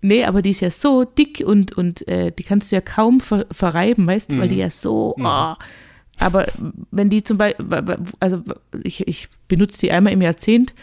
nee, 0.01 0.25
aber 0.25 0.43
die 0.43 0.51
ist 0.51 0.61
ja 0.61 0.71
so 0.71 1.05
dick 1.05 1.43
und, 1.45 1.77
und 1.77 2.07
äh, 2.09 2.33
die 2.33 2.43
kannst 2.45 2.71
du 2.73 2.77
ja 2.77 2.81
kaum 2.81 3.21
ver 3.21 3.47
verreiben, 3.51 4.07
weißt 4.07 4.33
du, 4.33 4.39
weil 4.39 4.49
die 4.49 4.57
ja 4.57 4.71
so. 4.71 5.15
Oh. 5.19 5.55
Aber 6.21 6.47
wenn 6.91 7.11
die 7.11 7.25
zum 7.25 7.39
Beispiel, 7.39 7.67
also 8.21 8.43
ich, 8.83 9.09
ich 9.09 9.27
benutze 9.49 9.81
die 9.81 9.93
einmal 9.93 10.13
im 10.13 10.23
Jahrzehnt. 10.23 10.75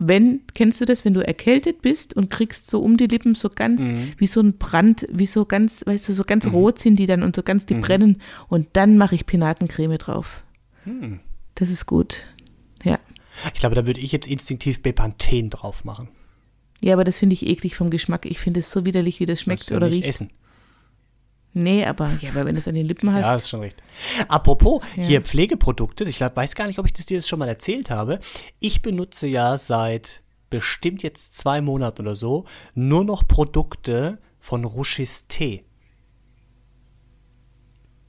Wenn, 0.00 0.42
kennst 0.54 0.80
du 0.80 0.84
das, 0.84 1.04
wenn 1.04 1.12
du 1.12 1.26
erkältet 1.26 1.82
bist 1.82 2.14
und 2.14 2.30
kriegst 2.30 2.70
so 2.70 2.80
um 2.80 2.96
die 2.96 3.08
Lippen 3.08 3.34
so 3.34 3.48
ganz, 3.48 3.82
wie 4.16 4.28
so 4.28 4.40
ein 4.40 4.56
Brand, 4.56 5.04
wie 5.10 5.26
so 5.26 5.44
ganz, 5.44 5.84
weißt 5.84 6.08
du, 6.08 6.12
so 6.12 6.22
ganz 6.22 6.46
rot 6.52 6.78
sind 6.78 6.96
die 6.96 7.06
dann 7.06 7.24
und 7.24 7.34
so 7.34 7.42
ganz, 7.42 7.66
die 7.66 7.74
brennen. 7.74 8.22
Und 8.48 8.68
dann 8.74 8.96
mache 8.96 9.16
ich 9.16 9.26
Penatencreme 9.26 9.98
drauf. 9.98 10.44
Das 11.56 11.68
ist 11.68 11.86
gut. 11.86 12.22
Ja. 12.84 13.00
Ich 13.54 13.58
glaube, 13.60 13.74
da 13.74 13.86
würde 13.86 13.98
ich 14.00 14.12
jetzt 14.12 14.28
instinktiv 14.28 14.82
Bepanthen 14.82 15.50
drauf 15.50 15.84
machen. 15.84 16.08
Ja, 16.80 16.94
aber 16.94 17.02
das 17.02 17.18
finde 17.18 17.34
ich 17.34 17.44
eklig 17.46 17.74
vom 17.74 17.90
Geschmack. 17.90 18.24
Ich 18.24 18.38
finde 18.38 18.60
es 18.60 18.70
so 18.70 18.86
widerlich, 18.86 19.18
wie 19.18 19.26
das 19.26 19.40
schmeckt 19.40 19.70
oder 19.72 19.88
nicht 19.88 20.04
riecht. 20.04 20.08
essen. 20.08 20.30
Nee, 21.54 21.84
aber, 21.86 22.10
ja, 22.20 22.30
aber 22.30 22.44
wenn 22.44 22.54
du 22.54 22.58
es 22.58 22.68
an 22.68 22.74
den 22.74 22.86
Lippen 22.86 23.12
hast. 23.12 23.24
Ja, 23.26 23.34
ist 23.34 23.48
schon 23.48 23.60
recht. 23.60 23.82
Apropos, 24.28 24.82
Ja. 24.96 25.02
hier 25.04 25.22
Pflegeprodukte, 25.22 26.04
ich 26.04 26.18
glaub, 26.18 26.36
weiß 26.36 26.54
gar 26.54 26.66
nicht, 26.66 26.78
ob 26.78 26.86
ich 26.86 26.92
das 26.92 27.06
dir 27.06 27.16
das 27.18 27.26
schon 27.26 27.38
mal 27.38 27.48
erzählt 27.48 27.90
habe. 27.90 28.20
Ich 28.60 28.82
benutze 28.82 29.26
ja 29.26 29.58
seit 29.58 30.22
bestimmt 30.50 31.02
jetzt 31.02 31.34
zwei 31.36 31.60
Monaten 31.60 32.02
oder 32.02 32.14
so 32.14 32.44
nur 32.74 33.04
noch 33.04 33.26
Produkte 33.26 34.18
von 34.38 34.64
Ruchis 34.64 35.26
Tee. 35.26 35.64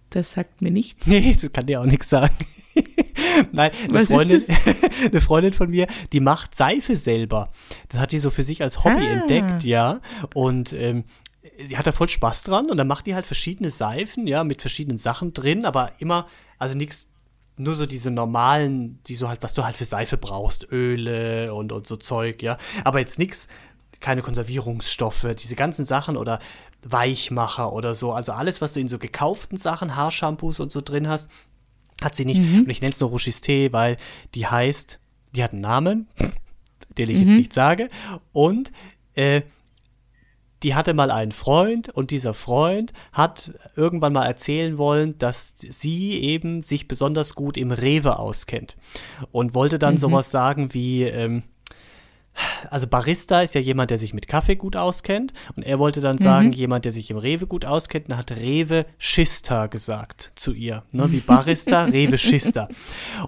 das 0.10 0.32
sagt 0.34 0.62
mir 0.62 0.72
nichts. 0.72 1.06
Nee, 1.08 1.36
das 1.42 1.52
kann 1.52 1.66
dir 1.68 1.82
auch 1.82 1.86
nichts 1.86 2.10
sagen. 2.10 2.34
Nein, 3.52 3.72
eine 3.90 4.06
Freundin, 4.06 4.44
eine 5.12 5.22
Freundin 5.22 5.54
von 5.54 5.70
mir, 5.70 5.88
die 6.14 6.20
macht 6.20 6.56
Seife 6.56 6.96
selber. 6.96 7.50
Das 7.90 8.00
hat 8.02 8.12
die 8.12 8.20
so 8.20 8.30
für 8.30 8.44
sich 8.44 8.62
als 8.62 8.84
Hobby 8.84 9.06
Ah. 9.08 9.22
entdeckt, 9.22 9.64
ja. 9.64 10.02
Und 10.34 10.74
ähm, 10.74 11.04
die 11.68 11.78
hat 11.78 11.88
da 11.88 11.92
voll 11.92 12.10
Spaß 12.10 12.44
dran 12.44 12.70
und 12.70 12.78
dann 12.78 12.88
macht 12.88 13.06
die 13.06 13.16
halt 13.16 13.26
verschiedene 13.26 13.72
Seifen, 13.72 14.28
ja, 14.28 14.44
mit 14.44 14.62
verschiedenen 14.62 14.98
Sachen 14.98 15.34
drin, 15.34 15.66
aber 15.66 15.92
immer, 16.00 16.28
also 16.58 16.76
nichts, 16.76 17.10
nur 17.58 17.76
so 17.76 17.86
diese 17.86 18.12
normalen, 18.12 19.00
die 19.08 19.16
so 19.16 19.28
halt, 19.28 19.44
was 19.44 19.54
du 19.54 19.66
halt 19.66 19.76
für 19.76 19.86
Seife 19.86 20.18
brauchst, 20.18 20.72
Öle 20.72 21.54
und, 21.54 21.72
und 21.72 21.86
so 21.86 21.98
Zeug, 21.98 22.42
ja. 22.42 22.58
Aber 22.86 23.00
jetzt 23.00 23.20
nichts, 23.20 23.50
keine 24.00 24.22
Konservierungsstoffe, 24.22 25.28
diese 25.38 25.56
ganzen 25.56 25.84
Sachen 25.84 26.16
oder 26.16 26.40
Weichmacher 26.84 27.74
oder 27.74 27.96
so. 27.96 28.14
Also 28.14 28.32
alles, 28.32 28.62
was 28.62 28.74
du 28.74 28.80
in 28.80 28.88
so 28.88 28.98
gekauften 28.98 29.58
Sachen, 29.58 29.98
Haarshampoos 29.98 30.62
und 30.62 30.72
so 30.72 30.80
drin 30.80 31.10
hast, 31.10 31.30
hat 32.02 32.16
sie 32.16 32.24
nicht. 32.24 32.40
Und 32.40 32.70
ich 32.70 32.80
nenne 32.80 32.94
es 32.94 33.02
nur 33.02 33.10
Ruchis 33.10 33.42
Tee, 33.42 33.74
weil 33.74 33.98
die 34.36 34.48
heißt, 34.48 35.00
die 35.36 35.44
hat 35.44 35.52
einen 35.52 35.62
Namen, 35.62 36.08
den 36.98 37.10
ich 37.10 37.20
jetzt 37.20 37.28
nicht 37.38 37.54
sage. 37.54 37.90
Und 38.32 38.72
äh, 39.16 39.42
die 40.64 40.76
hatte 40.76 40.94
mal 40.94 41.12
einen 41.12 41.32
Freund 41.32 41.90
und 41.90 42.12
dieser 42.12 42.34
Freund 42.34 42.92
hat 43.14 43.52
irgendwann 43.76 44.14
mal 44.14 44.26
erzählen 44.26 44.78
wollen, 44.78 45.18
dass 45.18 45.54
sie 45.58 46.20
eben 46.20 46.62
sich 46.62 46.88
besonders 46.88 47.36
gut 47.36 47.58
im 47.58 47.72
Rewe 47.72 48.20
auskennt 48.20 48.78
und 49.32 49.54
wollte 49.54 49.80
dann 49.80 49.96
Mhm. 49.96 50.00
sowas 50.00 50.32
sagen 50.32 50.74
wie, 50.74 51.04
ähm, 51.04 51.44
also 52.70 52.88
Barista 52.88 53.42
ist 53.42 53.56
ja 53.56 53.62
jemand, 53.62 53.92
der 53.92 53.98
sich 53.98 54.14
mit 54.14 54.28
Kaffee 54.28 54.56
gut 54.56 54.76
auskennt. 54.76 55.34
Und 55.56 55.64
er 55.64 55.80
wollte 55.80 56.02
dann 56.02 56.18
sagen, 56.18 56.52
jemand, 56.52 56.86
der 56.86 56.92
sich 56.92 57.12
im 57.12 57.18
Rewe 57.18 57.48
gut 57.48 57.66
auskennt, 57.66 58.10
und 58.10 58.18
hat 58.18 58.32
Rewe 58.32 58.86
Schista 58.98 59.68
gesagt 59.68 60.32
zu 60.36 60.54
ihr, 60.54 60.84
ne, 60.92 61.12
wie 61.12 61.20
Barista, 61.20 61.84
Rewe 61.86 62.18
Schista. 62.18 62.68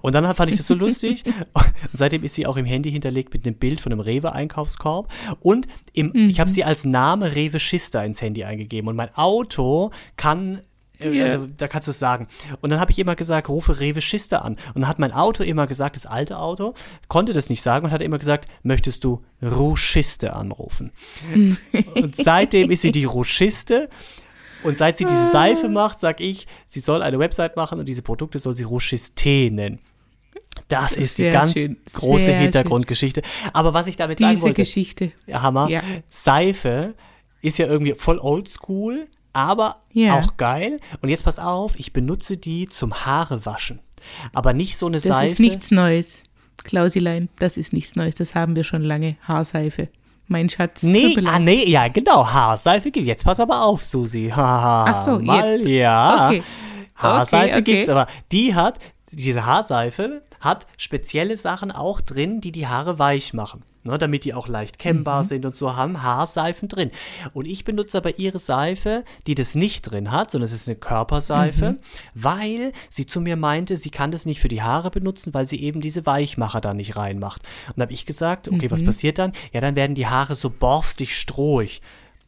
Und 0.02 0.16
dann 0.16 0.34
fand 0.36 0.52
ich 0.52 0.58
das 0.58 0.68
so 0.68 0.76
lustig. 0.76 1.24
Und 1.54 1.66
seitdem 1.94 2.24
ist 2.24 2.36
sie 2.36 2.46
auch 2.46 2.58
im 2.58 2.66
Handy 2.66 2.92
hinterlegt 2.92 3.34
mit 3.34 3.46
einem 3.46 3.56
Bild 3.56 3.82
von 3.82 3.92
einem 3.92 4.02
Rewe 4.02 4.34
Einkaufskorb 4.34 5.12
und 5.40 5.68
im, 5.94 6.14
ich 6.16 6.40
habe 6.40 6.50
sie 6.50 6.64
als 6.64 6.86
Name 6.86 7.36
Rewe 7.36 7.60
Schista 7.60 8.04
ins 8.04 8.22
Handy 8.22 8.44
eingegeben. 8.44 8.90
Und 8.90 8.96
mein 8.96 9.14
Auto 9.16 9.92
kann 10.16 10.62
Ja. 11.04 11.26
also 11.26 11.48
da 11.58 11.68
kannst 11.68 11.88
du 11.88 11.92
es 11.92 12.00
sagen. 12.00 12.28
Und 12.62 12.70
dann 12.70 12.80
habe 12.80 12.92
ich 12.92 13.00
immer 13.00 13.16
gesagt, 13.16 13.50
rufe 13.50 13.80
Rewe 13.80 14.02
Schiste 14.02 14.42
an. 14.42 14.54
Und 14.74 14.82
dann 14.82 14.88
hat 14.88 15.00
mein 15.00 15.12
Auto 15.12 15.44
immer 15.44 15.68
gesagt, 15.68 15.96
das 15.96 16.06
alte 16.06 16.38
Auto, 16.40 16.74
konnte 17.08 17.34
das 17.34 17.50
nicht 17.50 17.62
sagen 17.62 17.86
und 17.86 17.92
hat 17.92 18.02
immer 18.02 18.20
gesagt, 18.20 18.48
möchtest 18.64 19.04
du 19.04 19.24
Ruschiste 19.42 20.34
anrufen? 20.34 20.92
und 21.96 22.16
seitdem 22.16 22.72
ist 22.72 22.82
sie 22.82 22.92
die 22.92 23.06
Ruschiste. 23.06 23.90
Und 24.64 24.78
seit 24.78 24.98
sie 24.98 25.06
diese 25.06 25.26
Seife 25.32 25.70
macht, 25.70 26.00
sag 26.00 26.22
ich, 26.22 26.46
sie 26.68 26.82
soll 26.82 27.02
eine 27.02 27.18
Website 27.18 27.56
machen 27.56 27.80
und 27.80 27.90
diese 27.90 28.04
Produkte 28.04 28.38
soll 28.38 28.56
sie 28.56 28.64
Ruschiste 28.64 29.50
nennen. 29.52 29.80
Das 30.68 30.96
ist 30.96 31.18
die 31.18 31.24
Sehr 31.24 31.32
ganz 31.32 31.54
schön, 31.54 31.78
große 31.94 32.26
sehr. 32.26 32.40
Hintergrundgeschichte. 32.40 33.22
Aber 33.54 33.74
was 33.74 33.88
ich 33.88 33.98
damit 33.98 34.20
sagen 34.20 34.32
Diese 34.32 34.44
wollte, 34.44 34.62
Geschichte. 34.62 35.12
ja, 35.26 35.42
Hammer. 35.42 35.68
Ja. 35.70 35.82
Seife 36.10 36.94
ist 37.42 37.58
ja 37.58 37.68
irgendwie 37.68 37.94
voll 37.96 38.20
oldschool, 38.20 39.08
aber 39.34 39.78
Ja. 39.92 40.20
auch 40.20 40.38
geil. 40.38 40.80
Und 41.02 41.10
jetzt 41.10 41.24
pass 41.26 41.40
auf, 41.40 41.74
ich 41.80 41.94
benutze 41.94 42.38
die 42.38 42.68
zum 42.68 43.06
Haare 43.06 43.46
waschen. 43.46 43.80
Aber 44.34 44.54
nicht 44.54 44.78
so 44.78 44.88
eine 44.88 44.98
Das 44.98 45.04
Seife. 45.04 45.26
ist 45.26 45.40
nichts 45.40 45.72
Neues. 45.72 46.24
Klausilein, 46.64 47.30
das 47.40 47.58
ist 47.58 47.74
nichts 47.74 47.96
Neues. 47.96 48.16
Das 48.16 48.36
haben 48.36 48.56
wir 48.56 48.64
schon 48.64 48.84
lange. 48.84 49.16
Haarseife. 49.28 49.90
Mein 50.28 50.48
Schatz. 50.48 50.84
Nee, 50.84 51.18
ah, 51.26 51.40
nee, 51.40 51.68
ja, 51.70 51.88
genau, 51.90 52.26
Haarseife 52.26 52.90
gibt 52.92 53.06
Jetzt 53.06 53.26
pass 53.26 53.40
aber 53.40 53.64
auf, 53.66 53.84
Susi. 53.84 54.32
Ach 54.36 54.96
so, 55.06 55.20
mal, 55.20 55.58
jetzt. 55.58 55.66
Ja. 55.68 56.28
Okay. 56.30 56.44
Haarseife 56.96 57.46
Okay, 57.46 57.54
okay. 57.62 57.62
gibt's, 57.74 57.90
aber 57.90 58.08
die 58.32 58.56
hat, 58.56 58.80
diese 59.12 59.46
Haarseife 59.46 60.24
hat 60.40 60.68
spezielle 60.78 61.36
Sachen 61.36 61.72
auch 61.72 62.00
drin, 62.00 62.42
die 62.42 62.52
die 62.52 62.68
Haare 62.68 62.98
weich 63.00 63.34
machen. 63.34 63.64
Ne, 63.84 63.98
damit 63.98 64.26
die 64.26 64.36
auch 64.36 64.48
leicht 64.48 64.76
Mhm. 64.76 64.80
kennbar 64.80 65.24
sind 65.24 65.44
und 65.44 65.56
so 65.56 65.76
haben 65.76 66.04
Haarseifen 66.04 66.68
drin. 66.68 66.92
Und 67.34 67.46
ich 67.46 67.64
benutze 67.64 67.98
aber 67.98 68.20
ihre 68.20 68.38
Seife, 68.38 69.04
die 69.26 69.34
das 69.34 69.56
nicht 69.56 69.82
drin 69.90 70.12
hat, 70.12 70.30
sondern 70.30 70.46
es 70.46 70.54
ist 70.54 70.68
eine 70.68 70.76
Körperseife, 70.78 71.72
Mhm. 71.72 71.78
weil 72.14 72.74
sie 72.92 73.08
zu 73.08 73.22
mir 73.22 73.36
meinte, 73.36 73.78
sie 73.78 73.90
kann 73.90 74.12
das 74.12 74.28
nicht 74.28 74.40
für 74.40 74.50
die 74.50 74.62
Haare 74.62 74.92
benutzen, 74.92 75.34
weil 75.34 75.48
sie 75.48 75.62
eben 75.64 75.82
diese 75.82 76.06
Weichmacher 76.06 76.62
da 76.62 76.74
nicht 76.76 76.96
reinmacht. 76.96 77.42
Und 77.70 77.78
da 77.80 77.84
habe 77.84 77.94
ich 77.94 78.06
gesagt, 78.06 78.48
okay, 78.48 78.68
Mhm. 78.68 78.72
was 78.72 78.84
passiert 78.86 79.18
dann? 79.18 79.32
Ja, 79.52 79.62
dann 79.62 79.76
werden 79.76 79.96
die 79.96 80.08
Haare 80.08 80.36
so 80.36 80.50
borstig 80.52 81.16
strohig. 81.16 81.82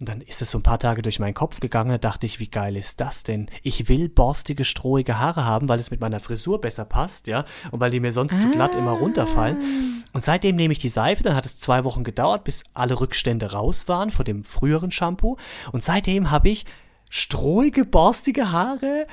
Und 0.04 0.10
dann 0.10 0.20
ist 0.20 0.41
es 0.41 0.49
so 0.49 0.58
ein 0.58 0.64
paar 0.64 0.80
Tage 0.80 1.01
durch 1.01 1.20
meinen 1.20 1.34
Kopf 1.34 1.62
gegangen, 1.62 1.91
da 1.91 1.97
dachte 1.97 2.26
ich, 2.26 2.41
wie 2.41 2.49
geil 2.49 2.76
ist 2.76 2.99
das 2.99 3.24
denn? 3.24 3.49
Ich 3.62 3.88
will 3.88 4.10
borstige, 4.10 4.66
strohige 4.66 5.18
Haare 5.18 5.45
haben, 5.45 5.70
weil 5.70 5.80
es 5.80 5.91
mit 5.91 6.01
meiner 6.01 6.20
Frisur 6.20 6.60
besser 6.60 6.84
passt, 6.84 7.28
ja, 7.28 7.45
und 7.72 7.80
weil 7.80 7.89
die 7.89 8.01
mir 8.01 8.12
sonst 8.12 8.41
zu 8.41 8.51
glatt 8.51 8.76
immer 8.76 8.91
runterfallen. 8.91 10.04
Und 10.12 10.22
seitdem 10.22 10.58
nehme 10.58 10.74
ich 10.74 10.80
die 10.80 10.89
Seife, 10.89 11.24
dann 11.24 11.38
hat 11.38 11.45
es 11.45 11.58
zwei 11.58 11.86
Wochen 11.86 12.04
gedauert, 12.04 12.43
bis 12.43 12.66
alle 12.74 12.99
Rückstände 12.99 13.54
raus 13.54 13.88
waren 13.88 14.12
von 14.12 14.26
dem 14.26 14.43
früheren 14.43 14.91
Shampoo. 14.91 15.38
Und 15.72 15.86
seitdem 15.86 16.32
habe 16.32 16.49
ich 16.49 16.66
strohige, 17.10 17.86
borstige 17.86 18.51
Haare 18.51 19.08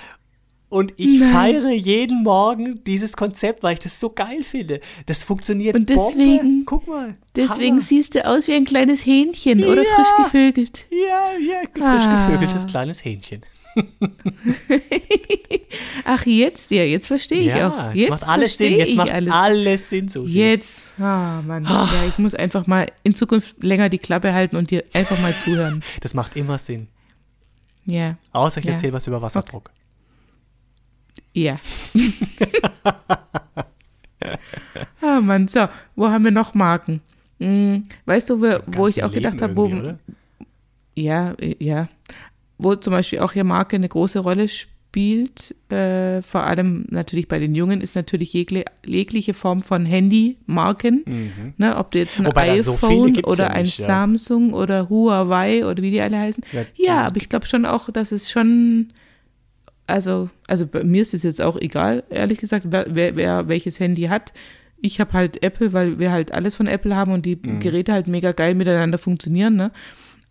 und 0.70 0.94
ich 0.96 1.20
Nein. 1.20 1.32
feiere 1.32 1.70
jeden 1.72 2.22
Morgen 2.22 2.82
dieses 2.84 3.16
Konzept, 3.16 3.62
weil 3.62 3.74
ich 3.74 3.80
das 3.80 4.00
so 4.00 4.08
geil 4.10 4.42
finde. 4.44 4.80
Das 5.06 5.22
funktioniert 5.24 5.74
Und 5.76 5.86
Bombe. 5.86 6.12
deswegen- 6.16 6.64
Guck 6.64 6.86
mal. 6.88 7.16
Deswegen 7.36 7.72
Hammer. 7.72 7.82
siehst 7.82 8.14
du 8.14 8.24
aus 8.26 8.48
wie 8.48 8.54
ein 8.54 8.64
kleines 8.64 9.04
Hähnchen 9.04 9.62
oder 9.64 9.82
Ja. 9.82 9.88
frisch 9.94 10.24
gevögelt. 10.24 10.86
Ja, 10.90 11.32
ja, 11.38 11.60
frisch 11.74 12.06
Ah. 12.06 12.26
gevögeltes 12.26 12.66
kleines 12.66 13.04
Hähnchen. 13.04 13.42
Ach, 16.04 16.26
jetzt, 16.26 16.70
ja, 16.70 16.82
jetzt 16.82 17.06
verstehe 17.06 17.40
ich 17.40 17.46
ja, 17.54 17.68
auch. 17.68 17.94
jetzt 17.94 18.10
macht 18.10 18.28
alles 18.28 18.58
Sinn. 18.58 18.76
Jetzt 18.76 18.96
macht 18.96 19.10
alles. 19.10 19.32
alles, 19.32 19.88
Sinn, 19.88 20.08
Susi. 20.08 20.38
Jetzt, 20.38 20.76
ah, 20.98 21.40
Mann. 21.46 21.64
Ja, 21.64 21.88
ich 22.08 22.18
muss 22.18 22.34
einfach 22.34 22.66
mal 22.66 22.90
in 23.04 23.14
Zukunft 23.14 23.62
länger 23.62 23.88
die 23.88 23.98
Klappe 23.98 24.32
halten 24.32 24.56
und 24.56 24.70
dir 24.70 24.84
einfach 24.92 25.20
mal 25.20 25.36
zuhören. 25.36 25.82
Das 26.00 26.14
macht 26.14 26.36
immer 26.36 26.58
Sinn. 26.58 26.88
Ja, 27.86 28.16
Außer 28.32 28.60
ich 28.60 28.66
Ja. 28.66 28.72
erzähle 28.72 28.92
was 28.92 29.06
über 29.06 29.22
Wasserdruck. 29.22 29.70
Ja. 31.34 31.56
ah, 35.00 35.20
Mann, 35.20 35.48
so, 35.48 35.66
wo 35.96 36.08
haben 36.08 36.24
wir 36.24 36.30
noch 36.30 36.54
Marken? 36.54 37.00
Hm, 37.38 37.84
weißt 38.04 38.30
du, 38.30 38.40
wo, 38.40 38.58
wo 38.66 38.86
ich 38.86 39.02
auch 39.02 39.12
gedacht 39.12 39.40
Leben 39.40 39.44
habe, 39.44 39.56
wo, 39.56 39.64
oder? 39.66 39.98
Ja, 40.94 41.34
ja. 41.58 41.88
Wo 42.58 42.74
zum 42.74 42.92
Beispiel 42.92 43.20
auch 43.20 43.32
hier 43.32 43.44
Marke 43.44 43.76
eine 43.76 43.88
große 43.88 44.18
Rolle 44.18 44.46
spielt, 44.48 45.54
äh, 45.70 46.20
vor 46.20 46.42
allem 46.42 46.84
natürlich 46.90 47.28
bei 47.28 47.38
den 47.38 47.54
Jungen, 47.54 47.80
ist 47.80 47.94
natürlich 47.94 48.32
jegle, 48.34 48.64
jegliche 48.84 49.32
Form 49.32 49.62
von 49.62 49.86
Handy-Marken. 49.86 51.54
Ne, 51.56 51.76
ob 51.76 51.92
du 51.92 52.00
jetzt 52.00 52.18
ein 52.18 52.24
Mhm. 52.24 52.28
Wobei 52.28 52.58
so 52.58 52.74
iPhone 52.74 53.12
gibt's 53.14 53.30
oder 53.30 53.44
ja 53.44 53.50
ein 53.50 53.62
nicht, 53.62 53.78
ja. 53.78 53.86
Samsung 53.86 54.52
oder 54.52 54.90
Huawei 54.90 55.64
oder 55.64 55.82
wie 55.82 55.92
die 55.92 56.02
alle 56.02 56.18
heißen. 56.18 56.44
Ja, 56.52 56.64
Ja, 56.76 56.96
aber 57.06 57.16
ich 57.16 57.30
glaube 57.30 57.46
schon 57.46 57.64
auch, 57.64 57.88
dass 57.90 58.12
es 58.12 58.30
schon, 58.30 58.88
also, 59.90 60.30
also 60.46 60.66
bei 60.66 60.84
mir 60.84 61.02
ist 61.02 61.14
es 61.14 61.22
jetzt 61.22 61.40
auch 61.40 61.56
egal, 61.56 62.04
ehrlich 62.10 62.38
gesagt, 62.38 62.66
wer, 62.70 62.86
wer, 63.16 63.48
welches 63.48 63.80
Handy 63.80 64.04
hat. 64.04 64.32
Ich 64.80 64.98
habe 65.00 65.12
halt 65.12 65.42
Apple, 65.42 65.72
weil 65.72 65.98
wir 65.98 66.10
halt 66.10 66.32
alles 66.32 66.54
von 66.56 66.66
Apple 66.66 66.96
haben 66.96 67.12
und 67.12 67.26
die 67.26 67.36
Mhm. 67.36 67.60
Geräte 67.60 67.92
halt 67.92 68.06
mega 68.06 68.32
geil 68.32 68.54
miteinander 68.54 68.98
funktionieren, 68.98 69.56
ne? 69.56 69.70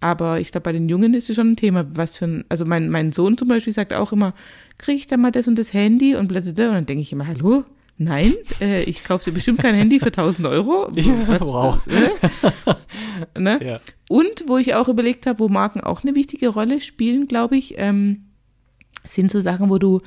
Aber 0.01 0.39
ich 0.39 0.51
glaube, 0.51 0.63
bei 0.63 0.71
den 0.71 0.87
Jungen 0.87 1.13
ist 1.13 1.29
es 1.29 1.35
schon 1.35 1.51
ein 1.51 1.55
Thema, 1.57 1.85
was 1.93 2.15
für 2.15 2.25
ein, 2.25 2.45
also 2.47 2.63
mein, 2.65 2.89
mein 2.89 3.11
Sohn 3.11 3.37
zum 3.37 3.49
Beispiel 3.49 3.73
sagt 3.73 3.91
auch 3.93 4.13
immer, 4.13 4.33
kriege 4.77 4.97
ich 4.97 5.07
da 5.07 5.17
mal 5.17 5.31
das 5.31 5.47
und 5.49 5.59
das 5.59 5.73
Handy 5.73 6.15
und 6.15 6.29
blablabla. 6.29 6.69
Und 6.69 6.73
dann 6.73 6.85
denke 6.85 7.01
ich 7.01 7.11
immer, 7.11 7.27
hallo? 7.27 7.65
Nein, 7.97 8.33
äh, 8.61 8.83
ich 8.83 9.03
kaufe 9.03 9.25
dir 9.25 9.33
bestimmt 9.33 9.59
kein 9.59 9.75
Handy 9.75 9.99
für 9.99 10.05
1000 10.05 10.47
Euro. 10.47 10.87
Was, 11.27 11.41
wow. 11.41 11.79
äh, 11.87 13.39
ne? 13.39 13.59
Ja. 13.65 13.77
Und 14.07 14.45
wo 14.47 14.57
ich 14.57 14.73
auch 14.73 14.87
überlegt 14.87 15.25
habe, 15.27 15.39
wo 15.39 15.49
Marken 15.49 15.81
auch 15.81 16.03
eine 16.03 16.15
wichtige 16.15 16.47
Rolle 16.47 16.79
spielen, 16.79 17.27
glaube 17.27 17.57
ich, 17.57 17.75
ähm, 17.77 18.23
sind 19.05 19.31
so 19.31 19.41
Sachen, 19.41 19.69
wo 19.69 19.77
du 19.77 20.01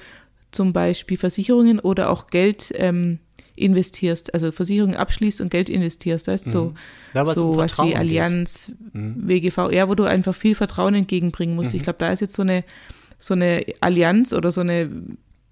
zum 0.50 0.72
Beispiel 0.72 1.16
Versicherungen 1.16 1.78
oder 1.80 2.10
auch 2.10 2.26
Geld 2.28 2.72
ähm, 2.76 3.18
investierst, 3.56 4.32
also 4.34 4.52
Versicherungen 4.52 4.96
abschließt 4.96 5.40
und 5.40 5.50
Geld 5.50 5.68
investierst, 5.68 6.28
weißt 6.28 6.46
du, 6.46 6.50
so, 6.50 6.74
es 7.14 7.20
um 7.20 7.34
so 7.34 7.56
was 7.56 7.78
wie. 7.78 7.96
Allianz, 7.96 8.72
WGV, 8.92 9.70
ja, 9.72 9.88
wo 9.88 9.94
du 9.94 10.04
einfach 10.04 10.34
viel 10.34 10.54
Vertrauen 10.54 10.94
entgegenbringen 10.94 11.56
musst. 11.56 11.74
Ich 11.74 11.82
glaube, 11.82 11.98
da 11.98 12.10
ist 12.10 12.20
jetzt 12.20 12.34
so 12.34 12.42
eine, 12.42 12.64
so 13.18 13.34
eine 13.34 13.64
Allianz 13.80 14.32
oder 14.32 14.50
so 14.50 14.60
eine 14.60 14.90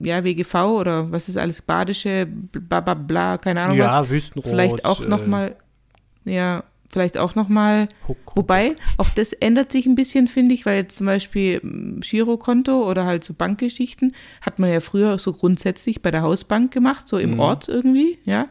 ja, 0.00 0.24
WGV 0.24 0.54
oder 0.54 1.12
was 1.12 1.28
ist 1.28 1.36
alles, 1.36 1.62
badische, 1.62 2.26
bla 2.26 2.80
bla 2.80 2.94
bla, 2.94 3.36
keine 3.36 3.62
Ahnung 3.62 3.78
was. 3.78 3.86
Ja, 3.86 4.08
Wüstenrot. 4.08 4.50
Vielleicht 4.50 4.84
auch 4.84 5.02
äh, 5.02 5.06
nochmal, 5.06 5.56
ja, 6.24 6.64
vielleicht 6.90 7.16
auch 7.16 7.34
nochmal, 7.34 7.88
wobei, 8.34 8.74
auch 8.98 9.08
das 9.10 9.32
ändert 9.32 9.72
sich 9.72 9.86
ein 9.86 9.94
bisschen, 9.94 10.28
finde 10.28 10.54
ich, 10.54 10.66
weil 10.66 10.76
jetzt 10.76 10.96
zum 10.96 11.06
Beispiel 11.06 11.60
mm, 11.62 12.00
Girokonto 12.00 12.88
oder 12.88 13.04
halt 13.04 13.24
so 13.24 13.32
Bankgeschichten 13.32 14.14
hat 14.40 14.58
man 14.58 14.70
ja 14.70 14.80
früher 14.80 15.18
so 15.18 15.32
grundsätzlich 15.32 16.02
bei 16.02 16.10
der 16.10 16.22
Hausbank 16.22 16.72
gemacht, 16.72 17.06
so 17.06 17.18
im 17.18 17.38
Ort 17.40 17.68
irgendwie, 17.68 18.18
ja. 18.24 18.48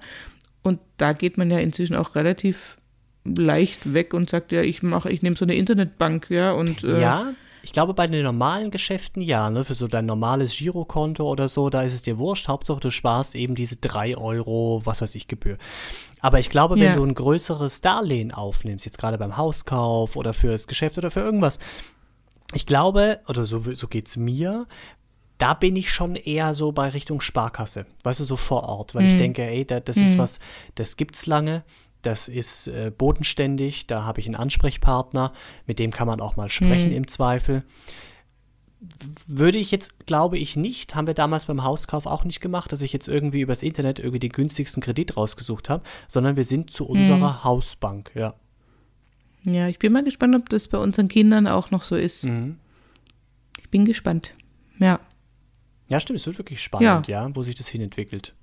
Und 0.61 0.79
da 0.97 1.13
geht 1.13 1.37
man 1.37 1.51
ja 1.51 1.59
inzwischen 1.59 1.95
auch 1.95 2.15
relativ 2.15 2.77
leicht 3.25 3.93
weg 3.93 4.13
und 4.13 4.29
sagt, 4.29 4.51
ja, 4.51 4.61
ich 4.61 4.81
mache, 4.81 5.11
ich 5.11 5.21
nehme 5.21 5.35
so 5.35 5.45
eine 5.45 5.55
Internetbank, 5.55 6.29
ja, 6.29 6.51
und 6.51 6.83
äh, 6.83 7.01
Ja, 7.01 7.33
ich 7.62 7.72
glaube, 7.74 7.93
bei 7.93 8.07
den 8.07 8.24
normalen 8.24 8.72
Geschäften 8.72 9.22
ja, 9.22 9.49
ne? 9.49 9.64
Für 9.66 9.74
so 9.74 9.88
dein 9.88 10.05
normales 10.05 10.55
Girokonto 10.57 11.30
oder 11.30 11.49
so, 11.49 11.70
da 11.70 11.82
ist 11.82 11.93
es 11.93 12.01
dir 12.01 12.18
wurscht. 12.18 12.47
Hauptsache, 12.47 12.80
du 12.80 12.89
sparst 12.89 13.36
eben 13.36 13.55
diese 13.55 13.76
3 13.78 14.18
Euro, 14.18 14.82
was 14.86 15.01
weiß 15.01 15.16
ich, 15.16 15.28
Gebühr. 15.28 15.57
Aber 16.22 16.39
ich 16.39 16.49
glaube, 16.49 16.76
wenn 16.76 16.84
Ja. 16.91 16.95
du 16.95 17.03
ein 17.05 17.14
größeres 17.16 17.82
Darlehen 17.82 18.32
aufnimmst, 18.34 18.86
jetzt 18.86 18.97
gerade 18.97 19.18
beim 19.18 19.38
Hauskauf 19.38 20.16
oder 20.16 20.34
für 20.34 20.51
das 20.51 20.68
Geschäft 20.68 20.97
oder 20.97 21.12
für 21.12 21.22
irgendwas, 21.22 21.60
ich 22.53 22.66
glaube, 22.66 23.20
oder 23.28 23.45
so, 23.45 23.60
so 23.60 23.88
geht's 23.88 24.18
mir, 24.18 24.66
da 25.38 25.53
bin 25.53 25.76
ich 25.76 25.91
schon 25.93 26.16
eher 26.16 26.53
so 26.55 26.72
bei 26.74 26.89
Richtung 26.89 27.22
Sparkasse, 27.22 27.86
weißt 28.03 28.20
du, 28.20 28.24
so 28.26 28.36
vor 28.36 28.64
Ort, 28.64 28.95
weil 28.95 29.05
ich 29.05 29.16
denke, 29.16 29.43
ey, 29.43 29.66
da, 29.66 29.80
das 29.80 29.97
ist 29.97 30.18
was, 30.18 30.39
das 30.76 30.97
gibt's 30.97 31.26
lange, 31.28 31.64
das 32.02 32.28
ist 32.28 32.68
äh, 32.68 32.91
bodenständig, 32.95 33.88
da 33.88 34.04
habe 34.04 34.20
ich 34.20 34.26
einen 34.26 34.36
Ansprechpartner, 34.36 35.34
mit 35.66 35.80
dem 35.80 35.91
kann 35.91 36.08
man 36.08 36.22
auch 36.22 36.36
mal 36.36 36.50
sprechen 36.50 36.91
im 36.91 37.08
Zweifel. 37.08 37.64
Würde 39.28 39.58
ich 39.58 39.72
jetzt, 39.72 40.06
glaube 40.06 40.38
ich, 40.38 40.56
nicht, 40.56 40.95
haben 40.95 41.08
wir 41.08 41.14
damals 41.14 41.45
beim 41.45 41.64
Hauskauf 41.64 42.06
auch 42.06 42.24
nicht 42.24 42.39
gemacht, 42.39 42.72
dass 42.72 42.82
ich 42.82 42.93
jetzt 42.93 43.10
irgendwie 43.10 43.41
übers 43.41 43.64
Internet 43.64 44.00
irgendwie 44.00 44.20
den 44.20 44.32
günstigsten 44.32 44.82
Kredit 44.82 45.18
rausgesucht 45.18 45.70
habe, 45.70 45.84
sondern 46.08 46.38
wir 46.38 46.45
sind 46.45 46.72
zu 46.72 46.88
unserer 46.88 47.43
Hausbank, 47.43 48.12
ja. 48.16 48.36
Ja, 49.45 49.68
ich 49.68 49.80
bin 49.80 49.91
mal 49.91 50.04
gespannt, 50.04 50.36
ob 50.36 50.50
das 50.50 50.68
bei 50.68 50.78
unseren 50.78 51.08
Kindern 51.10 51.47
auch 51.47 51.72
noch 51.72 51.84
so 51.84 51.95
ist. 51.95 52.26
Mhm. 52.26 52.58
Ich 53.60 53.70
bin 53.70 53.86
gespannt. 53.86 54.34
Ja. 54.80 55.00
Ja, 55.88 56.00
stimmt, 56.00 56.20
es 56.20 56.28
wird 56.28 56.38
wirklich 56.38 56.62
spannend, 56.62 57.08
ja, 57.08 57.36
wo 57.36 57.43
sich 57.43 57.56
das 57.56 57.68
hinentwickelt. 57.68 58.36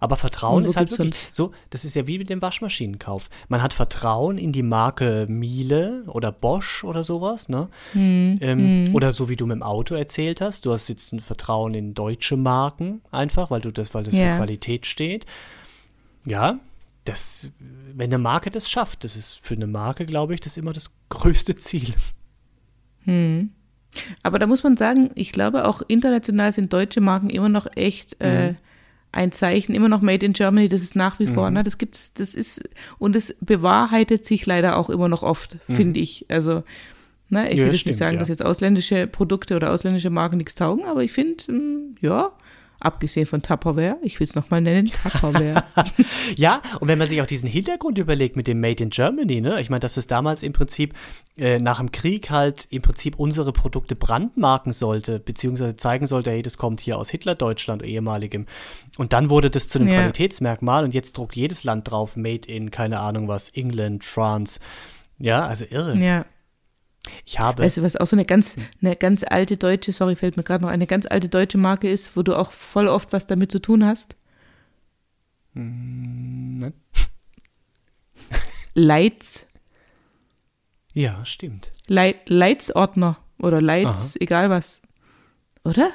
Aber 0.00 0.16
Vertrauen 0.16 0.64
wo 0.64 0.68
ist 0.68 0.76
halt 0.76 0.90
wirklich 0.90 1.16
so, 1.32 1.52
das 1.70 1.84
ist 1.84 1.96
ja 1.96 2.06
wie 2.06 2.18
mit 2.18 2.30
dem 2.30 2.40
Waschmaschinenkauf. 2.40 3.28
Man 3.48 3.62
hat 3.62 3.74
Vertrauen 3.74 4.38
in 4.38 4.52
die 4.52 4.62
Marke 4.62 5.26
Miele 5.28 6.04
oder 6.06 6.30
Bosch 6.30 6.84
oder 6.84 7.02
sowas, 7.02 7.48
ne? 7.48 7.68
Hm, 7.92 8.38
ähm, 8.40 8.84
Oder 8.92 9.12
so 9.12 9.28
wie 9.28 9.36
du 9.36 9.46
mit 9.46 9.56
dem 9.56 9.62
Auto 9.62 9.94
erzählt 9.96 10.40
hast, 10.40 10.66
du 10.66 10.72
hast 10.72 10.88
jetzt 10.88 11.12
ein 11.12 11.20
Vertrauen 11.20 11.74
in 11.74 11.94
deutsche 11.94 12.36
Marken 12.36 13.00
einfach, 13.10 13.50
weil 13.50 13.60
du 13.60 13.72
das, 13.72 13.92
weil 13.94 14.04
das 14.04 14.14
Ja. 14.14 14.30
für 14.32 14.36
Qualität 14.38 14.86
steht. 14.86 15.26
Ja, 16.24 16.60
das, 17.04 17.52
wenn 17.94 18.10
eine 18.10 18.18
Marke 18.18 18.50
das 18.50 18.70
schafft, 18.70 19.02
das 19.02 19.16
ist 19.16 19.44
für 19.44 19.54
eine 19.54 19.66
Marke, 19.66 20.04
glaube 20.06 20.34
ich, 20.34 20.40
das 20.40 20.56
immer 20.56 20.72
das 20.72 20.92
größte 21.08 21.54
Ziel. 21.56 21.94
Aber 24.22 24.38
da 24.38 24.46
muss 24.46 24.62
man 24.62 24.76
sagen, 24.76 25.10
ich 25.14 25.32
glaube 25.32 25.66
auch 25.66 25.82
international 25.88 26.52
sind 26.52 26.72
deutsche 26.72 27.00
Marken 27.00 27.30
immer 27.30 27.48
noch 27.48 27.66
echt 27.74 28.20
äh, 28.20 28.54
ein 29.12 29.32
Zeichen, 29.32 29.74
immer 29.74 29.88
noch 29.88 30.02
Made 30.02 30.24
in 30.24 30.32
Germany, 30.32 30.68
das 30.68 30.82
ist 30.82 30.94
nach 30.96 31.18
wie 31.18 31.26
vor, 31.26 31.50
ne? 31.50 31.62
Das 31.62 31.78
gibt's, 31.78 32.12
das 32.12 32.34
ist, 32.34 32.60
und 32.98 33.16
es 33.16 33.34
bewahrheitet 33.40 34.24
sich 34.26 34.44
leider 34.46 34.76
auch 34.76 34.90
immer 34.90 35.08
noch 35.08 35.22
oft, 35.22 35.56
finde 35.68 36.00
ich. 36.00 36.26
Also, 36.28 36.62
ne, 37.30 37.50
ich 37.50 37.58
Ja, 37.58 37.64
will 37.66 37.72
jetzt 37.72 37.86
nicht 37.86 37.98
sagen, 37.98 38.14
ja. 38.14 38.18
dass 38.18 38.28
jetzt 38.28 38.44
ausländische 38.44 39.06
Produkte 39.06 39.56
oder 39.56 39.72
ausländische 39.72 40.10
Marken 40.10 40.36
nichts 40.36 40.54
taugen, 40.54 40.84
aber 40.84 41.02
ich 41.02 41.12
finde, 41.12 41.50
mm, 41.50 41.96
ja, 42.00 42.32
abgesehen 42.80 43.26
von 43.26 43.42
Tupperware, 43.42 43.96
ich 44.02 44.20
will 44.20 44.24
es 44.26 44.34
nochmal 44.34 44.60
nennen, 44.60 44.90
Tupperware. 45.02 45.64
Ja, 46.36 46.60
und 46.80 46.88
wenn 46.88 46.98
man 46.98 47.08
sich 47.08 47.20
auch 47.22 47.26
diesen 47.26 47.48
Hintergrund 47.48 47.98
überlegt 47.98 48.36
mit 48.36 48.46
dem 48.46 48.60
Made 48.60 48.82
in 48.82 48.90
Germany, 48.90 49.40
ne? 49.40 49.60
Ich 49.60 49.70
meine, 49.70 49.80
dass 49.80 49.96
es 49.96 50.06
damals 50.06 50.42
im 50.42 50.52
Prinzip 50.52 50.94
äh, 51.38 51.58
nach 51.58 51.78
dem 51.78 51.90
Krieg 51.90 52.30
halt 52.30 52.66
im 52.70 52.82
Prinzip 52.82 53.18
unsere 53.18 53.52
Produkte 53.52 53.96
brandmarken 53.96 54.72
sollte, 54.72 55.18
beziehungsweise 55.18 55.76
zeigen 55.76 56.06
sollte, 56.06 56.30
hey, 56.30 56.42
das 56.42 56.58
kommt 56.58 56.80
hier 56.80 56.98
aus 56.98 57.10
Hitler-Deutschland, 57.10 57.82
ehemaligem. 57.82 58.46
Und 58.96 59.12
dann 59.12 59.30
wurde 59.30 59.50
das 59.50 59.68
zu 59.68 59.78
einem 59.78 59.88
Ja. 59.88 59.94
Qualitätsmerkmal 60.00 60.84
und 60.84 60.94
jetzt 60.94 61.16
druckt 61.16 61.34
jedes 61.36 61.64
Land 61.64 61.90
drauf, 61.90 62.16
Made 62.16 62.48
in, 62.48 62.70
keine 62.70 63.00
Ahnung 63.00 63.28
was, 63.28 63.48
England, 63.50 64.04
France. 64.04 64.60
Ja, 65.18 65.44
also 65.46 65.64
irre. 65.68 65.98
ja. 65.98 66.24
Ich 67.24 67.38
habe. 67.38 67.62
Weißt 67.62 67.78
du, 67.78 67.82
was 67.82 67.96
auch 67.96 68.06
so 68.06 68.16
eine 68.16 68.24
ganz, 68.24 68.56
eine 68.82 68.96
ganz 68.96 69.24
alte 69.24 69.56
deutsche, 69.56 69.92
sorry, 69.92 70.16
fällt 70.16 70.36
mir 70.36 70.42
gerade 70.42 70.62
noch 70.62 70.70
eine 70.70 70.86
ganz 70.86 71.06
alte 71.06 71.28
deutsche 71.28 71.58
Marke 71.58 71.90
ist, 71.90 72.16
wo 72.16 72.22
du 72.22 72.34
auch 72.36 72.52
voll 72.52 72.88
oft 72.88 73.12
was 73.12 73.26
damit 73.26 73.50
zu 73.52 73.60
tun 73.60 73.84
hast? 73.84 74.16
ne? 75.54 76.72
Leitz, 78.74 79.46
ja, 80.92 81.24
stimmt. 81.24 81.72
Leit, 81.88 82.28
Leitsordner 82.28 83.18
oder 83.38 83.60
Leits, 83.60 84.16
egal 84.20 84.50
was. 84.50 84.82
Oder? 85.64 85.92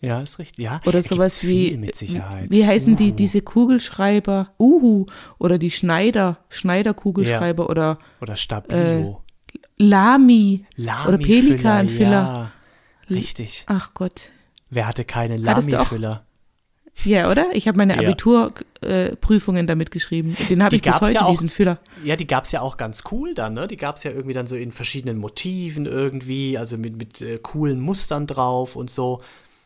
Ja, 0.00 0.20
ist 0.20 0.40
richtig. 0.40 0.64
Ja, 0.64 0.80
Oder 0.84 1.00
sowas 1.02 1.42
wie, 1.44 1.68
viel 1.68 1.78
mit 1.78 1.94
Sicherheit. 1.94 2.50
wie 2.50 2.66
heißen 2.66 2.96
die, 2.96 3.10
Uhu. 3.10 3.16
diese 3.16 3.40
Kugelschreiber? 3.40 4.52
Uhu. 4.58 5.06
Oder 5.38 5.58
die 5.58 5.70
Schneider, 5.70 6.38
Schneider-Kugelschreiber 6.48 7.70
oder 7.70 7.98
Oder 8.20 8.34
Stabilo. 8.34 9.21
Lami. 9.88 10.64
Lami 10.76 11.08
oder 11.08 11.18
Pelikanfüller. 11.18 12.10
Ja, 12.10 12.52
richtig. 13.10 13.64
Ach 13.66 13.94
Gott. 13.94 14.30
Wer 14.70 14.86
hatte 14.86 15.04
keine 15.04 15.36
Lami-Füller? 15.36 16.24
Ja, 17.04 17.30
oder? 17.30 17.46
Ich 17.54 17.68
habe 17.68 17.78
meine 17.78 17.94
Ja. 17.94 18.00
Abiturprüfungen 18.00 19.66
damit 19.66 19.90
geschrieben. 19.90 20.36
Den 20.50 20.62
habe 20.62 20.76
ich 20.76 20.82
bis 20.82 21.00
heute, 21.00 21.14
ja 21.14 21.24
auch- 21.24 21.30
diesen 21.30 21.48
Füller. 21.48 21.78
Ja, 22.04 22.16
die 22.16 22.26
gab 22.26 22.44
es 22.44 22.52
ja 22.52 22.60
auch 22.60 22.76
ganz 22.76 23.02
cool 23.10 23.34
dann, 23.34 23.54
ne? 23.54 23.66
Die 23.66 23.76
gab 23.76 23.96
es 23.96 24.04
ja 24.04 24.10
irgendwie 24.10 24.34
dann 24.34 24.46
so 24.46 24.56
in 24.56 24.72
verschiedenen 24.72 25.18
Motiven 25.18 25.86
irgendwie, 25.86 26.58
also 26.58 26.76
mit, 26.78 26.96
mit 26.96 27.20
äh, 27.22 27.38
coolen 27.42 27.80
Mustern 27.80 28.26
drauf 28.26 28.76
und 28.76 28.90
so. 28.90 29.22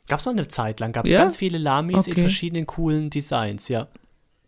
Gab 0.08 0.20
es 0.20 0.26
mal 0.26 0.32
eine 0.32 0.46
Zeit 0.48 0.78
lang, 0.80 0.92
gab 0.92 1.04
es 1.04 1.10
Ja? 1.10 1.18
ganz 1.18 1.36
viele 1.36 1.58
Lamis 1.58 2.06
in 2.06 2.12
Okay. 2.12 2.22
verschiedenen 2.22 2.66
coolen 2.66 3.10
Designs, 3.10 3.68
ja. 3.68 3.88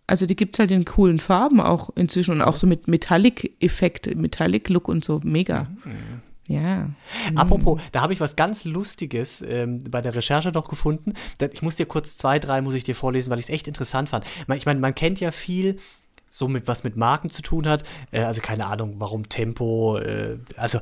Also 0.08 0.26
die 0.26 0.34
gibt 0.34 0.56
es 0.56 0.58
halt 0.58 0.70
in 0.70 0.84
coolen 0.84 1.20
Farben 1.20 1.60
auch 1.60 1.90
inzwischen 1.94 2.32
und 2.32 2.42
auch 2.42 2.56
so 2.56 2.66
mit 2.66 2.88
Metallic-Effekt, 2.88 4.16
Metallic-Look 4.16 4.88
und 4.88 5.04
so. 5.04 5.20
Mega. 5.22 5.68
Mhm. 5.84 6.22
Ja. 6.48 6.88
Apropos, 7.34 7.78
da 7.92 8.00
habe 8.00 8.14
ich 8.14 8.20
was 8.20 8.34
ganz 8.34 8.64
Lustiges 8.64 9.42
ähm, 9.42 9.84
bei 9.90 10.00
der 10.00 10.14
Recherche 10.14 10.50
noch 10.50 10.68
gefunden. 10.68 11.12
Ich 11.52 11.60
muss 11.60 11.76
dir 11.76 11.84
kurz 11.84 12.16
zwei, 12.16 12.38
drei 12.38 12.62
muss 12.62 12.74
ich 12.74 12.84
dir 12.84 12.94
vorlesen, 12.94 13.30
weil 13.30 13.38
ich 13.38 13.44
es 13.46 13.50
echt 13.50 13.68
interessant 13.68 14.08
fand. 14.08 14.24
Ich 14.56 14.64
meine, 14.64 14.80
man 14.80 14.94
kennt 14.94 15.20
ja 15.20 15.30
viel, 15.30 15.78
so 16.30 16.48
mit 16.48 16.66
was 16.66 16.84
mit 16.84 16.96
Marken 16.96 17.28
zu 17.28 17.42
tun 17.42 17.68
hat. 17.68 17.84
Äh, 18.10 18.22
also 18.22 18.40
keine 18.40 18.66
Ahnung, 18.66 18.94
warum 18.98 19.28
Tempo, 19.28 19.98
äh, 19.98 20.38
also 20.56 20.80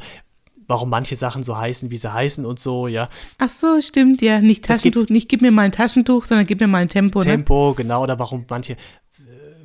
warum 0.68 0.90
manche 0.90 1.16
Sachen 1.16 1.42
so 1.42 1.56
heißen, 1.56 1.90
wie 1.90 1.96
sie 1.96 2.12
heißen 2.12 2.44
und 2.44 2.58
so, 2.58 2.88
ja. 2.88 3.08
Ach 3.38 3.48
so, 3.48 3.80
stimmt, 3.80 4.22
ja. 4.22 4.40
Nicht 4.40 4.64
Taschentuch, 4.64 5.08
nicht 5.08 5.28
gib 5.28 5.42
mir 5.42 5.50
mal 5.50 5.62
ein 5.62 5.72
Taschentuch, 5.72 6.24
sondern 6.24 6.46
gib 6.46 6.60
mir 6.60 6.66
mal 6.66 6.78
ein 6.78 6.88
Tempo, 6.88 7.20
ne? 7.20 7.24
Tempo, 7.24 7.74
genau, 7.76 8.02
oder 8.02 8.18
warum 8.18 8.44
manche 8.48 8.76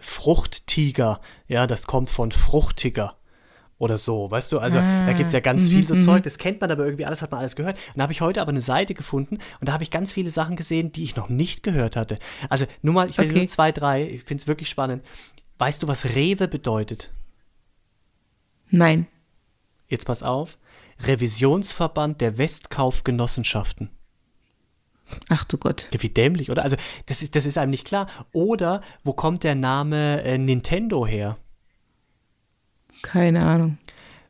Fruchttiger, 0.02 1.22
ja, 1.48 1.68
das 1.68 1.88
kommt 1.88 2.10
von 2.10 2.32
fruchtiger 2.32 3.18
oder 3.78 3.98
so, 3.98 4.30
weißt 4.30 4.52
du? 4.52 4.60
Also 4.60 4.82
Ah, 4.82 4.86
da 5.06 5.14
gibt 5.14 5.28
es 5.28 5.34
ja 5.34 5.40
ganz 5.40 5.68
mhm, 5.68 5.70
viel 5.70 5.88
so 5.88 5.96
Zeug, 5.96 6.24
das 6.24 6.38
kennt 6.38 6.62
man 6.62 6.70
aber 6.72 6.86
irgendwie 6.86 7.06
alles, 7.06 7.22
hat 7.22 7.32
man 7.32 7.40
alles 7.40 7.56
gehört. 7.56 7.78
Und 7.90 7.98
da 7.98 8.04
habe 8.04 8.14
ich 8.14 8.22
heute 8.22 8.42
aber 8.42 8.50
eine 8.50 8.62
Seite 8.62 8.94
gefunden 8.94 9.38
und 9.60 9.68
da 9.68 9.74
habe 9.74 9.84
ich 9.84 9.92
ganz 9.92 10.14
viele 10.14 10.30
Sachen 10.32 10.56
gesehen, 10.56 10.92
die 10.92 11.04
ich 11.04 11.16
noch 11.16 11.30
nicht 11.30 11.64
gehört 11.64 11.96
hatte. 11.96 12.20
Also 12.50 12.66
nur 12.82 12.94
mal, 12.94 13.10
ich 13.10 13.20
will 13.20 13.28
Okay. 13.28 13.38
nur 13.40 13.48
zwei, 13.48 13.72
drei, 13.72 14.04
ich 14.08 14.24
finde 14.24 14.42
es 14.42 14.48
wirklich 14.48 14.70
spannend. 14.70 15.04
Weißt 15.58 15.82
du, 15.84 15.88
was 15.88 16.16
Rewe 16.16 16.48
bedeutet? 16.48 17.12
Nein. 18.70 19.08
Jetzt 19.88 20.06
pass 20.06 20.24
auf. 20.24 20.58
Revisionsverband 21.06 22.22
der 22.22 22.38
Westkaufgenossenschaften. 22.38 23.90
Ach 25.30 25.44
du 25.44 25.58
Gott. 25.58 25.88
Ja, 25.94 26.02
wie 26.02 26.10
dämlich, 26.10 26.50
oder? 26.50 26.64
Also, 26.64 26.76
das 27.06 27.22
ist, 27.22 27.36
das 27.36 27.46
ist 27.46 27.58
einem 27.58 27.72
nicht 27.72 27.86
klar. 27.86 28.08
Oder, 28.32 28.82
wo 29.04 29.14
kommt 29.14 29.44
der 29.44 29.56
Name 29.56 30.24
äh, 30.24 30.38
Nintendo 30.38 31.06
her? 31.06 31.38
Keine 33.02 33.44
Ahnung. 33.44 33.78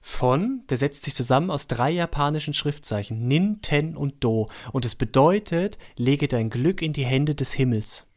Von, 0.01 0.63
der 0.69 0.77
setzt 0.77 1.03
sich 1.03 1.13
zusammen 1.13 1.51
aus 1.51 1.67
drei 1.67 1.91
japanischen 1.91 2.53
Schriftzeichen, 2.53 3.27
Nin, 3.27 3.61
Ten 3.61 3.95
und 3.95 4.23
Do. 4.23 4.49
Und 4.71 4.85
es 4.85 4.95
bedeutet, 4.95 5.77
lege 5.95 6.27
dein 6.27 6.49
Glück 6.49 6.81
in 6.81 6.93
die 6.93 7.05
Hände 7.05 7.35
des 7.35 7.53
Himmels. 7.53 8.07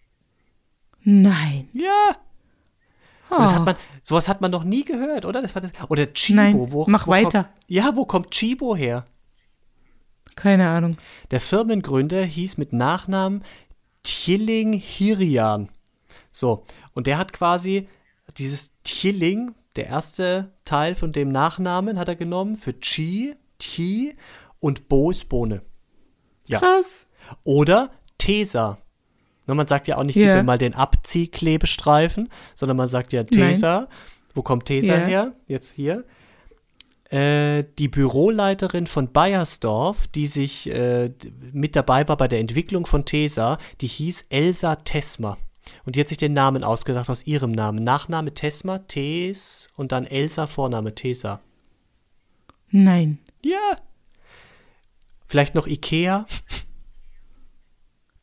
Nein. 1.03 1.69
Ja! 1.75 2.17
Oh. 3.31 3.37
Das 3.39 3.55
hat 3.55 3.65
man, 3.65 3.77
sowas 4.03 4.29
hat 4.29 4.41
man 4.41 4.51
noch 4.51 4.65
nie 4.65 4.85
gehört, 4.85 5.25
oder? 5.25 5.43
Das 5.43 5.55
war 5.55 5.63
das, 5.63 5.73
oder 5.89 6.13
Chibo. 6.13 6.37
Nein, 6.37 6.73
wo, 6.73 6.87
mach 6.89 7.07
wo 7.07 7.11
weiter. 7.11 7.45
Kommt, 7.45 7.55
ja, 7.67 7.97
wo 7.97 8.07
kommt 8.07 8.31
Chibo 8.31 8.75
her? 8.77 9.05
Keine 10.37 10.69
Ahnung. 10.69 10.97
Der 11.31 11.41
Firmengründer 11.41 12.23
hieß 12.25 12.59
mit 12.59 12.73
Nachnamen 12.73 13.43
Tjilling 14.03 14.73
Hirian. 14.73 15.69
So, 16.31 16.65
und 16.93 17.07
der 17.07 17.19
hat 17.19 17.33
quasi 17.33 17.89
dieses 18.37 18.73
Tjilling, 18.85 19.55
der 19.77 19.87
erste 19.87 20.53
Teil 20.65 20.95
von 20.95 21.13
dem 21.13 21.31
Nachnamen, 21.31 21.99
hat 21.99 22.09
er 22.09 22.17
genommen 22.17 22.57
für 22.57 22.73
Chi, 22.81 23.35
Ti 23.59 24.15
und 24.61 24.89
Bo 24.89 25.11
ist 25.11 25.29
Bohne. 25.29 25.63
Ja. 26.47 26.59
Krass. 26.59 27.07
Oder 27.45 27.91
Tesa. 28.19 28.79
Man 29.47 29.67
sagt 29.67 29.89
ja 29.89 29.99
auch 29.99 30.05
nicht, 30.05 30.17
Ja. 30.17 30.37
gib 30.39 30.47
mal 30.47 30.59
den 30.59 30.75
Abziehklebestreifen, 30.75 32.29
sondern 32.55 32.77
man 32.77 32.89
sagt 32.89 33.13
ja 33.13 33.25
Tesa. 33.25 33.89
Wo 34.35 34.43
kommt 34.43 34.67
Tesa 34.67 34.95
Ja. 34.99 35.07
her? 35.07 35.33
Jetzt 35.47 35.73
hier. 35.73 36.05
Äh, 37.15 37.65
die 37.79 37.87
Büroleiterin 37.87 38.89
von 38.89 39.13
Bayersdorf, 39.13 40.09
die 40.09 40.27
sich 40.27 40.69
äh, 40.69 41.13
mit 41.53 41.77
dabei 41.77 42.09
war 42.09 42.17
bei 42.17 42.27
der 42.27 42.41
Entwicklung 42.41 42.87
von 42.87 43.05
Tesa, 43.05 43.59
die 43.81 43.87
hieß 43.87 44.27
Elsa 44.31 44.75
Tesma. 44.75 45.39
Und 45.85 45.95
die 45.95 46.01
hat 46.01 46.09
sich 46.09 46.19
den 46.19 46.33
Namen 46.33 46.65
ausgedacht 46.65 47.09
aus 47.09 47.25
ihrem 47.25 47.53
Namen. 47.53 47.85
Nachname 47.85 48.35
Tesma, 48.35 48.79
Tes 48.79 49.69
und 49.77 49.93
dann 49.93 50.07
Elsa, 50.07 50.49
Vorname 50.49 50.97
Tesa. 50.97 51.39
Nein. 52.73 53.19
Ja. 53.45 53.79
Vielleicht 55.29 55.55
noch 55.55 55.69
Ikea. 55.69 56.27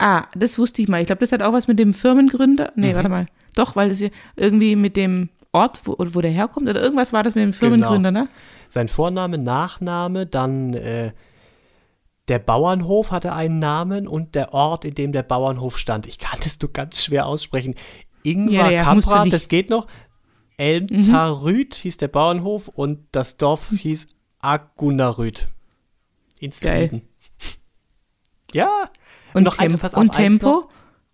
Ah, 0.04 0.26
das 0.34 0.58
wusste 0.58 0.82
ich 0.82 0.88
mal. 0.88 1.00
Ich 1.00 1.06
glaube, 1.06 1.20
das 1.20 1.32
hat 1.32 1.44
auch 1.44 1.54
was 1.54 1.68
mit 1.68 1.78
dem 1.78 1.94
Firmengründer. 1.94 2.74
Mhm. 2.76 2.82
Nee, 2.82 2.96
warte 2.96 3.08
mal. 3.08 3.28
Doch, 3.54 3.76
weil 3.76 3.92
es 3.92 4.04
irgendwie 4.36 4.76
mit 4.76 4.98
dem 4.98 5.30
Ort, 5.52 5.82
wo, 5.84 5.96
wo 6.00 6.22
der 6.22 6.32
herkommt, 6.32 6.68
oder 6.68 6.82
irgendwas 6.82 7.14
war 7.14 7.22
das 7.22 7.36
mit 7.36 7.44
dem 7.44 7.54
Firmengründer, 7.54 8.10
ne? 8.10 8.28
Sein 8.72 8.88
Vorname, 8.88 9.38
Nachname, 9.38 10.26
dann 10.26 10.74
äh, 10.74 11.12
der 12.30 12.40
Bauernhof 12.40 13.12
hatte 13.12 13.34
einen 13.34 13.60
Namen 13.60 14.08
und 14.08 14.34
der 14.34 14.54
Ort, 14.54 14.86
in 14.86 14.96
dem 14.96 15.12
der 15.12 15.24
Bauernhof 15.24 15.78
stand. 15.78 16.06
Ich 16.08 16.20
kann 16.20 16.40
das 16.42 16.58
nur 16.62 16.72
ganz 16.72 17.04
schwer 17.04 17.26
aussprechen. 17.26 17.76
Ingvar 18.24 18.72
Ja, 18.72 18.96
nicht. 18.96 19.34
das 19.34 19.50
geht 19.50 19.70
noch. 19.70 19.88
Elmtarüt 20.56 21.76
hieß 21.76 21.98
der 21.98 22.08
Bauernhof 22.08 22.70
und 22.70 23.06
das 23.12 23.36
Dorf 23.36 23.70
hieß 23.72 24.08
Agunarüt. 24.40 25.50
In. 26.40 26.54
Sweden. 26.54 27.02
Ja. 28.54 28.90
Und, 29.34 29.44
noch 29.44 29.58
ein- 29.58 29.70
Tempo. 29.72 29.82
pass 29.82 29.96
auf, 29.96 30.02
und 30.02 30.12
Tempo? 30.14 30.46
noch. 30.46 30.70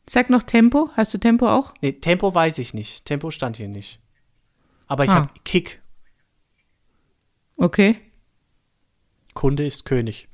Sag 0.08 0.30
noch 0.30 0.44
Tempo. 0.44 0.90
Hast 0.96 1.14
du 1.14 1.18
Tempo 1.18 1.48
auch? 1.50 1.74
Nee, 1.82 1.94
Tempo 1.94 2.34
weiß 2.36 2.60
ich 2.60 2.74
nicht. 2.76 3.06
Tempo 3.06 3.32
stand 3.32 3.58
hier 3.58 3.68
nicht. 3.68 4.00
Aber 4.88 5.04
ich 5.06 5.10
Ah. 5.10 5.16
habe 5.16 5.30
Kick. 5.44 5.82
Okay. 7.58 7.98
Kunde 9.34 9.66
ist 9.66 9.86
König. 9.86 10.28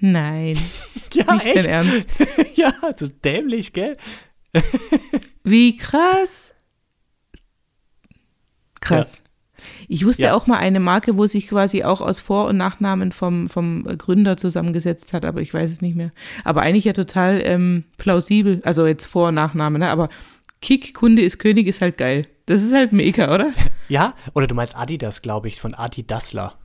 Nein. 0.00 0.58
Ja, 1.14 1.34
Nicht 1.36 1.46
dein 1.54 1.66
Ernst. 1.66 2.10
ja, 2.56 2.72
so 2.96 3.06
dämlich, 3.06 3.72
gell? 3.72 3.96
Wie 5.44 5.76
krass. 5.76 6.52
Krass. 8.80 9.22
Ich 9.86 10.04
wusste 10.04 10.22
Ja. 10.24 10.34
auch 10.34 10.48
mal 10.48 10.58
eine 10.58 10.80
Marke, 10.80 11.16
wo 11.16 11.28
sich 11.28 11.46
quasi 11.46 11.84
auch 11.84 12.00
aus 12.00 12.18
Vor- 12.18 12.48
und 12.48 12.56
Nachnamen 12.56 13.12
vom, 13.12 13.48
vom 13.48 13.84
Gründer 13.84 14.36
zusammengesetzt 14.36 15.12
hat, 15.12 15.24
aber 15.24 15.40
ich 15.40 15.54
weiß 15.54 15.70
es 15.70 15.82
nicht 15.82 15.94
mehr. 15.94 16.10
Aber 16.42 16.62
eigentlich 16.62 16.84
ja 16.86 16.94
total 16.94 17.40
ähm, 17.44 17.84
plausibel. 17.96 18.60
Also 18.64 18.86
jetzt 18.86 19.04
Vor- 19.06 19.28
und 19.28 19.34
Nachname, 19.36 19.78
ne? 19.78 19.88
Aber 19.90 20.08
Kick, 20.64 20.94
Kunde 20.94 21.22
ist 21.22 21.38
König 21.38 21.66
ist 21.66 21.80
halt 21.82 21.98
geil. 21.98 22.26
Das 22.46 22.62
ist 22.62 22.72
halt 22.74 22.92
mega, 22.92 23.32
oder? 23.34 23.52
Ja, 23.88 24.14
oder 24.32 24.46
du 24.46 24.54
meinst 24.54 24.74
Adidas, 24.76 25.20
glaube 25.20 25.46
ich, 25.48 25.60
von 25.60 25.74
Adi 25.74 26.06
Dassler. 26.06 26.58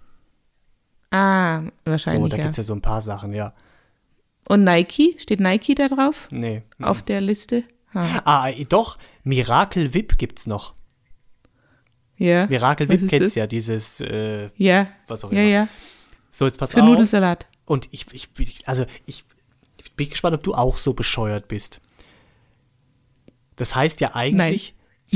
Ah, 1.11 1.61
So, 1.63 1.71
wahrscheinlich, 1.85 2.29
da 2.31 2.37
ja. 2.37 2.43
gibt 2.43 2.51
es 2.51 2.57
ja 2.57 2.63
so 2.63 2.73
ein 2.73 2.81
paar 2.81 3.01
Sachen, 3.01 3.33
ja. 3.33 3.53
Und 4.47 4.63
Nike? 4.63 5.15
Steht 5.19 5.39
Nike 5.41 5.75
da 5.75 5.87
drauf? 5.89 6.27
Nee. 6.31 6.63
Auf 6.81 7.01
der 7.03 7.19
Liste? 7.21 7.63
Ah, 7.93 8.21
Ah, 8.23 8.51
doch, 8.69 8.97
Miracle 9.23 9.93
Whip 9.93 10.17
gibt's 10.17 10.47
noch. 10.47 10.75
ja. 12.17 12.47
Miracle 12.47 12.87
Whip 12.89 13.07
kennst 13.09 13.35
ja, 13.35 13.47
dieses, 13.47 13.99
äh, 14.01 14.49
Ja. 14.55 14.85
was 15.07 15.23
auch 15.25 15.31
Ja, 15.31 15.39
immer. 15.41 15.49
ja. 15.49 15.67
So, 16.29 16.45
jetzt 16.45 16.57
pass 16.57 16.71
Für 16.71 16.81
auf. 16.83 16.87
Nudelsalat. 16.87 17.47
Und 17.65 17.89
ich, 17.91 18.05
ich, 18.13 18.29
also 18.67 18.85
ich, 19.05 19.25
ich 19.83 19.93
bin 19.93 20.09
gespannt, 20.09 20.35
ob 20.35 20.43
du 20.43 20.53
auch 20.53 20.77
so 20.77 20.93
bescheuert 20.93 21.47
bist. 21.47 21.81
Das 23.59 23.75
heißt 23.75 24.01
ja 24.01 24.15
eigentlich. 24.15 24.73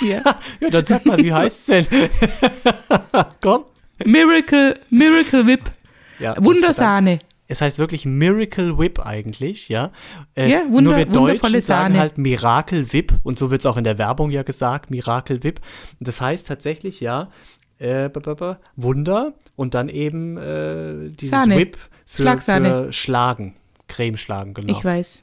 Ja. 0.00 0.22
Ja, 0.60 0.70
dann 0.70 0.86
sag 0.86 1.04
mal, 1.06 1.18
wie 1.18 1.32
heißt's 1.32 1.66
denn? 1.66 1.86
Komm. 3.40 3.64
Miracle, 4.04 4.78
Miracle 4.90 5.44
Whip. 5.46 5.70
Ja, 6.20 6.36
Wundersahne. 6.38 7.18
Es 7.48 7.60
heißt 7.60 7.78
wirklich 7.80 8.04
Miracle 8.06 8.78
Whip 8.78 9.00
eigentlich, 9.04 9.68
ja. 9.68 9.90
Äh, 10.36 10.50
Ja, 10.50 10.60
wunder- 10.70 10.90
nur 10.90 10.96
wir 10.98 11.06
Deutschen 11.06 11.60
sagen 11.60 11.62
Sahne. 11.94 11.98
halt 11.98 12.18
Miracle 12.18 12.92
Whip 12.92 13.12
und 13.24 13.38
so 13.38 13.50
wird 13.50 13.62
es 13.62 13.66
auch 13.66 13.76
in 13.76 13.84
der 13.84 13.98
Werbung 13.98 14.30
ja 14.30 14.42
gesagt, 14.44 14.90
Miracle 14.90 15.42
Whip. 15.42 15.60
Und 15.98 16.06
das 16.06 16.20
heißt 16.20 16.46
tatsächlich 16.46 17.00
ja 17.00 17.30
äh, 17.78 18.08
b- 18.08 18.20
b- 18.20 18.34
b- 18.34 18.54
Wunder 18.76 19.32
und 19.56 19.74
dann 19.74 19.88
eben 19.88 20.36
äh, 20.36 21.08
dieses 21.08 21.30
Sahne. 21.30 21.56
Whip 21.56 21.76
für, 22.06 22.36
für 22.38 22.92
Schlagen, 22.92 23.54
Cremeschlagen, 23.88 24.54
genau. 24.54 24.72
Ich 24.78 24.84
weiß. 24.84 25.22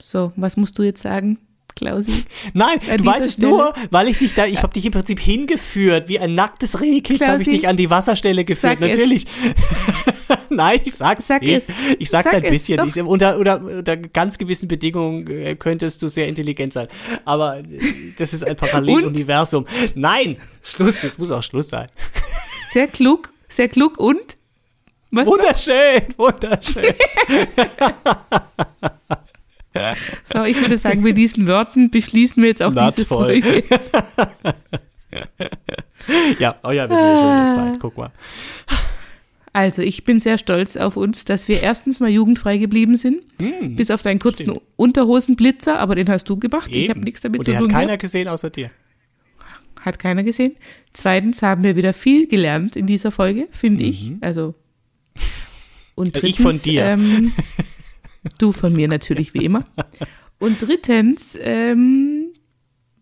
So, 0.00 0.32
was 0.36 0.56
musst 0.56 0.78
du 0.78 0.82
jetzt 0.82 1.02
sagen, 1.02 1.38
Klausi? 1.76 2.24
Nein, 2.52 2.78
An 2.90 2.98
du 2.98 3.04
weißt 3.06 3.26
es 3.26 3.32
Stelle- 3.34 3.48
nur, 3.48 3.74
weil 3.90 4.08
ich 4.08 4.18
dich 4.18 4.34
da, 4.34 4.46
ich 4.46 4.62
habe 4.62 4.72
dich 4.72 4.84
im 4.86 4.92
Prinzip 4.92 5.18
hingeführt, 5.18 6.08
wie 6.08 6.18
ein 6.20 6.34
nacktes 6.34 6.80
Rehkitz 6.80 7.20
habe 7.26 7.42
ich 7.42 7.48
dich 7.48 7.66
an 7.68 7.76
die 7.76 7.90
Wasserstelle 7.90 8.44
geführt, 8.44 8.78
es. 8.80 8.88
natürlich. 8.88 9.26
Nein, 10.50 10.80
ich 10.84 10.94
sag's 10.94 11.26
Sag 11.26 11.42
nicht. 11.42 11.52
es. 11.68 11.72
Ich 11.98 12.10
sag's 12.10 12.24
Sag 12.30 12.34
ein 12.34 12.44
es 12.44 12.50
bisschen. 12.50 12.76
doch. 12.76 12.86
Ich, 12.86 13.02
unter, 13.02 13.36
unter, 13.36 13.60
unter 13.60 13.96
ganz 13.96 14.38
gewissen 14.38 14.68
Bedingungen 14.68 15.26
äh, 15.28 15.56
könntest 15.56 16.00
du 16.00 16.06
sehr 16.08 16.28
intelligent 16.28 16.72
sein. 16.72 16.86
Aber 17.24 17.58
äh, 17.58 17.64
das 18.18 18.32
ist 18.34 18.44
ein 18.44 18.54
Paralleluniversum. 18.54 19.66
Nein, 19.96 20.36
Schluss, 20.62 21.02
jetzt 21.02 21.18
muss 21.18 21.30
auch 21.32 21.42
Schluss 21.42 21.68
sein. 21.68 21.88
Sehr 22.72 22.86
klug, 22.86 23.32
sehr 23.48 23.68
klug 23.68 23.98
und? 23.98 24.36
Was 25.10 25.26
noch? 25.26 25.32
Wunderschön, 25.32 26.02
wunderschön. 26.16 26.94
So, 30.24 30.44
ich 30.44 30.60
würde 30.60 30.78
sagen, 30.78 31.02
mit 31.02 31.16
diesen 31.18 31.46
Worten 31.46 31.90
beschließen 31.90 32.42
wir 32.42 32.48
jetzt 32.50 32.62
auch 32.62 32.72
Na 32.74 32.90
diese 32.90 33.06
toll. 33.08 33.42
Folge. 33.42 33.64
Ja, 36.38 36.56
oh 36.62 36.70
ja, 36.70 36.88
wir 36.88 36.96
sind 36.96 37.06
ja 37.06 37.18
schon 37.18 37.30
in 37.30 37.44
der 37.44 37.52
Zeit. 37.72 37.80
Guck 37.80 37.96
mal. 37.96 38.10
Also, 39.52 39.80
ich 39.82 40.04
bin 40.04 40.18
sehr 40.18 40.36
stolz 40.38 40.76
auf 40.76 40.96
uns, 40.96 41.24
dass 41.24 41.46
wir 41.48 41.62
erstens 41.62 42.00
mal 42.00 42.10
jugendfrei 42.10 42.58
geblieben 42.58 42.96
sind, 42.96 43.22
bis 43.76 43.90
auf 43.90 44.02
deinen 44.02 44.18
kurzen 44.18 44.42
stimmt. 44.50 44.60
Unterhosenblitzer, 44.76 45.78
aber 45.78 45.94
den 45.94 46.08
hast 46.08 46.28
du 46.28 46.36
gemacht. 46.36 46.68
Ich 46.74 46.88
habe 46.90 46.98
Eben. 46.98 47.04
nichts 47.04 47.20
damit 47.20 47.38
Und 47.40 47.44
zu 47.44 47.52
den 47.52 47.60
tun. 47.60 47.68
hat 47.68 47.72
keiner 47.74 47.86
gehabt. 47.86 48.02
gesehen 48.02 48.28
außer 48.28 48.50
dir. 48.50 48.70
Hat 49.80 49.98
keiner 49.98 50.24
gesehen. 50.24 50.56
Zweitens 50.92 51.40
haben 51.42 51.62
wir 51.62 51.76
wieder 51.76 51.92
viel 51.92 52.26
gelernt 52.26 52.74
in 52.74 52.86
dieser 52.86 53.10
Folge, 53.12 53.48
finde 53.52 53.84
ich. 53.84 54.12
Also. 54.20 54.54
Und 55.94 56.08
Also 56.16 56.20
drittens, 56.20 56.38
ich 56.38 56.42
von 56.42 56.58
dir. 56.58 56.84
Ähm, 56.84 57.32
du 58.38 58.52
von 58.52 58.72
mir 58.74 58.88
natürlich, 58.88 59.34
wie 59.34 59.44
immer. 59.44 59.64
Und 60.38 60.60
drittens, 60.60 61.38
ähm, 61.40 62.32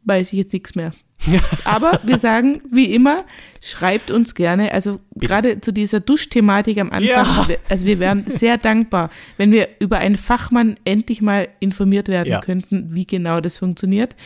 weiß 0.04 0.32
ich 0.32 0.38
jetzt 0.38 0.52
nichts 0.52 0.74
mehr. 0.74 0.92
Aber 1.64 2.00
wir 2.02 2.18
sagen, 2.18 2.62
wie 2.72 2.92
immer, 2.92 3.24
schreibt 3.60 4.10
uns 4.10 4.34
gerne, 4.34 4.72
also 4.72 4.98
gerade 5.14 5.60
zu 5.60 5.72
dieser 5.72 6.00
Duschthematik 6.00 6.78
am 6.78 6.90
Anfang, 6.90 7.06
Ja. 7.06 7.44
wir- 7.46 7.58
also 7.68 7.86
wir 7.86 8.00
wären 8.00 8.24
sehr 8.26 8.58
dankbar, 8.58 9.08
wenn 9.36 9.52
wir 9.52 9.68
über 9.78 9.98
einen 9.98 10.16
Fachmann 10.16 10.74
endlich 10.84 11.22
mal 11.22 11.48
informiert 11.60 12.08
werden 12.08 12.28
Ja. 12.28 12.40
könnten, 12.40 12.92
wie 12.92 13.06
genau 13.06 13.40
das 13.40 13.58
funktioniert. 13.58 14.16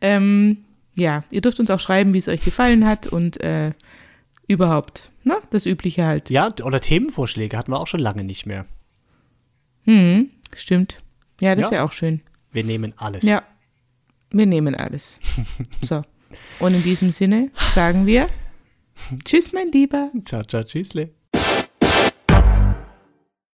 Ähm, 0.00 0.64
ja, 0.96 1.22
ihr 1.30 1.42
dürft 1.42 1.60
uns 1.60 1.68
auch 1.70 1.80
schreiben, 1.80 2.14
wie 2.14 2.18
es 2.18 2.28
euch 2.28 2.42
gefallen 2.42 2.86
hat 2.86 3.06
und 3.06 3.38
äh, 3.42 3.72
überhaupt, 4.46 5.10
ne? 5.24 5.36
Das 5.50 5.66
Übliche 5.66 6.06
halt. 6.06 6.30
Ja, 6.30 6.48
oder 6.64 6.80
Themenvorschläge 6.80 7.58
hatten 7.58 7.70
wir 7.72 7.78
auch 7.78 7.86
schon 7.86 8.00
lange 8.00 8.24
nicht 8.24 8.46
mehr. 8.46 8.64
Hm, 9.84 10.30
stimmt. 10.54 10.98
Ja, 11.40 11.54
das 11.54 11.66
Ja. 11.66 11.70
wäre 11.72 11.82
auch 11.84 11.92
schön. 11.92 12.20
Wir 12.52 12.64
nehmen 12.64 12.92
alles. 12.96 13.24
Ja, 13.24 13.42
wir 14.30 14.46
nehmen 14.46 14.74
alles. 14.74 15.18
So. 15.82 16.02
Und 16.60 16.74
in 16.74 16.82
diesem 16.82 17.10
Sinne 17.12 17.50
sagen 17.74 18.04
wir 18.06 18.26
Tschüss, 19.24 19.52
mein 19.52 19.70
Lieber. 19.72 20.10
Ciao, 20.24 20.42
ciao, 20.42 20.62
tschüssle. 20.64 21.10